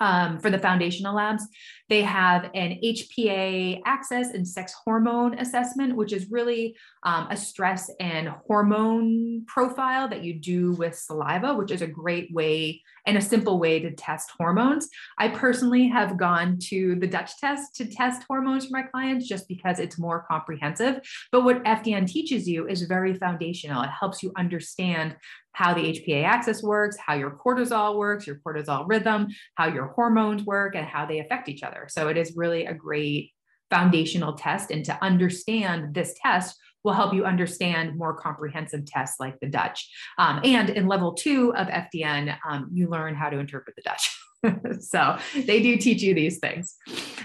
um, 0.00 0.38
for 0.38 0.50
the 0.50 0.58
foundational 0.58 1.14
labs, 1.14 1.46
they 1.88 2.02
have 2.02 2.50
an 2.54 2.78
HPA 2.82 3.82
axis 3.84 4.28
and 4.28 4.46
sex 4.46 4.74
hormone 4.84 5.38
assessment, 5.38 5.96
which 5.96 6.12
is 6.12 6.30
really 6.30 6.76
um, 7.02 7.28
a 7.30 7.36
stress 7.36 7.90
and 8.00 8.28
hormone 8.46 9.44
profile 9.46 10.08
that 10.08 10.24
you 10.24 10.34
do 10.34 10.72
with 10.72 10.98
saliva, 10.98 11.54
which 11.54 11.70
is 11.70 11.82
a 11.82 11.86
great 11.86 12.32
way 12.32 12.82
and 13.06 13.18
a 13.18 13.20
simple 13.20 13.58
way 13.58 13.78
to 13.80 13.90
test 13.92 14.30
hormones. 14.38 14.88
I 15.18 15.28
personally 15.28 15.86
have 15.88 16.16
gone 16.16 16.58
to 16.70 16.96
the 16.96 17.06
Dutch 17.06 17.36
test 17.38 17.76
to 17.76 17.84
test 17.84 18.22
hormones 18.26 18.66
for 18.66 18.72
my 18.72 18.82
clients 18.82 19.28
just 19.28 19.46
because 19.46 19.78
it's 19.78 19.98
more 19.98 20.24
comprehensive. 20.26 21.00
But 21.30 21.44
what 21.44 21.62
FDN 21.64 22.06
teaches 22.06 22.48
you 22.48 22.66
is 22.66 22.82
very 22.82 23.14
foundational. 23.14 23.82
It 23.82 23.90
helps 23.90 24.22
you 24.22 24.32
understand 24.36 25.16
how 25.54 25.72
the 25.72 25.80
HPA 25.80 26.24
axis 26.24 26.62
works, 26.62 26.96
how 26.98 27.14
your 27.14 27.30
cortisol 27.30 27.96
works, 27.96 28.26
your 28.26 28.40
cortisol 28.46 28.84
rhythm, 28.86 29.28
how 29.54 29.66
your 29.66 29.86
hormones 29.86 30.44
work, 30.44 30.76
and 30.76 30.86
how 30.86 31.06
they 31.06 31.20
affect 31.20 31.48
each 31.48 31.62
other. 31.62 31.86
So 31.88 32.08
it 32.08 32.16
is 32.16 32.36
really 32.36 32.66
a 32.66 32.74
great 32.74 33.32
foundational 33.70 34.34
test. 34.34 34.70
And 34.70 34.84
to 34.84 35.02
understand 35.02 35.94
this 35.94 36.14
test 36.20 36.58
will 36.82 36.92
help 36.92 37.14
you 37.14 37.24
understand 37.24 37.96
more 37.96 38.14
comprehensive 38.14 38.84
tests 38.84 39.16
like 39.18 39.40
the 39.40 39.48
Dutch. 39.48 39.90
Um, 40.18 40.40
and 40.44 40.70
in 40.70 40.86
level 40.86 41.14
two 41.14 41.54
of 41.56 41.68
FDN, 41.68 42.36
um, 42.46 42.68
you 42.72 42.88
learn 42.88 43.14
how 43.14 43.30
to 43.30 43.38
interpret 43.38 43.74
the 43.76 43.82
Dutch. 43.82 44.20
so 44.80 45.18
they 45.46 45.62
do 45.62 45.76
teach 45.76 46.02
you 46.02 46.14
these 46.14 46.38
things. 46.38 46.76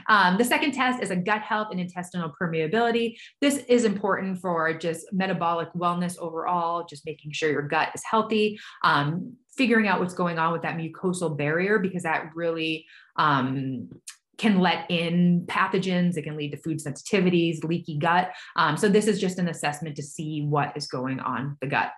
Um, 0.07 0.37
the 0.37 0.45
second 0.45 0.73
test 0.73 1.01
is 1.01 1.11
a 1.11 1.15
gut 1.15 1.41
health 1.41 1.67
and 1.71 1.79
intestinal 1.79 2.33
permeability. 2.39 3.17
This 3.41 3.57
is 3.67 3.85
important 3.85 4.39
for 4.39 4.73
just 4.73 5.11
metabolic 5.11 5.69
wellness 5.73 6.17
overall, 6.17 6.85
just 6.85 7.05
making 7.05 7.31
sure 7.31 7.51
your 7.51 7.67
gut 7.67 7.89
is 7.93 8.03
healthy, 8.03 8.59
um, 8.83 9.35
figuring 9.55 9.87
out 9.87 9.99
what's 9.99 10.13
going 10.13 10.39
on 10.39 10.51
with 10.51 10.61
that 10.63 10.77
mucosal 10.77 11.37
barrier, 11.37 11.79
because 11.79 12.03
that 12.03 12.31
really 12.35 12.85
um, 13.17 13.89
can 14.37 14.59
let 14.59 14.89
in 14.89 15.45
pathogens. 15.47 16.17
It 16.17 16.23
can 16.23 16.37
lead 16.37 16.51
to 16.51 16.57
food 16.57 16.79
sensitivities, 16.79 17.63
leaky 17.63 17.97
gut. 17.97 18.31
Um, 18.55 18.77
so 18.77 18.89
this 18.89 19.05
is 19.05 19.19
just 19.19 19.37
an 19.37 19.49
assessment 19.49 19.95
to 19.97 20.03
see 20.03 20.41
what 20.41 20.75
is 20.75 20.87
going 20.87 21.19
on 21.19 21.57
the 21.61 21.67
gut. 21.67 21.91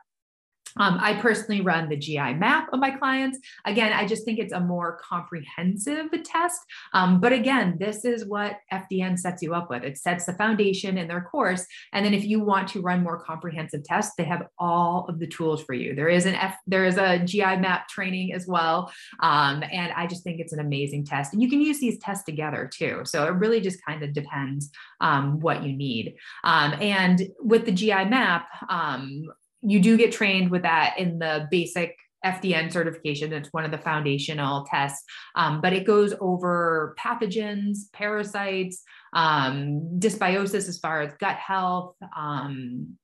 Um, 0.77 0.97
I 1.01 1.13
personally 1.15 1.61
run 1.61 1.89
the 1.89 1.97
GI 1.97 2.33
map 2.33 2.69
of 2.73 2.79
my 2.79 2.91
clients. 2.91 3.39
Again, 3.65 3.93
I 3.93 4.05
just 4.05 4.25
think 4.25 4.39
it's 4.39 4.53
a 4.53 4.59
more 4.59 4.99
comprehensive 5.03 6.09
test. 6.23 6.59
Um, 6.93 7.19
but 7.19 7.33
again, 7.33 7.77
this 7.79 8.05
is 8.05 8.25
what 8.25 8.57
FDN 8.71 9.19
sets 9.19 9.41
you 9.41 9.53
up 9.53 9.69
with. 9.69 9.83
It 9.83 9.97
sets 9.97 10.25
the 10.25 10.33
foundation 10.33 10.97
in 10.97 11.07
their 11.07 11.21
course. 11.21 11.65
And 11.93 12.05
then 12.05 12.13
if 12.13 12.23
you 12.25 12.39
want 12.39 12.67
to 12.69 12.81
run 12.81 13.03
more 13.03 13.19
comprehensive 13.19 13.83
tests, 13.83 14.13
they 14.17 14.23
have 14.23 14.47
all 14.57 15.05
of 15.09 15.19
the 15.19 15.27
tools 15.27 15.63
for 15.63 15.73
you. 15.73 15.95
There 15.95 16.09
is 16.09 16.25
an 16.25 16.35
F, 16.35 16.55
there 16.67 16.85
is 16.85 16.97
a 16.97 17.19
GI 17.19 17.57
map 17.57 17.87
training 17.87 18.33
as 18.33 18.47
well. 18.47 18.91
Um, 19.19 19.63
and 19.71 19.91
I 19.93 20.07
just 20.07 20.23
think 20.23 20.39
it's 20.39 20.53
an 20.53 20.59
amazing 20.59 21.05
test. 21.05 21.33
And 21.33 21.41
you 21.41 21.49
can 21.49 21.61
use 21.61 21.79
these 21.79 21.97
tests 21.99 22.23
together 22.23 22.69
too. 22.71 23.01
So 23.05 23.25
it 23.25 23.31
really 23.31 23.61
just 23.61 23.83
kind 23.85 24.03
of 24.03 24.13
depends 24.13 24.69
um, 24.99 25.39
what 25.39 25.63
you 25.63 25.73
need. 25.73 26.15
Um, 26.43 26.75
and 26.79 27.21
with 27.39 27.65
the 27.65 27.71
GI 27.71 28.05
map, 28.05 28.47
um, 28.69 29.27
you 29.61 29.79
do 29.79 29.97
get 29.97 30.11
trained 30.11 30.51
with 30.51 30.63
that 30.63 30.95
in 30.97 31.19
the 31.19 31.47
basic 31.51 31.95
FDN 32.25 32.71
certification. 32.71 33.33
It's 33.33 33.49
one 33.51 33.65
of 33.65 33.71
the 33.71 33.77
foundational 33.77 34.65
tests, 34.65 35.03
um, 35.35 35.61
but 35.61 35.73
it 35.73 35.85
goes 35.85 36.13
over 36.19 36.95
pathogens, 36.99 37.91
parasites, 37.93 38.83
um, 39.13 39.97
dysbiosis 39.97 40.67
as 40.67 40.77
far 40.77 41.01
as 41.01 41.13
gut 41.19 41.37
health, 41.37 41.95
um, 42.15 42.97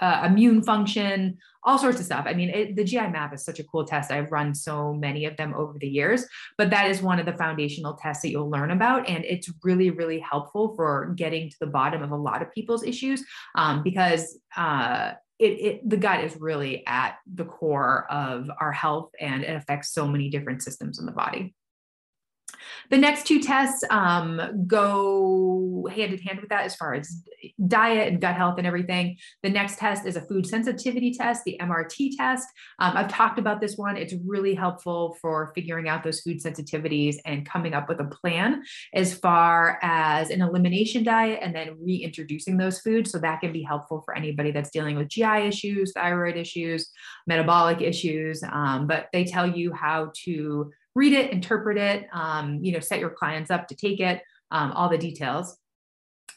uh, 0.00 0.22
immune 0.26 0.62
function, 0.62 1.36
all 1.62 1.78
sorts 1.78 2.00
of 2.00 2.06
stuff. 2.06 2.24
I 2.26 2.32
mean, 2.32 2.48
it, 2.48 2.76
the 2.76 2.84
GI 2.84 3.08
map 3.08 3.34
is 3.34 3.44
such 3.44 3.58
a 3.58 3.64
cool 3.64 3.84
test. 3.84 4.10
I've 4.10 4.32
run 4.32 4.54
so 4.54 4.94
many 4.94 5.26
of 5.26 5.36
them 5.36 5.52
over 5.54 5.78
the 5.78 5.88
years, 5.88 6.24
but 6.56 6.70
that 6.70 6.88
is 6.90 7.02
one 7.02 7.18
of 7.18 7.26
the 7.26 7.34
foundational 7.34 7.94
tests 7.94 8.22
that 8.22 8.30
you'll 8.30 8.48
learn 8.48 8.70
about. 8.70 9.06
And 9.08 9.24
it's 9.26 9.50
really, 9.62 9.90
really 9.90 10.18
helpful 10.18 10.74
for 10.74 11.12
getting 11.16 11.50
to 11.50 11.56
the 11.60 11.66
bottom 11.66 12.02
of 12.02 12.12
a 12.12 12.16
lot 12.16 12.40
of 12.40 12.50
people's 12.52 12.82
issues 12.82 13.22
um, 13.56 13.82
because 13.82 14.38
uh, 14.56 15.12
it, 15.40 15.44
it, 15.44 15.88
the 15.88 15.96
gut 15.96 16.22
is 16.22 16.36
really 16.38 16.86
at 16.86 17.16
the 17.32 17.46
core 17.46 18.06
of 18.10 18.50
our 18.60 18.72
health 18.72 19.10
and 19.18 19.42
it 19.42 19.56
affects 19.56 19.90
so 19.90 20.06
many 20.06 20.28
different 20.28 20.62
systems 20.62 20.98
in 20.98 21.06
the 21.06 21.12
body. 21.12 21.54
The 22.90 22.98
next 22.98 23.26
two 23.26 23.40
tests 23.40 23.84
um, 23.90 24.64
go 24.66 25.88
hand 25.94 26.12
in 26.12 26.18
hand 26.18 26.40
with 26.40 26.50
that 26.50 26.64
as 26.64 26.74
far 26.74 26.94
as 26.94 27.22
diet 27.66 28.08
and 28.08 28.20
gut 28.20 28.34
health 28.34 28.58
and 28.58 28.66
everything. 28.66 29.16
The 29.42 29.50
next 29.50 29.78
test 29.78 30.06
is 30.06 30.16
a 30.16 30.22
food 30.22 30.46
sensitivity 30.46 31.12
test, 31.12 31.44
the 31.44 31.56
MRT 31.60 32.16
test. 32.16 32.48
Um, 32.78 32.96
I've 32.96 33.08
talked 33.08 33.38
about 33.38 33.60
this 33.60 33.76
one. 33.76 33.96
It's 33.96 34.14
really 34.24 34.54
helpful 34.54 35.16
for 35.20 35.52
figuring 35.54 35.88
out 35.88 36.02
those 36.02 36.20
food 36.20 36.42
sensitivities 36.42 37.16
and 37.24 37.46
coming 37.46 37.74
up 37.74 37.88
with 37.88 38.00
a 38.00 38.04
plan 38.04 38.62
as 38.94 39.14
far 39.14 39.78
as 39.82 40.30
an 40.30 40.42
elimination 40.42 41.04
diet 41.04 41.40
and 41.42 41.54
then 41.54 41.76
reintroducing 41.80 42.56
those 42.56 42.80
foods. 42.80 43.10
So 43.10 43.18
that 43.18 43.40
can 43.40 43.52
be 43.52 43.62
helpful 43.62 44.02
for 44.04 44.16
anybody 44.16 44.50
that's 44.50 44.70
dealing 44.70 44.96
with 44.96 45.08
GI 45.08 45.46
issues, 45.46 45.92
thyroid 45.92 46.36
issues, 46.36 46.90
metabolic 47.26 47.80
issues. 47.80 48.42
Um, 48.42 48.86
but 48.86 49.08
they 49.12 49.24
tell 49.24 49.46
you 49.46 49.72
how 49.72 50.12
to 50.24 50.70
read 50.94 51.12
it, 51.12 51.32
interpret 51.32 51.76
it, 51.76 52.06
um, 52.12 52.58
you 52.62 52.72
know, 52.72 52.80
set 52.80 53.00
your 53.00 53.10
clients 53.10 53.50
up 53.50 53.68
to 53.68 53.74
take 53.74 54.00
it, 54.00 54.22
um, 54.50 54.72
all 54.72 54.88
the 54.88 54.98
details. 54.98 55.56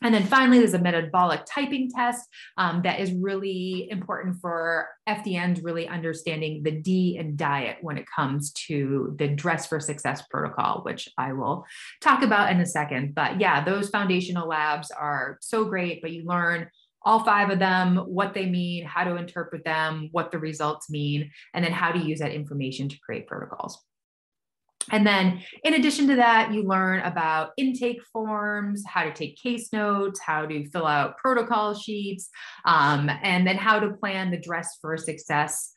And 0.02 0.14
then 0.14 0.26
finally, 0.26 0.60
there's 0.60 0.74
a 0.74 0.80
metabolic 0.80 1.42
typing 1.46 1.90
test 1.90 2.28
um, 2.58 2.82
that 2.84 3.00
is 3.00 3.14
really 3.14 3.90
important 3.90 4.38
for 4.42 4.90
FDNs 5.08 5.64
really 5.64 5.88
understanding 5.88 6.62
the 6.62 6.72
D 6.72 7.18
and 7.18 7.38
diet 7.38 7.78
when 7.82 7.98
it 7.98 8.06
comes 8.14 8.52
to 8.68 9.16
the 9.18 9.30
Dress 9.30 9.66
for 9.68 9.80
Success 9.80 10.24
protocol, 10.30 10.82
which 10.84 11.08
I 11.18 11.32
will 11.32 11.66
talk 12.02 12.22
about 12.22 12.52
in 12.52 12.60
a 12.60 12.66
second. 12.66 13.16
But 13.16 13.40
yeah, 13.40 13.64
those 13.64 13.90
foundational 13.90 14.48
labs 14.48 14.92
are 14.92 15.38
so 15.42 15.64
great, 15.66 16.02
but 16.02 16.12
you 16.12 16.26
learn 16.26 16.70
all 17.06 17.24
five 17.24 17.50
of 17.50 17.60
them, 17.60 17.98
what 17.98 18.34
they 18.34 18.46
mean, 18.46 18.86
how 18.86 19.04
to 19.04 19.16
interpret 19.16 19.64
them, 19.64 20.10
what 20.12 20.32
the 20.32 20.40
results 20.40 20.90
mean, 20.90 21.32
and 21.54 21.64
then 21.64 21.72
how 21.72 21.92
to 21.92 22.00
use 22.00 22.20
that 22.20 22.32
information 22.32 22.90
to 22.90 23.00
create 23.00 23.28
protocols. 23.28 23.78
And 24.92 25.06
then, 25.06 25.42
in 25.64 25.76
addition 25.76 26.08
to 26.08 26.16
that, 26.18 26.54
you 26.54 26.64
learn 26.64 27.00
about 27.02 27.52
intake 27.58 28.02
forms, 28.12 28.84
how 28.86 29.04
to 29.04 29.14
take 29.14 29.38
case 29.38 29.72
notes, 29.72 30.20
how 30.20 30.46
to 30.46 30.70
fill 30.70 30.88
out 30.88 31.18
protocol 31.18 31.74
sheets, 31.74 32.30
um, 32.66 33.10
and 33.22 33.48
then 33.48 33.58
how 33.58 33.80
to 33.80 33.94
plan 33.94 34.32
the 34.32 34.40
dress 34.40 34.78
for 34.82 34.98
success 34.98 35.74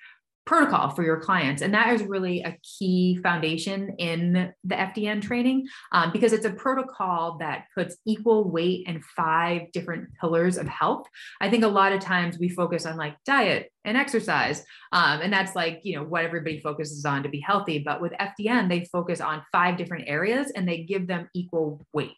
protocol 0.47 0.91
for 0.91 1.03
your 1.03 1.21
clients. 1.21 1.61
And 1.61 1.75
that 1.75 1.93
is 1.93 2.03
really 2.05 2.41
a 2.43 2.57
key 2.63 3.19
foundation 3.23 3.97
in 3.99 4.53
the 4.65 4.75
FDN 4.75 5.21
training 5.21 5.67
um, 5.91 6.13
because 6.13 6.33
it's 6.33 6.47
a 6.47 6.53
protocol 6.53 7.37
that 7.41 7.65
puts 7.75 7.97
equal 8.07 8.49
weight 8.49 8.87
in 8.87 9.03
five 9.17 9.73
different 9.73 10.09
pillars 10.21 10.57
of 10.57 10.69
health. 10.69 11.07
I 11.41 11.51
think 11.51 11.65
a 11.65 11.69
lot 11.69 11.93
of 11.93 12.01
times 12.01 12.39
we 12.39 12.49
focus 12.49 12.87
on 12.87 12.97
like 12.97 13.17
diet, 13.27 13.73
and 13.87 13.97
exercise. 13.97 14.65
Um, 14.93 15.21
and 15.23 15.33
that's 15.33 15.55
like, 15.55 15.81
you 15.85 15.97
know, 15.97 16.05
what 16.05 16.25
everybody 16.25 16.61
focuses 16.61 17.05
on 17.05 17.23
to 17.23 17.29
be 17.29 17.41
healthy. 17.41 17.79
But 17.79 18.01
with 18.01 18.13
FDN, 18.21 18.69
they 18.69 18.85
focus 18.93 19.21
on 19.21 19.43
five 19.53 19.77
different 19.77 20.05
areas 20.09 20.53
and 20.55 20.69
they 20.69 20.83
give 20.83 21.07
them 21.07 21.29
equal 21.35 21.87
weight. 21.93 22.13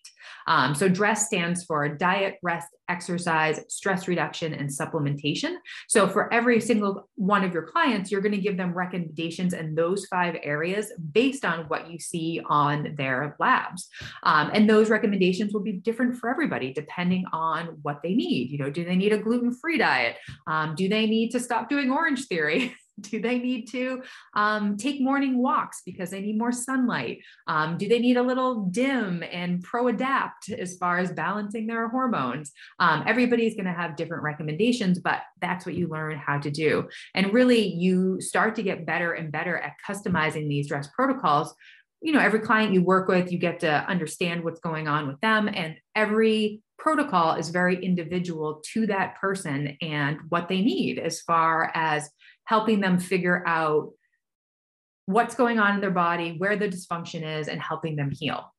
Um, 0.47 0.75
so 0.75 0.89
DRESS 0.89 1.27
stands 1.27 1.65
for 1.65 1.89
diet, 1.89 2.39
rest, 2.43 2.69
exercise, 2.89 3.61
stress 3.69 4.09
reduction, 4.09 4.55
and 4.55 4.71
supplementation. 4.71 5.57
So 5.89 6.09
for 6.09 6.33
every 6.33 6.61
single 6.61 7.09
one 7.17 7.45
of 7.45 7.53
your 7.53 7.65
clients, 7.65 8.11
you're 8.11 8.23
going 8.23 8.35
to 8.35 8.41
give 8.41 8.57
them 8.57 8.73
recommendations 8.73 9.53
in 9.53 9.75
those 9.75 10.07
five 10.07 10.37
areas 10.43 10.91
based 11.13 11.45
on 11.45 11.67
what 11.69 11.91
you 11.91 11.99
see 11.99 12.41
on 12.49 12.95
their 12.97 13.37
labs. 13.39 13.89
Um, 14.23 14.51
and 14.55 14.69
those 14.69 14.89
recommendations 14.89 15.53
will 15.53 15.63
be 15.63 15.73
different 15.73 16.17
for 16.17 16.31
everybody 16.31 16.73
depending 16.73 17.25
on 17.33 17.79
what 17.83 18.01
they 18.03 18.15
need. 18.15 18.51
You 18.51 18.59
know, 18.59 18.71
do 18.71 18.85
they 18.85 18.97
need 18.97 19.13
a 19.13 19.19
gluten 19.19 19.53
free 19.53 19.77
diet? 19.77 20.17
Um, 20.47 20.75
do 20.75 20.89
they 20.89 21.07
need 21.07 21.31
to 21.33 21.41
stop? 21.41 21.58
Stop 21.59 21.69
doing 21.69 21.91
Orange 21.91 22.27
Theory? 22.27 22.75
do 23.01 23.21
they 23.21 23.39
need 23.39 23.71
to 23.71 24.03
um, 24.35 24.77
take 24.77 25.01
morning 25.01 25.41
walks 25.41 25.83
because 25.87 26.11
they 26.11 26.21
need 26.21 26.37
more 26.37 26.51
sunlight? 26.51 27.21
Um, 27.47 27.79
do 27.79 27.89
they 27.89 28.01
need 28.01 28.17
a 28.17 28.23
little 28.23 28.65
dim 28.65 29.23
and 29.31 29.63
pro 29.63 29.87
adapt 29.87 30.51
as 30.51 30.77
far 30.77 30.99
as 30.99 31.13
balancing 31.13 31.69
their 31.69 31.89
hormones? 31.89 32.51
Um, 32.81 33.05
everybody's 33.07 33.55
going 33.55 33.67
to 33.67 33.73
have 33.73 33.97
different 33.97 34.25
recommendations, 34.25 34.99
but 34.99 35.21
that's 35.41 35.65
what 35.65 35.77
you 35.77 35.87
learn 35.89 36.19
how 36.19 36.39
to 36.39 36.51
do. 36.51 36.89
And 37.15 37.33
really, 37.33 37.69
you 37.69 38.21
start 38.21 38.57
to 38.57 38.63
get 38.63 38.87
better 38.87 39.13
and 39.13 39.31
better 39.31 39.57
at 39.57 39.75
customizing 39.87 40.49
these 40.49 40.69
dress 40.69 40.89
protocols 40.95 41.55
you 42.01 42.13
know 42.13 42.21
every 42.21 42.39
client 42.39 42.73
you 42.73 42.81
work 42.81 43.09
with 43.09 43.33
you 43.33 43.39
get 43.39 43.59
to 43.59 43.69
understand 43.89 44.45
what's 44.45 44.61
going 44.61 44.87
on 44.87 45.09
with 45.09 45.21
them 45.21 45.49
and 45.53 45.75
every 45.97 46.63
protocol 46.79 47.35
is 47.35 47.51
very 47.51 47.85
individual 47.85 48.63
to 48.73 48.87
that 48.87 49.21
person 49.21 49.77
and 49.83 50.19
what 50.29 50.49
they 50.49 50.61
need 50.61 50.99
as 50.99 51.21
far 51.21 51.71
as 51.75 52.09
helping 52.45 52.81
them 52.81 52.99
figure 52.99 53.47
out 53.47 53.91
what's 55.07 55.35
going 55.35 55.59
on 55.59 55.75
in 55.75 55.81
their 55.81 55.91
body, 55.91 56.37
where 56.39 56.57
the 56.57 56.69
dysfunction 56.69 57.39
is, 57.39 57.49
and 57.49 57.61
helping 57.61 57.97
them 57.97 58.11
heal. 58.11 58.53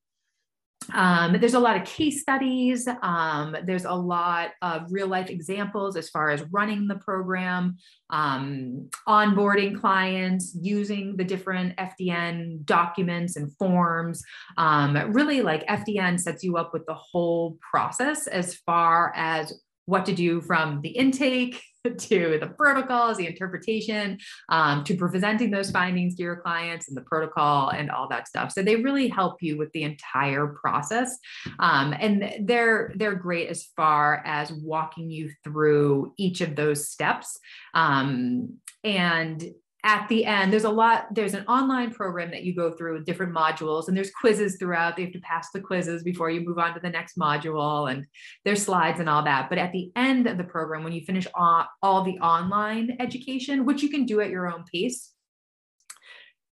Um, 0.93 1.37
there's 1.39 1.53
a 1.53 1.59
lot 1.59 1.75
of 1.75 1.85
case 1.85 2.21
studies. 2.21 2.87
Um, 3.01 3.55
there's 3.65 3.85
a 3.85 3.93
lot 3.93 4.51
of 4.61 4.91
real 4.91 5.07
life 5.07 5.29
examples 5.29 5.95
as 5.95 6.09
far 6.09 6.29
as 6.29 6.43
running 6.51 6.87
the 6.87 6.95
program, 6.95 7.77
um, 8.09 8.89
onboarding 9.07 9.79
clients, 9.79 10.57
using 10.59 11.15
the 11.15 11.23
different 11.23 11.75
FDN 11.77 12.65
documents 12.65 13.35
and 13.35 13.55
forms. 13.57 14.23
Um, 14.57 14.95
really, 15.11 15.41
like 15.41 15.67
FDN 15.67 16.19
sets 16.19 16.43
you 16.43 16.57
up 16.57 16.73
with 16.73 16.85
the 16.85 16.95
whole 16.95 17.57
process 17.71 18.27
as 18.27 18.55
far 18.55 19.13
as 19.15 19.53
what 19.85 20.05
to 20.05 20.13
do 20.13 20.41
from 20.41 20.81
the 20.81 20.89
intake 20.89 21.61
to 21.97 22.37
the 22.39 22.47
protocols, 22.57 23.17
the 23.17 23.27
interpretation, 23.27 24.17
um, 24.49 24.83
to 24.83 24.95
presenting 24.95 25.49
those 25.49 25.71
findings 25.71 26.15
to 26.15 26.23
your 26.23 26.37
clients 26.37 26.89
and 26.89 26.97
the 26.97 27.01
protocol 27.01 27.69
and 27.69 27.89
all 27.89 28.07
that 28.09 28.27
stuff. 28.27 28.51
So 28.51 28.61
they 28.61 28.75
really 28.75 29.07
help 29.07 29.41
you 29.41 29.57
with 29.57 29.71
the 29.71 29.83
entire 29.83 30.47
process, 30.47 31.17
um, 31.59 31.93
and 31.97 32.33
they're 32.41 32.91
they're 32.95 33.15
great 33.15 33.49
as 33.49 33.63
far 33.75 34.21
as 34.25 34.51
walking 34.51 35.09
you 35.09 35.31
through 35.43 36.13
each 36.17 36.41
of 36.41 36.55
those 36.55 36.89
steps. 36.89 37.39
Um, 37.73 38.57
and 38.83 39.43
at 39.85 40.07
the 40.09 40.25
end 40.25 40.51
there's 40.51 40.65
a 40.65 40.69
lot 40.69 41.05
there's 41.13 41.33
an 41.33 41.45
online 41.47 41.91
program 41.91 42.29
that 42.31 42.43
you 42.43 42.53
go 42.53 42.71
through 42.71 42.93
with 42.93 43.05
different 43.05 43.33
modules 43.33 43.87
and 43.87 43.95
there's 43.95 44.11
quizzes 44.11 44.57
throughout 44.57 44.97
you 44.97 45.05
have 45.05 45.13
to 45.13 45.21
pass 45.21 45.51
the 45.51 45.59
quizzes 45.59 46.03
before 46.03 46.29
you 46.29 46.41
move 46.41 46.59
on 46.59 46.73
to 46.73 46.79
the 46.81 46.89
next 46.89 47.17
module 47.17 47.89
and 47.89 48.05
there's 48.43 48.63
slides 48.63 48.99
and 48.99 49.09
all 49.09 49.23
that 49.23 49.47
but 49.47 49.57
at 49.57 49.71
the 49.71 49.89
end 49.95 50.27
of 50.27 50.37
the 50.37 50.43
program 50.43 50.83
when 50.83 50.91
you 50.91 51.01
finish 51.01 51.27
all, 51.33 51.65
all 51.81 52.03
the 52.03 52.19
online 52.19 52.97
education 52.99 53.65
which 53.65 53.81
you 53.81 53.89
can 53.89 54.05
do 54.05 54.19
at 54.19 54.29
your 54.29 54.51
own 54.51 54.65
pace 54.71 55.13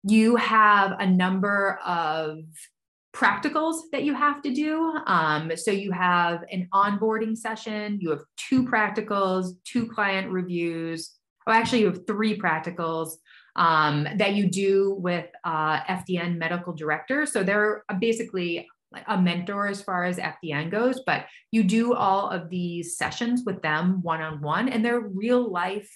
you 0.03 0.35
have 0.35 0.95
a 0.99 1.07
number 1.07 1.79
of 1.83 2.37
practicals 3.15 3.77
that 3.93 4.03
you 4.03 4.13
have 4.13 4.41
to 4.41 4.53
do. 4.53 4.93
Um, 5.07 5.51
so 5.55 5.71
you 5.71 5.91
have 5.91 6.43
an 6.51 6.67
onboarding 6.73 7.35
session, 7.35 7.97
you 8.01 8.09
have 8.09 8.19
two 8.35 8.65
practicals, 8.65 9.53
two 9.63 9.87
client 9.87 10.29
reviews, 10.31 11.15
oh, 11.47 11.51
actually, 11.51 11.81
you 11.81 11.87
have 11.87 12.07
three 12.07 12.37
practicals 12.37 13.13
um, 13.55 14.07
that 14.17 14.33
you 14.33 14.49
do 14.49 14.95
with 14.99 15.27
uh, 15.43 15.79
FDN 15.81 16.37
medical 16.37 16.73
directors. 16.73 17.31
So 17.31 17.43
they're 17.43 17.83
basically 17.99 18.67
a 19.07 19.21
mentor 19.21 19.67
as 19.67 19.81
far 19.81 20.05
as 20.05 20.17
FDN 20.17 20.71
goes, 20.71 21.01
but 21.05 21.25
you 21.51 21.63
do 21.63 21.93
all 21.93 22.29
of 22.29 22.49
these 22.49 22.97
sessions 22.97 23.43
with 23.45 23.61
them 23.61 24.01
one 24.01 24.21
on 24.21 24.41
one, 24.41 24.69
and 24.69 24.83
they're 24.83 24.99
real 24.99 25.51
life. 25.51 25.89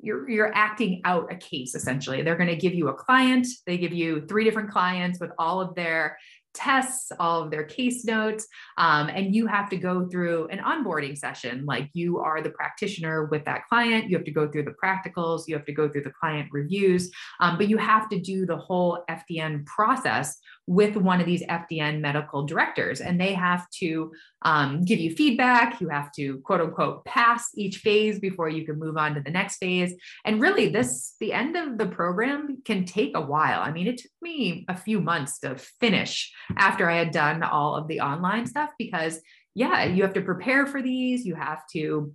You're, 0.00 0.28
you're 0.28 0.54
acting 0.54 1.00
out 1.04 1.32
a 1.32 1.36
case 1.36 1.74
essentially. 1.74 2.22
They're 2.22 2.36
going 2.36 2.48
to 2.48 2.56
give 2.56 2.74
you 2.74 2.88
a 2.88 2.94
client. 2.94 3.46
They 3.66 3.78
give 3.78 3.92
you 3.92 4.26
three 4.26 4.44
different 4.44 4.70
clients 4.70 5.18
with 5.20 5.30
all 5.38 5.60
of 5.60 5.74
their 5.74 6.18
tests, 6.54 7.12
all 7.18 7.42
of 7.42 7.50
their 7.50 7.64
case 7.64 8.04
notes, 8.04 8.46
um, 8.78 9.08
and 9.08 9.34
you 9.34 9.46
have 9.46 9.68
to 9.70 9.76
go 9.76 10.08
through 10.08 10.48
an 10.48 10.58
onboarding 10.58 11.16
session. 11.16 11.64
Like 11.66 11.90
you 11.92 12.18
are 12.20 12.40
the 12.40 12.50
practitioner 12.50 13.26
with 13.26 13.44
that 13.44 13.66
client, 13.68 14.08
you 14.08 14.16
have 14.16 14.24
to 14.24 14.30
go 14.30 14.48
through 14.48 14.64
the 14.64 14.74
practicals, 14.82 15.42
you 15.46 15.54
have 15.54 15.66
to 15.66 15.72
go 15.72 15.88
through 15.88 16.04
the 16.04 16.12
client 16.12 16.48
reviews, 16.52 17.10
um, 17.40 17.58
but 17.58 17.68
you 17.68 17.76
have 17.76 18.08
to 18.08 18.20
do 18.20 18.46
the 18.46 18.56
whole 18.56 19.04
FDN 19.10 19.66
process 19.66 20.38
with 20.66 20.96
one 20.96 21.20
of 21.20 21.26
these 21.26 21.42
FDN 21.42 22.00
medical 22.00 22.46
directors, 22.46 23.00
and 23.00 23.20
they 23.20 23.34
have 23.34 23.68
to 23.70 24.12
um, 24.42 24.82
give 24.82 24.98
you 24.98 25.14
feedback. 25.14 25.80
You 25.80 25.88
have 25.88 26.12
to 26.12 26.38
quote 26.38 26.60
unquote 26.60 27.04
pass 27.04 27.50
each 27.54 27.78
phase 27.78 28.18
before 28.18 28.48
you 28.48 28.64
can 28.64 28.78
move 28.78 28.96
on 28.96 29.14
to 29.14 29.20
the 29.20 29.30
next 29.30 29.58
phase. 29.58 29.94
And 30.24 30.40
really, 30.40 30.68
this 30.68 31.16
the 31.20 31.32
end 31.32 31.56
of 31.56 31.78
the 31.78 31.86
program 31.86 32.62
can 32.64 32.84
take 32.84 33.16
a 33.16 33.20
while. 33.20 33.60
I 33.60 33.72
mean, 33.72 33.86
it 33.86 33.98
took 33.98 34.10
me 34.22 34.64
a 34.68 34.76
few 34.76 35.00
months 35.00 35.38
to 35.40 35.56
finish 35.56 36.32
after 36.56 36.90
I 36.90 36.96
had 36.96 37.10
done 37.10 37.42
all 37.42 37.74
of 37.74 37.88
the 37.88 38.00
online 38.00 38.46
stuff 38.46 38.70
because 38.78 39.20
yeah, 39.54 39.84
you 39.84 40.02
have 40.02 40.14
to 40.14 40.20
prepare 40.20 40.66
for 40.66 40.82
these. 40.82 41.24
You 41.24 41.36
have 41.36 41.62
to 41.72 42.12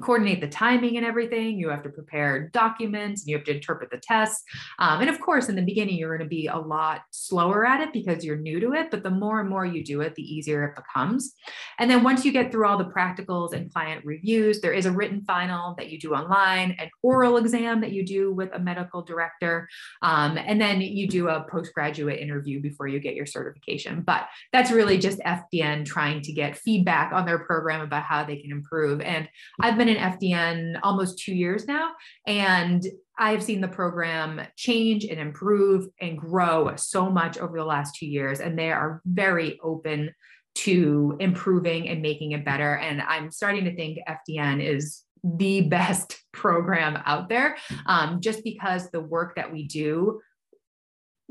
coordinate 0.00 0.40
the 0.40 0.48
timing 0.48 0.96
and 0.96 1.04
everything. 1.04 1.58
You 1.58 1.68
have 1.68 1.82
to 1.82 1.90
prepare 1.90 2.48
documents 2.48 3.22
and 3.22 3.28
you 3.28 3.36
have 3.36 3.44
to 3.44 3.54
interpret 3.54 3.90
the 3.90 3.98
tests. 3.98 4.42
Um, 4.78 5.00
and 5.00 5.10
of 5.10 5.20
course, 5.20 5.48
in 5.48 5.56
the 5.56 5.62
beginning, 5.62 5.96
you're 5.96 6.16
going 6.16 6.26
to 6.26 6.34
be 6.34 6.46
a 6.46 6.56
lot 6.56 7.02
slower 7.10 7.66
at 7.66 7.80
it 7.80 7.92
because 7.92 8.24
you're 8.24 8.36
new 8.36 8.58
to 8.60 8.72
it. 8.72 8.90
But 8.90 9.02
the 9.02 9.10
more 9.10 9.40
and 9.40 9.48
more 9.48 9.66
you 9.66 9.84
do 9.84 10.00
it, 10.00 10.14
the 10.14 10.22
easier 10.22 10.64
it 10.64 10.76
becomes. 10.76 11.34
And 11.78 11.90
then 11.90 12.02
once 12.02 12.24
you 12.24 12.32
get 12.32 12.50
through 12.50 12.66
all 12.66 12.78
the 12.78 12.84
practicals 12.84 13.52
and 13.52 13.72
client 13.72 14.04
reviews, 14.04 14.60
there 14.60 14.72
is 14.72 14.86
a 14.86 14.92
written 14.92 15.22
final 15.24 15.74
that 15.76 15.90
you 15.90 15.98
do 15.98 16.14
online, 16.14 16.74
an 16.78 16.90
oral 17.02 17.36
exam 17.36 17.80
that 17.82 17.92
you 17.92 18.04
do 18.04 18.32
with 18.32 18.50
a 18.54 18.58
medical 18.58 19.02
director. 19.02 19.68
Um, 20.00 20.38
and 20.38 20.60
then 20.60 20.80
you 20.80 21.06
do 21.06 21.28
a 21.28 21.46
postgraduate 21.50 22.18
interview 22.18 22.60
before 22.60 22.88
you 22.88 22.98
get 22.98 23.14
your 23.14 23.26
certification. 23.26 24.00
But 24.02 24.26
that's 24.52 24.70
really 24.70 24.98
just 24.98 25.18
FDN 25.20 25.84
trying 25.84 26.22
to 26.22 26.32
get 26.32 26.56
feedback 26.56 27.12
on 27.12 27.26
their 27.26 27.40
program 27.40 27.82
about 27.82 28.04
how 28.04 28.24
they 28.24 28.36
can 28.36 28.50
improve. 28.50 29.00
And 29.00 29.28
I've 29.60 29.76
been 29.76 29.81
in 29.88 29.96
FDN 29.96 30.80
almost 30.82 31.18
two 31.18 31.34
years 31.34 31.66
now, 31.66 31.92
and 32.26 32.84
I've 33.18 33.42
seen 33.42 33.60
the 33.60 33.68
program 33.68 34.40
change 34.56 35.04
and 35.04 35.20
improve 35.20 35.86
and 36.00 36.18
grow 36.18 36.74
so 36.76 37.10
much 37.10 37.38
over 37.38 37.58
the 37.58 37.64
last 37.64 37.94
two 37.96 38.06
years. 38.06 38.40
And 38.40 38.58
they 38.58 38.72
are 38.72 39.00
very 39.04 39.58
open 39.62 40.12
to 40.54 41.16
improving 41.20 41.88
and 41.88 42.02
making 42.02 42.32
it 42.32 42.44
better. 42.44 42.76
And 42.76 43.00
I'm 43.02 43.30
starting 43.30 43.64
to 43.64 43.76
think 43.76 43.98
FDN 44.08 44.64
is 44.64 45.02
the 45.22 45.60
best 45.68 46.18
program 46.32 47.00
out 47.06 47.28
there 47.28 47.56
um, 47.86 48.20
just 48.20 48.42
because 48.44 48.90
the 48.90 49.00
work 49.00 49.36
that 49.36 49.52
we 49.52 49.66
do 49.66 50.20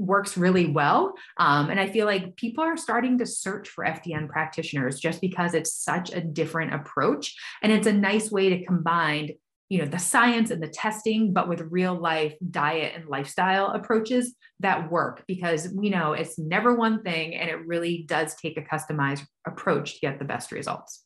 works 0.02 0.36
really 0.36 0.68
well. 0.68 1.14
Um, 1.38 1.70
and 1.70 1.80
I 1.80 1.90
feel 1.90 2.06
like 2.06 2.36
people 2.36 2.64
are 2.64 2.78
starting 2.78 3.18
to 3.20 3.26
search 3.26 3.70
for 3.70 3.86
FDN 3.86 4.28
practitioners 4.28 5.00
just 5.00 5.22
because 5.22 5.54
it's 5.54 5.74
such 5.74 6.12
a 6.12 6.22
different 6.22 6.74
approach. 6.74 7.36
And 7.62 7.72
it's 7.72 7.88
a 7.88 7.94
nice 7.94 8.32
way 8.32 8.50
to 8.50 8.66
combine 8.66 9.32
you 9.70 9.78
know 9.78 9.86
the 9.86 9.98
science 9.98 10.52
and 10.52 10.62
the 10.62 10.68
testing 10.68 11.32
but 11.32 11.48
with 11.48 11.62
real 11.70 11.96
life 11.98 12.36
diet 12.50 12.92
and 12.94 13.08
lifestyle 13.08 13.68
approaches 13.68 14.36
that 14.60 14.92
work 14.92 15.24
because 15.30 15.70
we 15.74 15.90
know 15.90 16.12
it's 16.12 16.38
never 16.38 16.76
one 16.76 17.02
thing 17.04 17.36
and 17.36 17.50
it 17.50 17.66
really 17.66 18.04
does 18.06 18.36
take 18.36 18.58
a 18.58 18.62
customized 18.62 19.26
approach 19.48 19.94
to 19.94 20.00
get 20.02 20.20
the 20.20 20.26
best 20.26 20.52
results 20.52 21.06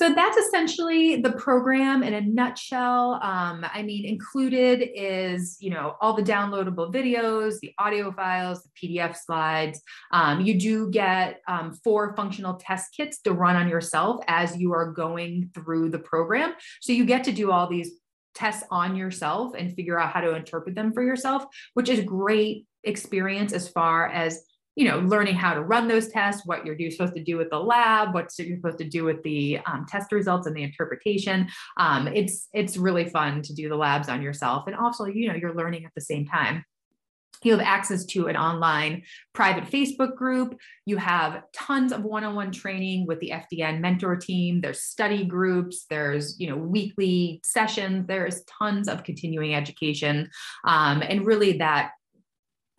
So 0.00 0.14
that's 0.14 0.38
essentially 0.38 1.16
the 1.16 1.32
program 1.32 2.02
in 2.02 2.14
a 2.14 2.22
nutshell. 2.22 3.20
Um, 3.22 3.66
I 3.70 3.82
mean, 3.82 4.06
included 4.06 4.88
is 4.94 5.58
you 5.60 5.68
know 5.68 5.94
all 6.00 6.14
the 6.14 6.22
downloadable 6.22 6.90
videos, 6.90 7.58
the 7.60 7.74
audio 7.78 8.10
files, 8.10 8.62
the 8.62 8.70
PDF 8.80 9.14
slides. 9.14 9.82
Um, 10.10 10.40
you 10.40 10.58
do 10.58 10.90
get 10.90 11.42
um, 11.46 11.74
four 11.84 12.16
functional 12.16 12.54
test 12.54 12.94
kits 12.96 13.20
to 13.24 13.34
run 13.34 13.56
on 13.56 13.68
yourself 13.68 14.24
as 14.26 14.56
you 14.56 14.72
are 14.72 14.90
going 14.90 15.50
through 15.52 15.90
the 15.90 15.98
program. 15.98 16.54
So 16.80 16.94
you 16.94 17.04
get 17.04 17.24
to 17.24 17.32
do 17.32 17.52
all 17.52 17.68
these 17.68 17.90
tests 18.34 18.64
on 18.70 18.96
yourself 18.96 19.52
and 19.54 19.74
figure 19.74 20.00
out 20.00 20.14
how 20.14 20.22
to 20.22 20.34
interpret 20.34 20.76
them 20.76 20.94
for 20.94 21.02
yourself, 21.02 21.44
which 21.74 21.90
is 21.90 22.00
great 22.06 22.64
experience 22.84 23.52
as 23.52 23.68
far 23.68 24.08
as 24.08 24.44
you 24.80 24.88
know 24.88 25.00
learning 25.00 25.34
how 25.34 25.52
to 25.52 25.60
run 25.60 25.88
those 25.88 26.08
tests 26.08 26.46
what 26.46 26.64
you're 26.64 26.90
supposed 26.90 27.14
to 27.14 27.22
do 27.22 27.36
with 27.36 27.50
the 27.50 27.58
lab 27.58 28.14
what 28.14 28.30
you're 28.38 28.56
supposed 28.56 28.78
to 28.78 28.88
do 28.88 29.04
with 29.04 29.22
the 29.22 29.58
um, 29.66 29.84
test 29.86 30.10
results 30.10 30.46
and 30.46 30.56
the 30.56 30.62
interpretation 30.62 31.46
um, 31.76 32.08
it's 32.08 32.48
it's 32.54 32.78
really 32.78 33.04
fun 33.04 33.42
to 33.42 33.52
do 33.52 33.68
the 33.68 33.76
labs 33.76 34.08
on 34.08 34.22
yourself 34.22 34.66
and 34.66 34.74
also 34.74 35.04
you 35.04 35.28
know 35.28 35.34
you're 35.34 35.54
learning 35.54 35.84
at 35.84 35.92
the 35.94 36.00
same 36.00 36.24
time 36.24 36.64
you 37.42 37.52
have 37.52 37.60
access 37.60 38.04
to 38.04 38.26
an 38.26 38.36
online 38.36 39.02
private 39.32 39.64
Facebook 39.64 40.14
group. 40.14 40.58
You 40.84 40.98
have 40.98 41.42
tons 41.54 41.90
of 41.90 42.04
one-on-one 42.04 42.52
training 42.52 43.06
with 43.06 43.18
the 43.20 43.32
FDN 43.32 43.80
mentor 43.80 44.16
team. 44.16 44.60
There's 44.60 44.82
study 44.82 45.24
groups. 45.24 45.86
There's 45.88 46.38
you 46.38 46.50
know 46.50 46.56
weekly 46.56 47.40
sessions. 47.42 48.06
There's 48.06 48.42
tons 48.44 48.88
of 48.88 49.04
continuing 49.04 49.54
education, 49.54 50.28
um, 50.64 51.02
and 51.02 51.24
really 51.24 51.56
that 51.58 51.92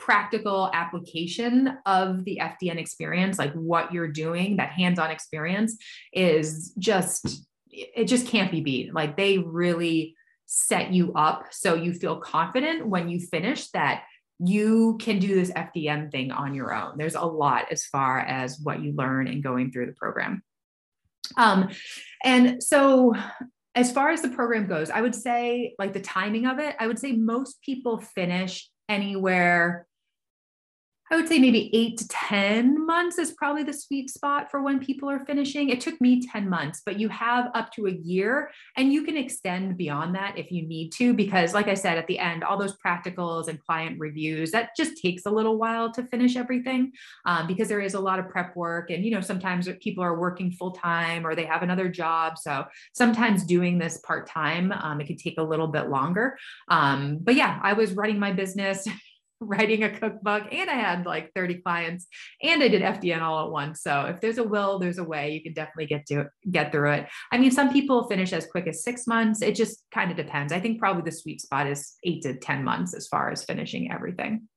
practical 0.01 0.71
application 0.73 1.77
of 1.85 2.25
the 2.25 2.41
FDN 2.41 2.77
experience, 2.77 3.37
like 3.37 3.53
what 3.53 3.93
you're 3.93 4.07
doing, 4.07 4.57
that 4.57 4.71
hands-on 4.71 5.11
experience, 5.11 5.77
is 6.11 6.73
just 6.77 7.45
it 7.69 8.05
just 8.05 8.27
can't 8.27 8.51
be 8.51 8.61
beat. 8.61 8.93
Like 8.93 9.15
they 9.15 9.37
really 9.37 10.15
set 10.47 10.91
you 10.91 11.13
up 11.13 11.45
so 11.51 11.75
you 11.75 11.93
feel 11.93 12.17
confident 12.17 12.85
when 12.85 13.07
you 13.07 13.19
finish 13.19 13.69
that 13.69 14.03
you 14.39 14.97
can 14.99 15.19
do 15.19 15.35
this 15.35 15.51
FDN 15.51 16.11
thing 16.11 16.31
on 16.31 16.55
your 16.55 16.73
own. 16.73 16.97
There's 16.97 17.15
a 17.15 17.21
lot 17.21 17.65
as 17.71 17.85
far 17.85 18.19
as 18.19 18.59
what 18.61 18.81
you 18.81 18.93
learn 18.93 19.27
in 19.27 19.41
going 19.41 19.71
through 19.71 19.85
the 19.85 19.93
program. 19.93 20.43
Um, 21.37 21.69
and 22.23 22.61
so, 22.61 23.13
as 23.75 23.91
far 23.91 24.09
as 24.09 24.21
the 24.21 24.29
program 24.29 24.67
goes, 24.67 24.89
I 24.89 24.99
would 24.99 25.15
say, 25.15 25.75
like 25.79 25.93
the 25.93 26.01
timing 26.01 26.47
of 26.47 26.59
it, 26.59 26.75
I 26.77 26.87
would 26.87 26.99
say 26.99 27.13
most 27.13 27.61
people 27.61 27.99
finish 27.99 28.69
anywhere 28.89 29.87
I 31.11 31.17
would 31.17 31.27
say 31.27 31.39
maybe 31.39 31.69
eight 31.75 31.97
to 31.97 32.07
10 32.07 32.85
months 32.85 33.17
is 33.17 33.33
probably 33.33 33.63
the 33.63 33.73
sweet 33.73 34.09
spot 34.09 34.49
for 34.49 34.61
when 34.61 34.79
people 34.79 35.09
are 35.09 35.19
finishing. 35.19 35.67
It 35.67 35.81
took 35.81 35.99
me 35.99 36.25
10 36.25 36.49
months, 36.49 36.83
but 36.85 36.97
you 36.97 37.09
have 37.09 37.51
up 37.53 37.69
to 37.73 37.87
a 37.87 37.91
year 37.91 38.49
and 38.77 38.93
you 38.93 39.03
can 39.03 39.17
extend 39.17 39.75
beyond 39.75 40.15
that 40.15 40.37
if 40.37 40.53
you 40.53 40.65
need 40.65 40.91
to, 40.93 41.13
because 41.13 41.53
like 41.53 41.67
I 41.67 41.73
said, 41.73 41.97
at 41.97 42.07
the 42.07 42.17
end, 42.17 42.45
all 42.45 42.57
those 42.57 42.77
practicals 42.77 43.49
and 43.49 43.61
client 43.61 43.99
reviews, 43.99 44.51
that 44.51 44.69
just 44.77 45.01
takes 45.01 45.25
a 45.25 45.29
little 45.29 45.57
while 45.57 45.91
to 45.91 46.03
finish 46.03 46.37
everything 46.37 46.93
um, 47.25 47.45
because 47.45 47.67
there 47.67 47.81
is 47.81 47.93
a 47.93 47.99
lot 47.99 48.17
of 48.17 48.29
prep 48.29 48.55
work. 48.55 48.89
And, 48.89 49.03
you 49.03 49.11
know, 49.11 49.19
sometimes 49.19 49.67
people 49.81 50.05
are 50.05 50.17
working 50.17 50.49
full 50.49 50.71
time 50.71 51.27
or 51.27 51.35
they 51.35 51.45
have 51.45 51.61
another 51.61 51.89
job. 51.89 52.37
So 52.37 52.63
sometimes 52.93 53.43
doing 53.43 53.77
this 53.77 53.97
part 53.97 54.27
time, 54.27 54.71
um, 54.71 55.01
it 55.01 55.07
could 55.07 55.19
take 55.19 55.37
a 55.39 55.43
little 55.43 55.67
bit 55.67 55.89
longer. 55.89 56.37
Um, 56.69 57.17
but 57.19 57.35
yeah, 57.35 57.59
I 57.61 57.73
was 57.73 57.91
running 57.91 58.17
my 58.17 58.31
business 58.31 58.87
writing 59.41 59.83
a 59.83 59.89
cookbook 59.89 60.43
and 60.51 60.69
I 60.69 60.75
had 60.75 61.05
like 61.05 61.31
30 61.33 61.61
clients 61.61 62.07
and 62.41 62.63
I 62.63 62.67
did 62.67 62.81
FDN 62.81 63.21
all 63.21 63.45
at 63.45 63.51
once. 63.51 63.81
So 63.81 64.05
if 64.05 64.21
there's 64.21 64.37
a 64.37 64.43
will, 64.43 64.79
there's 64.79 64.99
a 64.99 65.03
way 65.03 65.31
you 65.31 65.41
can 65.41 65.53
definitely 65.53 65.87
get 65.87 66.05
to 66.07 66.29
get 66.49 66.71
through 66.71 66.91
it. 66.91 67.07
I 67.31 67.37
mean, 67.37 67.51
some 67.51 67.73
people 67.73 68.07
finish 68.07 68.31
as 68.33 68.45
quick 68.45 68.67
as 68.67 68.83
six 68.83 69.07
months. 69.07 69.41
It 69.41 69.55
just 69.55 69.83
kind 69.91 70.11
of 70.11 70.17
depends. 70.17 70.53
I 70.53 70.59
think 70.59 70.79
probably 70.79 71.03
the 71.03 71.11
sweet 71.11 71.41
spot 71.41 71.67
is 71.67 71.95
eight 72.03 72.21
to 72.23 72.35
10 72.35 72.63
months 72.63 72.93
as 72.93 73.07
far 73.07 73.31
as 73.31 73.43
finishing 73.43 73.91
everything. 73.91 74.47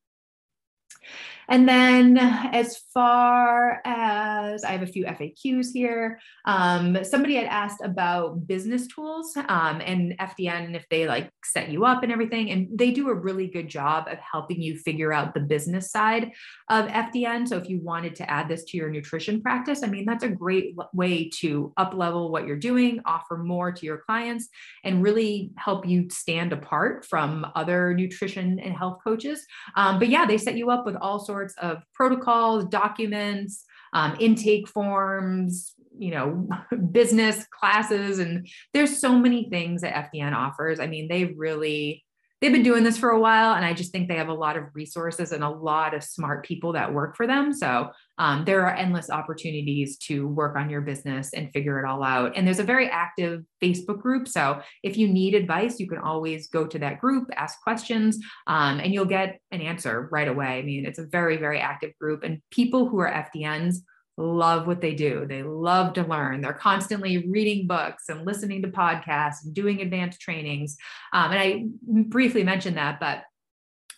And 1.48 1.68
then 1.68 2.16
as 2.18 2.78
far 2.92 3.80
as 3.84 4.64
I 4.64 4.72
have 4.72 4.82
a 4.82 4.86
few 4.86 5.04
FAQs 5.04 5.68
here, 5.72 6.18
um, 6.46 7.04
somebody 7.04 7.36
had 7.36 7.46
asked 7.46 7.80
about 7.82 8.46
business 8.46 8.86
tools 8.86 9.36
um, 9.36 9.80
and 9.84 10.16
FDN 10.18 10.74
if 10.74 10.86
they 10.90 11.06
like 11.06 11.30
set 11.44 11.70
you 11.70 11.84
up 11.84 12.02
and 12.02 12.12
everything. 12.12 12.50
And 12.50 12.68
they 12.72 12.90
do 12.90 13.08
a 13.08 13.14
really 13.14 13.48
good 13.48 13.68
job 13.68 14.08
of 14.08 14.18
helping 14.18 14.60
you 14.60 14.78
figure 14.78 15.12
out 15.12 15.34
the 15.34 15.40
business 15.40 15.90
side 15.90 16.32
of 16.70 16.86
FDN. 16.86 17.48
So 17.48 17.56
if 17.56 17.68
you 17.68 17.80
wanted 17.80 18.14
to 18.16 18.30
add 18.30 18.48
this 18.48 18.64
to 18.64 18.76
your 18.76 18.90
nutrition 18.90 19.42
practice, 19.42 19.82
I 19.82 19.88
mean, 19.88 20.06
that's 20.06 20.24
a 20.24 20.28
great 20.28 20.74
way 20.92 21.28
to 21.40 21.72
up 21.76 21.94
level 21.94 22.30
what 22.30 22.46
you're 22.46 22.56
doing, 22.56 23.00
offer 23.04 23.36
more 23.36 23.72
to 23.72 23.86
your 23.86 23.98
clients, 23.98 24.48
and 24.82 25.02
really 25.02 25.50
help 25.56 25.86
you 25.86 26.08
stand 26.10 26.52
apart 26.52 27.04
from 27.04 27.46
other 27.54 27.94
nutrition 27.94 28.58
and 28.58 28.74
health 28.74 28.98
coaches. 29.04 29.44
Um, 29.76 29.98
but 29.98 30.08
yeah, 30.08 30.24
they 30.26 30.38
set 30.38 30.56
you 30.56 30.70
up 30.70 30.83
with 30.84 30.96
all 30.96 31.18
sorts 31.18 31.54
of 31.58 31.82
protocols, 31.92 32.66
documents, 32.66 33.64
um, 33.92 34.16
intake 34.18 34.68
forms, 34.68 35.74
you 35.98 36.10
know, 36.10 36.48
business 36.92 37.46
classes. 37.46 38.18
And 38.18 38.48
there's 38.72 38.98
so 38.98 39.16
many 39.18 39.48
things 39.48 39.82
that 39.82 40.12
FDN 40.12 40.34
offers. 40.34 40.80
I 40.80 40.86
mean, 40.86 41.08
they 41.08 41.24
really 41.24 42.03
they've 42.44 42.52
been 42.52 42.62
doing 42.62 42.84
this 42.84 42.98
for 42.98 43.08
a 43.08 43.18
while 43.18 43.54
and 43.54 43.64
i 43.64 43.72
just 43.72 43.90
think 43.90 44.06
they 44.06 44.16
have 44.16 44.28
a 44.28 44.34
lot 44.34 44.54
of 44.54 44.64
resources 44.74 45.32
and 45.32 45.42
a 45.42 45.48
lot 45.48 45.94
of 45.94 46.04
smart 46.04 46.44
people 46.44 46.74
that 46.74 46.92
work 46.92 47.16
for 47.16 47.26
them. 47.26 47.54
So 47.54 47.90
um, 48.18 48.44
there 48.44 48.66
are 48.66 48.74
endless 48.74 49.08
opportunities 49.08 49.96
to 50.08 50.28
work 50.28 50.54
on 50.56 50.68
your 50.68 50.82
business 50.82 51.32
and 51.32 51.50
figure 51.52 51.82
it 51.82 51.88
all 51.88 52.04
out. 52.04 52.32
And 52.36 52.46
there's 52.46 52.58
a 52.58 52.64
very 52.64 52.88
active 52.88 53.44
facebook 53.62 54.02
group. 54.02 54.28
So 54.28 54.60
if 54.82 54.98
you 54.98 55.08
need 55.08 55.34
advice 55.34 55.80
you 55.80 55.88
can 55.88 55.98
always 55.98 56.48
go 56.48 56.66
to 56.66 56.78
that 56.80 57.00
group 57.00 57.28
ask 57.34 57.62
questions 57.62 58.18
um, 58.46 58.78
and 58.78 58.92
you'll 58.92 59.06
get 59.06 59.38
an 59.50 59.62
answer 59.62 60.08
right 60.12 60.28
away. 60.28 60.58
I 60.58 60.62
mean 60.62 60.84
it's 60.84 60.98
a 60.98 61.06
very 61.06 61.38
very 61.38 61.60
active 61.60 61.92
group. 61.98 62.24
And 62.24 62.42
people 62.50 62.88
who 62.88 62.98
are 62.98 63.10
fdns 63.10 63.76
love 64.16 64.66
what 64.66 64.80
they 64.80 64.94
do. 64.94 65.26
They 65.28 65.42
love 65.42 65.94
to 65.94 66.02
learn. 66.02 66.40
They're 66.40 66.52
constantly 66.52 67.26
reading 67.28 67.66
books 67.66 68.08
and 68.08 68.24
listening 68.24 68.62
to 68.62 68.68
podcasts 68.68 69.44
and 69.44 69.54
doing 69.54 69.80
advanced 69.80 70.20
trainings. 70.20 70.76
Um, 71.12 71.32
and 71.32 71.40
I 71.40 71.64
briefly 71.82 72.44
mentioned 72.44 72.76
that, 72.76 73.00
but 73.00 73.22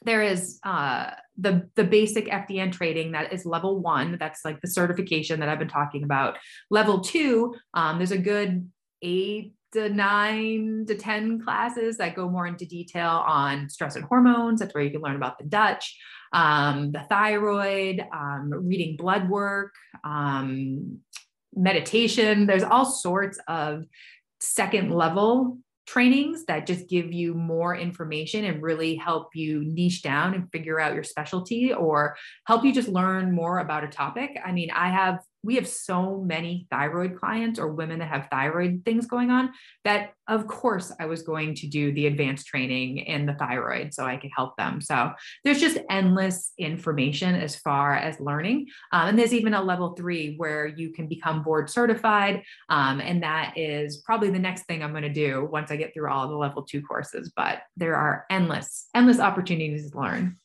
there 0.04 0.22
is 0.22 0.58
uh, 0.62 1.10
the 1.36 1.68
the 1.74 1.84
basic 1.84 2.26
FDN 2.26 2.72
trading 2.72 3.12
that 3.12 3.32
is 3.32 3.44
level 3.44 3.80
one. 3.80 4.16
That's 4.18 4.44
like 4.44 4.60
the 4.60 4.68
certification 4.68 5.40
that 5.40 5.48
I've 5.48 5.58
been 5.58 5.68
talking 5.68 6.04
about. 6.04 6.38
Level 6.70 7.00
two, 7.00 7.54
um, 7.74 7.98
there's 7.98 8.12
a 8.12 8.18
good 8.18 8.70
eight 9.02 9.52
to 9.72 9.88
nine 9.90 10.84
to 10.86 10.94
10 10.94 11.42
classes 11.42 11.98
that 11.98 12.14
go 12.14 12.28
more 12.28 12.46
into 12.46 12.64
detail 12.64 13.24
on 13.26 13.68
stress 13.68 13.96
and 13.96 14.04
hormones. 14.04 14.60
That's 14.60 14.74
where 14.74 14.84
you 14.84 14.90
can 14.90 15.02
learn 15.02 15.16
about 15.16 15.38
the 15.38 15.44
Dutch 15.44 15.98
um, 16.36 16.92
the 16.92 17.00
thyroid, 17.08 18.04
um, 18.12 18.50
reading 18.50 18.96
blood 18.96 19.28
work, 19.30 19.74
um, 20.04 20.98
meditation. 21.54 22.46
There's 22.46 22.62
all 22.62 22.84
sorts 22.84 23.40
of 23.48 23.84
second 24.40 24.92
level 24.92 25.56
trainings 25.86 26.44
that 26.44 26.66
just 26.66 26.88
give 26.88 27.10
you 27.12 27.32
more 27.32 27.74
information 27.74 28.44
and 28.44 28.62
really 28.62 28.96
help 28.96 29.34
you 29.34 29.64
niche 29.64 30.02
down 30.02 30.34
and 30.34 30.50
figure 30.52 30.78
out 30.78 30.94
your 30.94 31.04
specialty 31.04 31.72
or 31.72 32.16
help 32.46 32.64
you 32.64 32.72
just 32.74 32.88
learn 32.88 33.32
more 33.32 33.60
about 33.60 33.84
a 33.84 33.88
topic. 33.88 34.36
I 34.44 34.52
mean, 34.52 34.70
I 34.72 34.90
have 34.90 35.20
we 35.46 35.54
have 35.54 35.68
so 35.68 36.18
many 36.26 36.66
thyroid 36.70 37.16
clients 37.16 37.58
or 37.58 37.68
women 37.68 38.00
that 38.00 38.08
have 38.08 38.26
thyroid 38.30 38.82
things 38.84 39.06
going 39.06 39.30
on 39.30 39.52
that 39.84 40.10
of 40.28 40.48
course 40.48 40.92
I 40.98 41.06
was 41.06 41.22
going 41.22 41.54
to 41.54 41.68
do 41.68 41.92
the 41.92 42.08
advanced 42.08 42.48
training 42.48 42.98
in 42.98 43.26
the 43.26 43.34
thyroid 43.34 43.94
so 43.94 44.04
I 44.04 44.16
could 44.16 44.32
help 44.34 44.56
them. 44.56 44.80
So 44.80 45.12
there's 45.44 45.60
just 45.60 45.78
endless 45.88 46.52
information 46.58 47.36
as 47.36 47.54
far 47.54 47.94
as 47.94 48.18
learning. 48.18 48.66
Um, 48.92 49.10
and 49.10 49.18
there's 49.18 49.32
even 49.32 49.54
a 49.54 49.62
level 49.62 49.94
three 49.94 50.34
where 50.36 50.66
you 50.66 50.90
can 50.92 51.06
become 51.06 51.44
board 51.44 51.70
certified. 51.70 52.42
Um, 52.68 53.00
and 53.00 53.22
that 53.22 53.54
is 53.56 53.98
probably 53.98 54.30
the 54.30 54.38
next 54.40 54.64
thing 54.64 54.82
I'm 54.82 54.90
going 54.90 55.04
to 55.04 55.08
do 55.08 55.48
once 55.50 55.70
I 55.70 55.76
get 55.76 55.94
through 55.94 56.10
all 56.10 56.28
the 56.28 56.36
level 56.36 56.64
two 56.64 56.82
courses. 56.82 57.32
But 57.36 57.62
there 57.76 57.94
are 57.94 58.26
endless, 58.30 58.88
endless 58.94 59.20
opportunities 59.20 59.92
to 59.92 59.98
learn. 59.98 60.38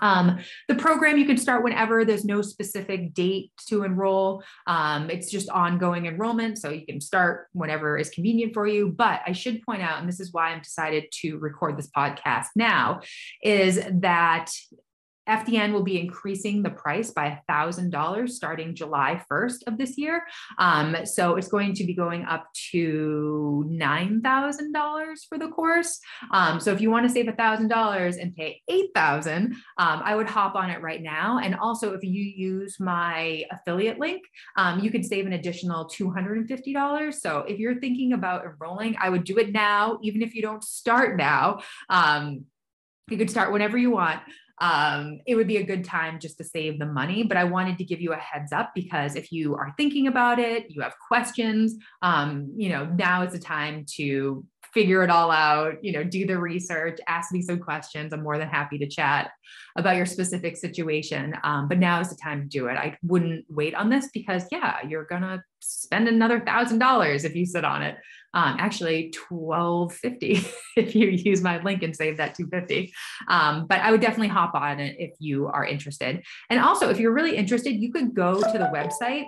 Um, 0.00 0.38
the 0.68 0.74
program 0.74 1.18
you 1.18 1.26
can 1.26 1.36
start 1.36 1.64
whenever. 1.64 2.04
There's 2.04 2.24
no 2.24 2.42
specific 2.42 3.14
date 3.14 3.52
to 3.68 3.84
enroll. 3.84 4.42
Um, 4.66 5.10
it's 5.10 5.30
just 5.30 5.48
ongoing 5.50 6.06
enrollment, 6.06 6.58
so 6.58 6.70
you 6.70 6.86
can 6.86 7.00
start 7.00 7.48
whenever 7.52 7.98
is 7.98 8.10
convenient 8.10 8.54
for 8.54 8.66
you. 8.66 8.88
But 8.88 9.20
I 9.26 9.32
should 9.32 9.62
point 9.62 9.82
out, 9.82 10.00
and 10.00 10.08
this 10.08 10.20
is 10.20 10.32
why 10.32 10.50
I'm 10.50 10.62
decided 10.62 11.04
to 11.20 11.38
record 11.38 11.78
this 11.78 11.90
podcast 11.90 12.46
now, 12.56 13.00
is 13.42 13.80
that 13.90 14.50
FDN 15.28 15.72
will 15.72 15.82
be 15.82 16.00
increasing 16.00 16.62
the 16.62 16.70
price 16.70 17.10
by 17.10 17.40
$1,000 17.48 18.28
starting 18.28 18.74
July 18.74 19.22
1st 19.30 19.66
of 19.66 19.78
this 19.78 19.98
year. 19.98 20.22
Um, 20.58 20.96
so 21.04 21.36
it's 21.36 21.48
going 21.48 21.74
to 21.74 21.84
be 21.84 21.94
going 21.94 22.24
up 22.24 22.48
to 22.70 23.64
$9,000 23.68 25.16
for 25.28 25.38
the 25.38 25.48
course. 25.48 26.00
Um, 26.32 26.60
so 26.60 26.72
if 26.72 26.80
you 26.80 26.90
want 26.90 27.06
to 27.06 27.12
save 27.12 27.26
$1,000 27.26 28.20
and 28.20 28.34
pay 28.34 28.62
8,000, 28.68 29.54
um, 29.78 30.02
I 30.04 30.16
would 30.16 30.28
hop 30.28 30.54
on 30.54 30.70
it 30.70 30.80
right 30.80 31.02
now. 31.02 31.38
And 31.38 31.54
also, 31.54 31.92
if 31.92 32.02
you 32.02 32.22
use 32.22 32.80
my 32.80 33.44
affiliate 33.50 33.98
link, 33.98 34.22
um, 34.56 34.80
you 34.80 34.90
could 34.90 35.04
save 35.04 35.26
an 35.26 35.34
additional 35.34 35.88
$250. 35.88 37.14
So 37.14 37.40
if 37.40 37.58
you're 37.58 37.80
thinking 37.80 38.12
about 38.12 38.44
enrolling, 38.44 38.96
I 39.00 39.10
would 39.10 39.24
do 39.24 39.38
it 39.38 39.52
now, 39.52 39.98
even 40.02 40.22
if 40.22 40.34
you 40.34 40.42
don't 40.42 40.64
start 40.64 41.16
now. 41.16 41.60
Um, 41.88 42.46
you 43.10 43.16
could 43.16 43.30
start 43.30 43.52
whenever 43.52 43.78
you 43.78 43.90
want 43.90 44.20
um, 44.60 45.20
it 45.26 45.34
would 45.34 45.46
be 45.46 45.58
a 45.58 45.62
good 45.62 45.84
time 45.84 46.18
just 46.18 46.38
to 46.38 46.44
save 46.44 46.78
the 46.78 46.86
money. 46.86 47.22
But 47.22 47.36
I 47.36 47.44
wanted 47.44 47.78
to 47.78 47.84
give 47.84 48.00
you 48.00 48.12
a 48.12 48.16
heads 48.16 48.52
up 48.52 48.72
because 48.74 49.16
if 49.16 49.32
you 49.32 49.54
are 49.54 49.74
thinking 49.76 50.06
about 50.06 50.38
it, 50.38 50.66
you 50.68 50.82
have 50.82 50.94
questions, 51.06 51.76
um, 52.02 52.52
you 52.56 52.68
know, 52.68 52.86
now 52.86 53.22
is 53.22 53.32
the 53.32 53.38
time 53.38 53.84
to 53.96 54.44
figure 54.74 55.02
it 55.02 55.10
all 55.10 55.30
out, 55.30 55.82
you 55.82 55.92
know, 55.92 56.04
do 56.04 56.26
the 56.26 56.38
research, 56.38 56.98
ask 57.08 57.32
me 57.32 57.40
some 57.42 57.58
questions. 57.58 58.12
I'm 58.12 58.22
more 58.22 58.38
than 58.38 58.48
happy 58.48 58.78
to 58.78 58.86
chat 58.86 59.30
about 59.76 59.96
your 59.96 60.06
specific 60.06 60.56
situation. 60.56 61.34
Um, 61.42 61.68
but 61.68 61.78
now 61.78 62.00
is 62.00 62.10
the 62.10 62.16
time 62.22 62.42
to 62.42 62.48
do 62.48 62.66
it. 62.66 62.76
I 62.76 62.96
wouldn't 63.02 63.46
wait 63.48 63.74
on 63.74 63.88
this 63.88 64.08
because, 64.12 64.44
yeah, 64.52 64.76
you're 64.86 65.04
going 65.04 65.22
to 65.22 65.42
spend 65.60 66.08
another 66.08 66.40
thousand 66.40 66.78
dollars 66.78 67.24
if 67.24 67.34
you 67.34 67.46
sit 67.46 67.64
on 67.64 67.82
it. 67.82 67.96
Um, 68.34 68.56
actually, 68.58 69.10
twelve 69.10 69.94
fifty 69.94 70.44
if 70.76 70.94
you 70.94 71.08
use 71.08 71.42
my 71.42 71.62
link 71.62 71.82
and 71.82 71.96
save 71.96 72.18
that 72.18 72.34
two 72.34 72.46
fifty. 72.48 72.92
Um, 73.28 73.66
but 73.66 73.80
I 73.80 73.90
would 73.90 74.00
definitely 74.00 74.28
hop 74.28 74.54
on 74.54 74.80
it 74.80 74.96
if 74.98 75.12
you 75.18 75.46
are 75.46 75.64
interested. 75.64 76.22
And 76.50 76.60
also, 76.60 76.90
if 76.90 77.00
you're 77.00 77.12
really 77.12 77.36
interested, 77.36 77.72
you 77.72 77.92
could 77.92 78.14
go 78.14 78.40
to 78.40 78.58
the 78.58 78.70
website 78.72 79.26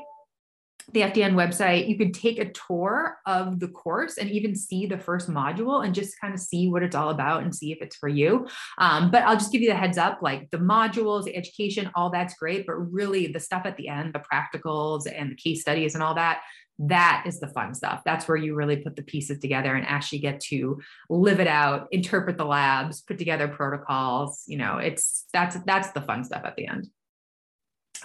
the 0.93 1.03
FDN 1.03 1.35
website, 1.35 1.89
you 1.89 1.97
could 1.97 2.15
take 2.15 2.39
a 2.39 2.51
tour 2.53 3.19
of 3.27 3.61
the 3.61 3.69
course 3.69 4.19
and 4.19 4.31
even 4.31 4.55
see 4.55 4.87
the 4.87 4.99
first 4.99 5.29
module 5.29 5.85
and 5.85 5.95
just 5.95 6.21
kind 6.21 6.35
of 6.35 6.41
see 6.41 6.69
what 6.69 6.83
it's 6.83 6.97
all 6.97 7.11
about 7.11 7.43
and 7.43 7.55
see 7.55 7.73
if 7.73 7.79
it's 7.81 7.97
for 7.97 8.09
you. 8.09 8.47
Um, 8.79 9.11
but 9.11 9.23
I'll 9.23 9.37
just 9.37 9.53
give 9.53 9.63
you 9.63 9.69
the 9.69 9.77
heads 9.77 9.99
up 9.99 10.21
like 10.23 10.51
the 10.51 10.59
modules, 10.59 11.25
the 11.25 11.37
education, 11.37 11.91
all 11.95 12.11
that's 12.11 12.35
great. 12.35 12.67
But 12.67 12.75
really, 12.75 13.29
the 13.29 13.41
stuff 13.41 13.63
at 13.65 13.77
the 13.77 13.89
end, 13.89 14.15
the 14.15 14.23
practicals 14.33 15.07
and 15.13 15.31
the 15.31 15.37
case 15.37 15.61
studies 15.61 15.95
and 15.95 16.03
all 16.03 16.15
that, 16.15 16.41
that 16.81 17.25
is 17.27 17.41
the 17.41 17.49
fun 17.49 17.75
stuff. 17.75 18.01
That's 18.05 18.27
where 18.27 18.39
you 18.39 18.55
really 18.55 18.77
put 18.77 18.97
the 18.97 19.03
pieces 19.03 19.39
together 19.39 19.75
and 19.75 19.87
actually 19.87 20.21
get 20.21 20.41
to 20.49 20.81
live 21.11 21.39
it 21.39 21.47
out, 21.47 21.89
interpret 21.93 22.39
the 22.39 22.45
labs, 22.45 23.03
put 23.03 23.19
together 23.19 23.49
protocols. 23.49 24.45
You 24.47 24.59
know, 24.59 24.79
it's 24.79 25.27
that's 25.33 25.57
that's 25.67 25.91
the 25.93 26.01
fun 26.01 26.25
stuff 26.25 26.43
at 26.45 26.57
the 26.57 26.67
end. 26.67 26.89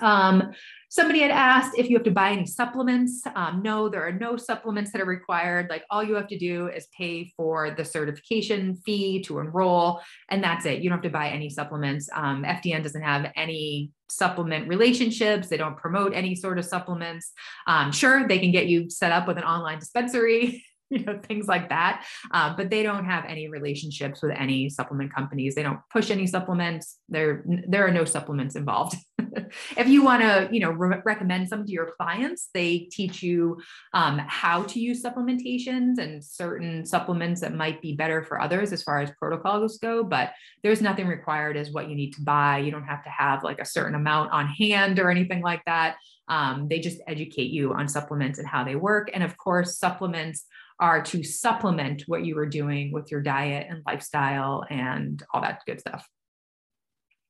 Um, 0.02 0.54
somebody 0.90 1.20
had 1.20 1.32
asked 1.32 1.78
if 1.78 1.90
you 1.90 1.98
have 1.98 2.06
to 2.06 2.12
buy 2.12 2.32
any 2.32 2.46
supplements. 2.46 3.22
Um, 3.36 3.62
no, 3.62 3.90
there 3.90 4.08
are 4.08 4.14
no 4.14 4.38
supplements 4.38 4.92
that 4.92 5.02
are 5.02 5.06
required. 5.06 5.68
Like 5.70 5.84
all 5.90 6.04
you 6.04 6.16
have 6.16 6.28
to 6.28 6.38
do 6.38 6.70
is 6.70 6.88
pay 6.98 7.34
for 7.36 7.72
the 7.72 7.84
certification 7.84 8.76
fee 8.86 9.22
to 9.24 9.40
enroll, 9.40 10.02
and 10.30 10.44
that's 10.44 10.66
it. 10.66 10.82
You 10.82 10.90
don't 10.90 11.00
have 11.00 11.12
to 11.12 11.18
buy 11.18 11.30
any 11.30 11.50
supplements. 11.50 12.10
Um, 12.14 12.44
FDN 12.44 12.84
doesn't 12.84 13.02
have 13.02 13.32
any 13.36 13.92
supplement 14.10 14.70
relationships. 14.70 15.50
They 15.50 15.58
don't 15.58 15.76
promote 15.78 16.14
any 16.14 16.34
sort 16.34 16.60
of 16.60 16.66
supplements. 16.66 17.34
Um, 17.68 17.92
sure, 17.92 18.28
they 18.28 18.40
can 18.40 18.52
get 18.52 18.68
you 18.68 18.90
set 18.90 19.12
up 19.12 19.28
with 19.28 19.38
an 19.38 19.44
online 19.44 19.80
dispensary. 19.80 20.64
you 20.92 21.04
know 21.04 21.20
things 21.24 21.48
like 21.48 21.70
that 21.70 22.06
uh, 22.32 22.56
but 22.56 22.70
they 22.70 22.84
don't 22.84 23.06
have 23.06 23.26
any 23.26 23.50
relationships 23.50 24.22
with 24.22 24.32
any 24.38 24.70
supplement 24.70 25.12
companies 25.12 25.56
they 25.56 25.64
don't 25.64 25.80
push 25.92 26.12
any 26.12 26.28
supplements 26.28 27.00
there 27.10 27.44
there 27.68 27.88
are 27.88 27.92
no 27.92 28.06
supplements 28.06 28.56
involved 28.56 28.96
if 29.78 29.88
you 29.88 30.04
want 30.04 30.22
to 30.22 30.50
you 30.52 30.60
know 30.60 30.72
re- 30.72 31.02
recommend 31.06 31.48
some 31.48 31.66
to 31.66 31.72
your 31.72 31.92
clients 31.98 32.50
they 32.54 32.80
teach 32.92 33.22
you 33.22 33.60
um, 33.94 34.20
how 34.28 34.64
to 34.64 34.80
use 34.80 35.04
supplementations 35.04 35.98
and 35.98 36.24
certain 36.24 36.86
supplements 36.86 37.42
that 37.42 37.54
might 37.54 37.82
be 37.82 37.94
better 37.94 38.24
for 38.24 38.42
others 38.42 38.72
as 38.72 38.84
far 38.84 39.02
as 39.02 39.12
protocols 39.20 39.78
go 39.78 40.04
but 40.04 40.32
there's 40.64 40.82
nothing 40.82 41.08
required 41.08 41.58
as 41.58 41.72
what 41.72 41.90
you 41.90 41.96
need 41.96 42.14
to 42.14 42.22
buy. 42.22 42.58
You 42.58 42.72
don't 42.72 42.86
have 42.86 43.04
to 43.04 43.10
have 43.10 43.44
like 43.44 43.60
a 43.60 43.66
certain 43.66 43.96
amount 43.96 44.32
on 44.32 44.48
hand 44.48 45.00
or 45.00 45.12
anything 45.12 45.42
like 45.42 45.64
that. 45.66 45.98
Um, 46.28 46.68
they 46.68 46.80
just 46.80 47.02
educate 47.08 47.52
you 47.52 47.74
on 47.74 47.88
supplements 47.88 48.40
and 48.40 48.48
how 48.48 48.64
they 48.64 48.76
work. 48.76 49.12
And 49.14 49.24
of 49.24 49.38
course 49.38 49.78
supplements 49.78 50.46
are 50.80 51.04
to 51.04 51.24
supplement 51.24 52.04
what 52.08 52.26
you 52.26 52.36
were 52.36 52.48
doing 52.48 52.92
with 52.92 53.12
your 53.12 53.22
diet 53.22 53.68
and 53.70 53.84
lifestyle 53.86 54.64
and 54.70 55.22
all 55.34 55.42
that 55.42 55.62
good 55.66 55.80
stuff. 55.80 56.08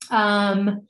Um, 0.10 0.88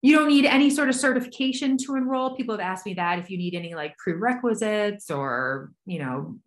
you 0.00 0.14
don't 0.16 0.28
need 0.28 0.44
any 0.44 0.70
sort 0.70 0.88
of 0.88 0.94
certification 0.94 1.76
to 1.78 1.96
enroll. 1.96 2.36
People 2.36 2.56
have 2.56 2.60
asked 2.60 2.86
me 2.86 2.94
that 2.94 3.18
if 3.18 3.30
you 3.30 3.38
need 3.38 3.54
any 3.54 3.74
like 3.74 3.96
prerequisites 3.98 5.10
or, 5.10 5.72
you 5.86 5.98
know, 5.98 6.38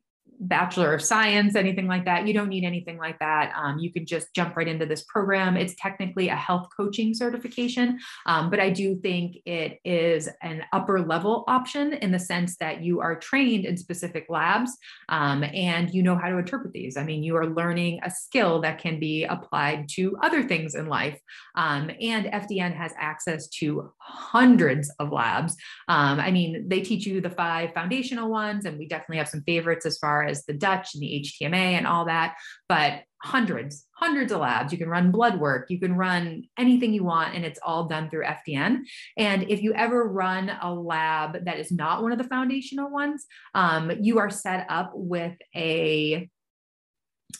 Bachelor 0.41 0.93
of 0.93 1.01
Science, 1.03 1.55
anything 1.55 1.87
like 1.87 2.05
that. 2.05 2.27
You 2.27 2.33
don't 2.33 2.49
need 2.49 2.65
anything 2.65 2.97
like 2.97 3.19
that. 3.19 3.53
Um, 3.55 3.77
you 3.77 3.93
can 3.93 4.07
just 4.07 4.33
jump 4.33 4.57
right 4.57 4.67
into 4.67 4.87
this 4.87 5.03
program. 5.03 5.55
It's 5.55 5.75
technically 5.75 6.29
a 6.29 6.35
health 6.35 6.67
coaching 6.75 7.13
certification, 7.13 7.99
um, 8.25 8.49
but 8.49 8.59
I 8.59 8.71
do 8.71 8.95
think 8.95 9.37
it 9.45 9.79
is 9.85 10.27
an 10.41 10.63
upper 10.73 10.99
level 10.99 11.43
option 11.47 11.93
in 11.93 12.11
the 12.11 12.19
sense 12.19 12.57
that 12.57 12.81
you 12.81 13.01
are 13.01 13.15
trained 13.19 13.65
in 13.65 13.77
specific 13.77 14.25
labs 14.29 14.75
um, 15.09 15.43
and 15.43 15.93
you 15.93 16.01
know 16.01 16.17
how 16.17 16.29
to 16.29 16.37
interpret 16.37 16.73
these. 16.73 16.97
I 16.97 17.03
mean, 17.03 17.23
you 17.23 17.35
are 17.35 17.45
learning 17.45 17.99
a 18.03 18.09
skill 18.09 18.61
that 18.61 18.79
can 18.79 18.99
be 18.99 19.25
applied 19.25 19.89
to 19.89 20.17
other 20.23 20.41
things 20.41 20.73
in 20.73 20.87
life. 20.87 21.19
Um, 21.55 21.91
and 22.01 22.25
FDN 22.25 22.75
has 22.75 22.93
access 22.97 23.47
to 23.59 23.91
hundreds 23.99 24.91
of 24.97 25.11
labs. 25.11 25.55
Um, 25.87 26.19
I 26.19 26.31
mean, 26.31 26.67
they 26.67 26.81
teach 26.81 27.05
you 27.05 27.21
the 27.21 27.29
five 27.29 27.73
foundational 27.73 28.29
ones, 28.29 28.65
and 28.65 28.79
we 28.79 28.87
definitely 28.87 29.17
have 29.17 29.29
some 29.29 29.43
favorites 29.43 29.85
as 29.85 29.97
far 29.99 30.23
as 30.23 30.30
as 30.31 30.45
the 30.45 30.53
Dutch 30.53 30.95
and 30.95 31.03
the 31.03 31.23
HTMA 31.23 31.53
and 31.53 31.85
all 31.85 32.05
that, 32.05 32.37
but 32.67 33.03
hundreds, 33.23 33.85
hundreds 33.95 34.31
of 34.31 34.39
labs. 34.39 34.71
You 34.71 34.79
can 34.79 34.89
run 34.89 35.11
blood 35.11 35.39
work, 35.39 35.69
you 35.69 35.79
can 35.79 35.95
run 35.95 36.43
anything 36.57 36.93
you 36.93 37.03
want, 37.03 37.35
and 37.35 37.45
it's 37.45 37.59
all 37.63 37.87
done 37.87 38.09
through 38.09 38.25
FDN. 38.25 38.79
And 39.17 39.43
if 39.49 39.61
you 39.61 39.73
ever 39.73 40.07
run 40.07 40.51
a 40.61 40.73
lab 40.73 41.45
that 41.45 41.59
is 41.59 41.71
not 41.71 42.01
one 42.01 42.11
of 42.11 42.17
the 42.17 42.23
foundational 42.23 42.89
ones, 42.89 43.25
um, 43.53 43.91
you 44.01 44.17
are 44.17 44.29
set 44.29 44.65
up 44.69 44.91
with 44.95 45.37
a 45.55 46.29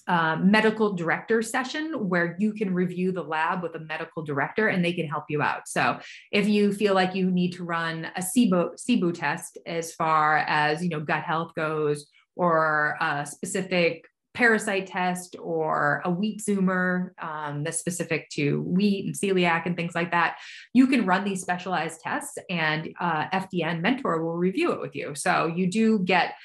uh, 0.08 0.38
medical 0.38 0.94
director 0.94 1.42
session 1.42 2.10
where 2.10 2.36
you 2.40 2.54
can 2.54 2.74
review 2.74 3.12
the 3.12 3.22
lab 3.22 3.62
with 3.62 3.76
a 3.76 3.80
medical 3.80 4.24
director 4.24 4.68
and 4.68 4.84
they 4.84 4.94
can 4.94 5.08
help 5.08 5.26
you 5.30 5.42
out. 5.42 5.68
So 5.68 6.00
if 6.32 6.48
you 6.48 6.74
feel 6.74 6.94
like 6.94 7.16
you 7.16 7.30
need 7.30 7.52
to 7.54 7.64
run 7.64 8.08
a 8.16 8.22
SIBO, 8.22 8.72
SIBO 8.76 9.14
test 9.14 9.58
as 9.66 9.94
far 9.94 10.38
as 10.38 10.84
you 10.84 10.90
know 10.90 11.00
gut 11.00 11.24
health 11.24 11.54
goes, 11.56 12.08
or 12.36 12.98
a 13.02 13.26
specific 13.26 14.06
parasite 14.34 14.88
test 14.88 15.36
or 15.42 16.02
a 16.06 16.10
wheat 16.10 16.42
zoomer 16.42 17.10
um, 17.22 17.64
that's 17.64 17.80
specific 17.80 18.30
to 18.30 18.62
wheat 18.62 19.06
and 19.06 19.16
celiac 19.16 19.66
and 19.66 19.76
things 19.76 19.94
like 19.94 20.12
that, 20.12 20.38
you 20.74 20.88
can 20.88 21.06
run 21.06 21.24
these 21.24 21.42
specialized 21.42 22.00
tests 22.02 22.38
and 22.50 22.90
uh, 23.00 23.28
FDN 23.30 23.82
mentor 23.82 24.24
will 24.24 24.38
review 24.38 24.72
it 24.72 24.80
with 24.80 24.96
you. 24.96 25.14
So 25.16 25.48
you 25.48 25.70
do 25.70 26.00
get 26.00 26.36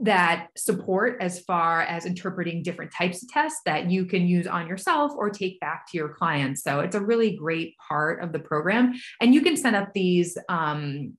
that 0.00 0.48
support 0.56 1.18
as 1.20 1.40
far 1.40 1.82
as 1.82 2.04
interpreting 2.04 2.64
different 2.64 2.92
types 2.92 3.22
of 3.22 3.30
tests 3.30 3.60
that 3.64 3.88
you 3.88 4.04
can 4.04 4.26
use 4.26 4.46
on 4.46 4.66
yourself 4.66 5.12
or 5.16 5.30
take 5.30 5.60
back 5.60 5.86
to 5.90 5.96
your 5.96 6.08
clients. 6.08 6.64
So 6.64 6.80
it's 6.80 6.96
a 6.96 7.00
really 7.00 7.36
great 7.36 7.76
part 7.88 8.22
of 8.22 8.32
the 8.32 8.40
program. 8.40 8.94
And 9.20 9.32
you 9.32 9.40
can 9.40 9.56
set 9.56 9.74
up 9.74 9.92
these 9.94 10.36
um, 10.48 11.16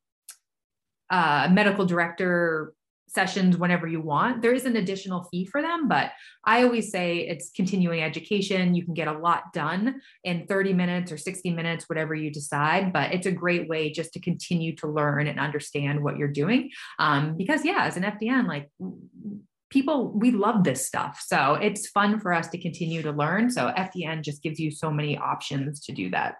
uh, 1.09 1.47
medical 1.51 1.85
director 1.85 2.73
sessions 3.07 3.57
whenever 3.57 3.87
you 3.87 4.01
want. 4.01 4.41
There 4.41 4.53
is 4.53 4.65
an 4.65 4.75
additional 4.75 5.23
fee 5.23 5.45
for 5.45 5.61
them, 5.61 5.87
but 5.87 6.11
I 6.43 6.63
always 6.63 6.91
say 6.91 7.19
it's 7.19 7.51
continuing 7.55 8.01
education. 8.01 8.75
You 8.75 8.83
can 8.83 8.93
get 8.93 9.07
a 9.07 9.17
lot 9.17 9.53
done 9.53 10.01
in 10.23 10.45
30 10.47 10.73
minutes 10.73 11.11
or 11.11 11.17
60 11.17 11.51
minutes, 11.51 11.87
whatever 11.87 12.13
you 12.13 12.31
decide. 12.31 12.91
But 12.91 13.13
it's 13.13 13.27
a 13.27 13.31
great 13.31 13.67
way 13.69 13.91
just 13.91 14.13
to 14.13 14.19
continue 14.19 14.75
to 14.77 14.87
learn 14.87 15.27
and 15.27 15.39
understand 15.39 16.03
what 16.03 16.17
you're 16.17 16.27
doing. 16.27 16.71
Um, 16.99 17.37
because, 17.37 17.63
yeah, 17.63 17.85
as 17.85 17.97
an 17.97 18.03
FDN, 18.03 18.47
like 18.47 18.69
people, 19.69 20.11
we 20.11 20.31
love 20.31 20.63
this 20.63 20.85
stuff. 20.85 21.23
So 21.25 21.55
it's 21.55 21.89
fun 21.89 22.19
for 22.19 22.33
us 22.33 22.47
to 22.49 22.57
continue 22.57 23.01
to 23.01 23.11
learn. 23.11 23.49
So 23.49 23.71
FDN 23.77 24.23
just 24.23 24.41
gives 24.41 24.59
you 24.59 24.71
so 24.71 24.91
many 24.91 25.17
options 25.17 25.79
to 25.81 25.91
do 25.91 26.09
that. 26.11 26.35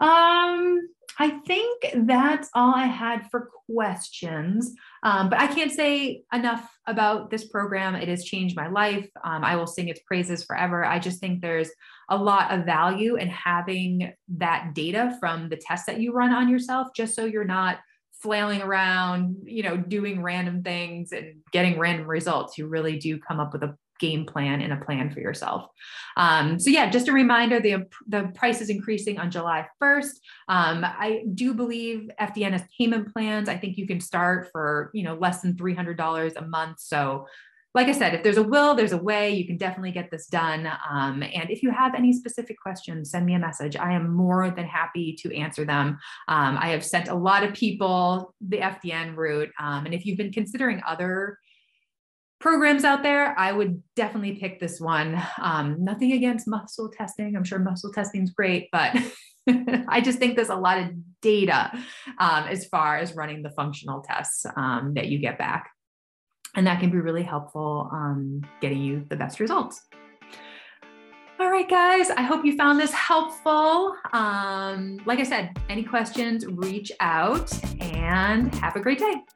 Um, 0.00 0.88
I 1.18 1.40
think 1.46 1.86
that's 2.06 2.50
all 2.54 2.74
I 2.74 2.86
had 2.86 3.30
for 3.30 3.48
questions. 3.70 4.74
Um, 5.02 5.30
but 5.30 5.40
I 5.40 5.46
can't 5.46 5.72
say 5.72 6.22
enough 6.32 6.68
about 6.86 7.30
this 7.30 7.48
program. 7.48 7.94
It 7.94 8.08
has 8.08 8.24
changed 8.24 8.54
my 8.54 8.68
life. 8.68 9.08
Um, 9.24 9.42
I 9.42 9.56
will 9.56 9.66
sing 9.66 9.88
its 9.88 10.00
praises 10.00 10.44
forever. 10.44 10.84
I 10.84 10.98
just 10.98 11.20
think 11.20 11.40
there's 11.40 11.70
a 12.10 12.16
lot 12.16 12.52
of 12.52 12.66
value 12.66 13.16
in 13.16 13.28
having 13.28 14.12
that 14.36 14.74
data 14.74 15.16
from 15.18 15.48
the 15.48 15.56
tests 15.56 15.86
that 15.86 16.00
you 16.00 16.12
run 16.12 16.32
on 16.32 16.48
yourself, 16.48 16.88
just 16.94 17.14
so 17.14 17.24
you're 17.24 17.44
not 17.44 17.78
flailing 18.12 18.62
around, 18.62 19.36
you 19.44 19.62
know, 19.62 19.76
doing 19.76 20.22
random 20.22 20.62
things 20.62 21.12
and 21.12 21.36
getting 21.52 21.78
random 21.78 22.06
results. 22.06 22.58
You 22.58 22.66
really 22.66 22.98
do 22.98 23.18
come 23.18 23.40
up 23.40 23.52
with 23.52 23.62
a 23.62 23.76
game 23.98 24.26
plan 24.26 24.60
and 24.60 24.72
a 24.72 24.84
plan 24.84 25.10
for 25.10 25.20
yourself. 25.20 25.66
Um, 26.16 26.58
so 26.58 26.70
yeah, 26.70 26.88
just 26.90 27.08
a 27.08 27.12
reminder, 27.12 27.60
the, 27.60 27.86
the 28.06 28.30
price 28.34 28.60
is 28.60 28.70
increasing 28.70 29.18
on 29.18 29.30
July 29.30 29.66
1st. 29.82 30.12
Um, 30.48 30.84
I 30.84 31.24
do 31.34 31.54
believe 31.54 32.10
FDN 32.20 32.52
has 32.52 32.62
payment 32.78 33.12
plans. 33.12 33.48
I 33.48 33.56
think 33.56 33.76
you 33.76 33.86
can 33.86 34.00
start 34.00 34.48
for, 34.52 34.90
you 34.94 35.02
know, 35.02 35.14
less 35.14 35.42
than 35.42 35.54
$300 35.54 36.36
a 36.36 36.46
month. 36.46 36.80
So 36.80 37.26
like 37.76 37.88
I 37.88 37.92
said, 37.92 38.14
if 38.14 38.22
there's 38.22 38.38
a 38.38 38.42
will, 38.42 38.74
there's 38.74 38.92
a 38.92 38.96
way. 38.96 39.34
You 39.34 39.46
can 39.46 39.58
definitely 39.58 39.90
get 39.90 40.10
this 40.10 40.28
done. 40.28 40.66
Um, 40.90 41.22
and 41.22 41.50
if 41.50 41.62
you 41.62 41.70
have 41.70 41.94
any 41.94 42.10
specific 42.14 42.58
questions, 42.58 43.10
send 43.10 43.26
me 43.26 43.34
a 43.34 43.38
message. 43.38 43.76
I 43.76 43.92
am 43.92 44.14
more 44.14 44.50
than 44.50 44.64
happy 44.64 45.14
to 45.20 45.36
answer 45.36 45.66
them. 45.66 45.98
Um, 46.26 46.56
I 46.58 46.68
have 46.68 46.82
sent 46.82 47.08
a 47.08 47.14
lot 47.14 47.44
of 47.44 47.52
people 47.52 48.34
the 48.40 48.60
FDN 48.60 49.14
route. 49.14 49.50
Um, 49.60 49.84
and 49.84 49.92
if 49.92 50.06
you've 50.06 50.16
been 50.16 50.32
considering 50.32 50.80
other 50.88 51.38
programs 52.40 52.84
out 52.84 53.02
there, 53.02 53.38
I 53.38 53.52
would 53.52 53.82
definitely 53.94 54.36
pick 54.36 54.60
this 54.60 54.80
one. 54.80 55.20
Um, 55.40 55.76
nothing 55.78 56.12
against 56.12 56.46
muscle 56.48 56.90
testing. 56.90 57.36
I'm 57.36 57.44
sure 57.44 57.58
muscle 57.58 57.92
testing 57.92 58.22
is 58.22 58.30
great, 58.30 58.68
but 58.72 58.96
I 59.88 60.00
just 60.00 60.18
think 60.18 60.36
there's 60.36 60.48
a 60.48 60.56
lot 60.56 60.78
of 60.78 60.90
data 61.22 61.70
um, 62.18 62.44
as 62.44 62.66
far 62.66 62.98
as 62.98 63.14
running 63.14 63.42
the 63.42 63.50
functional 63.50 64.00
tests 64.00 64.44
um, 64.56 64.94
that 64.94 65.08
you 65.08 65.18
get 65.18 65.38
back. 65.38 65.70
And 66.54 66.66
that 66.66 66.80
can 66.80 66.90
be 66.90 66.98
really 66.98 67.22
helpful 67.22 67.88
um, 67.92 68.42
getting 68.60 68.82
you 68.82 69.04
the 69.08 69.16
best 69.16 69.40
results. 69.40 69.82
All 71.38 71.50
right, 71.50 71.68
guys, 71.68 72.08
I 72.08 72.22
hope 72.22 72.46
you 72.46 72.56
found 72.56 72.80
this 72.80 72.92
helpful. 72.92 73.94
Um, 74.14 74.98
like 75.04 75.18
I 75.18 75.22
said, 75.22 75.54
any 75.68 75.82
questions, 75.82 76.46
reach 76.46 76.90
out 77.00 77.52
and 77.82 78.54
have 78.54 78.74
a 78.74 78.80
great 78.80 78.98
day. 78.98 79.35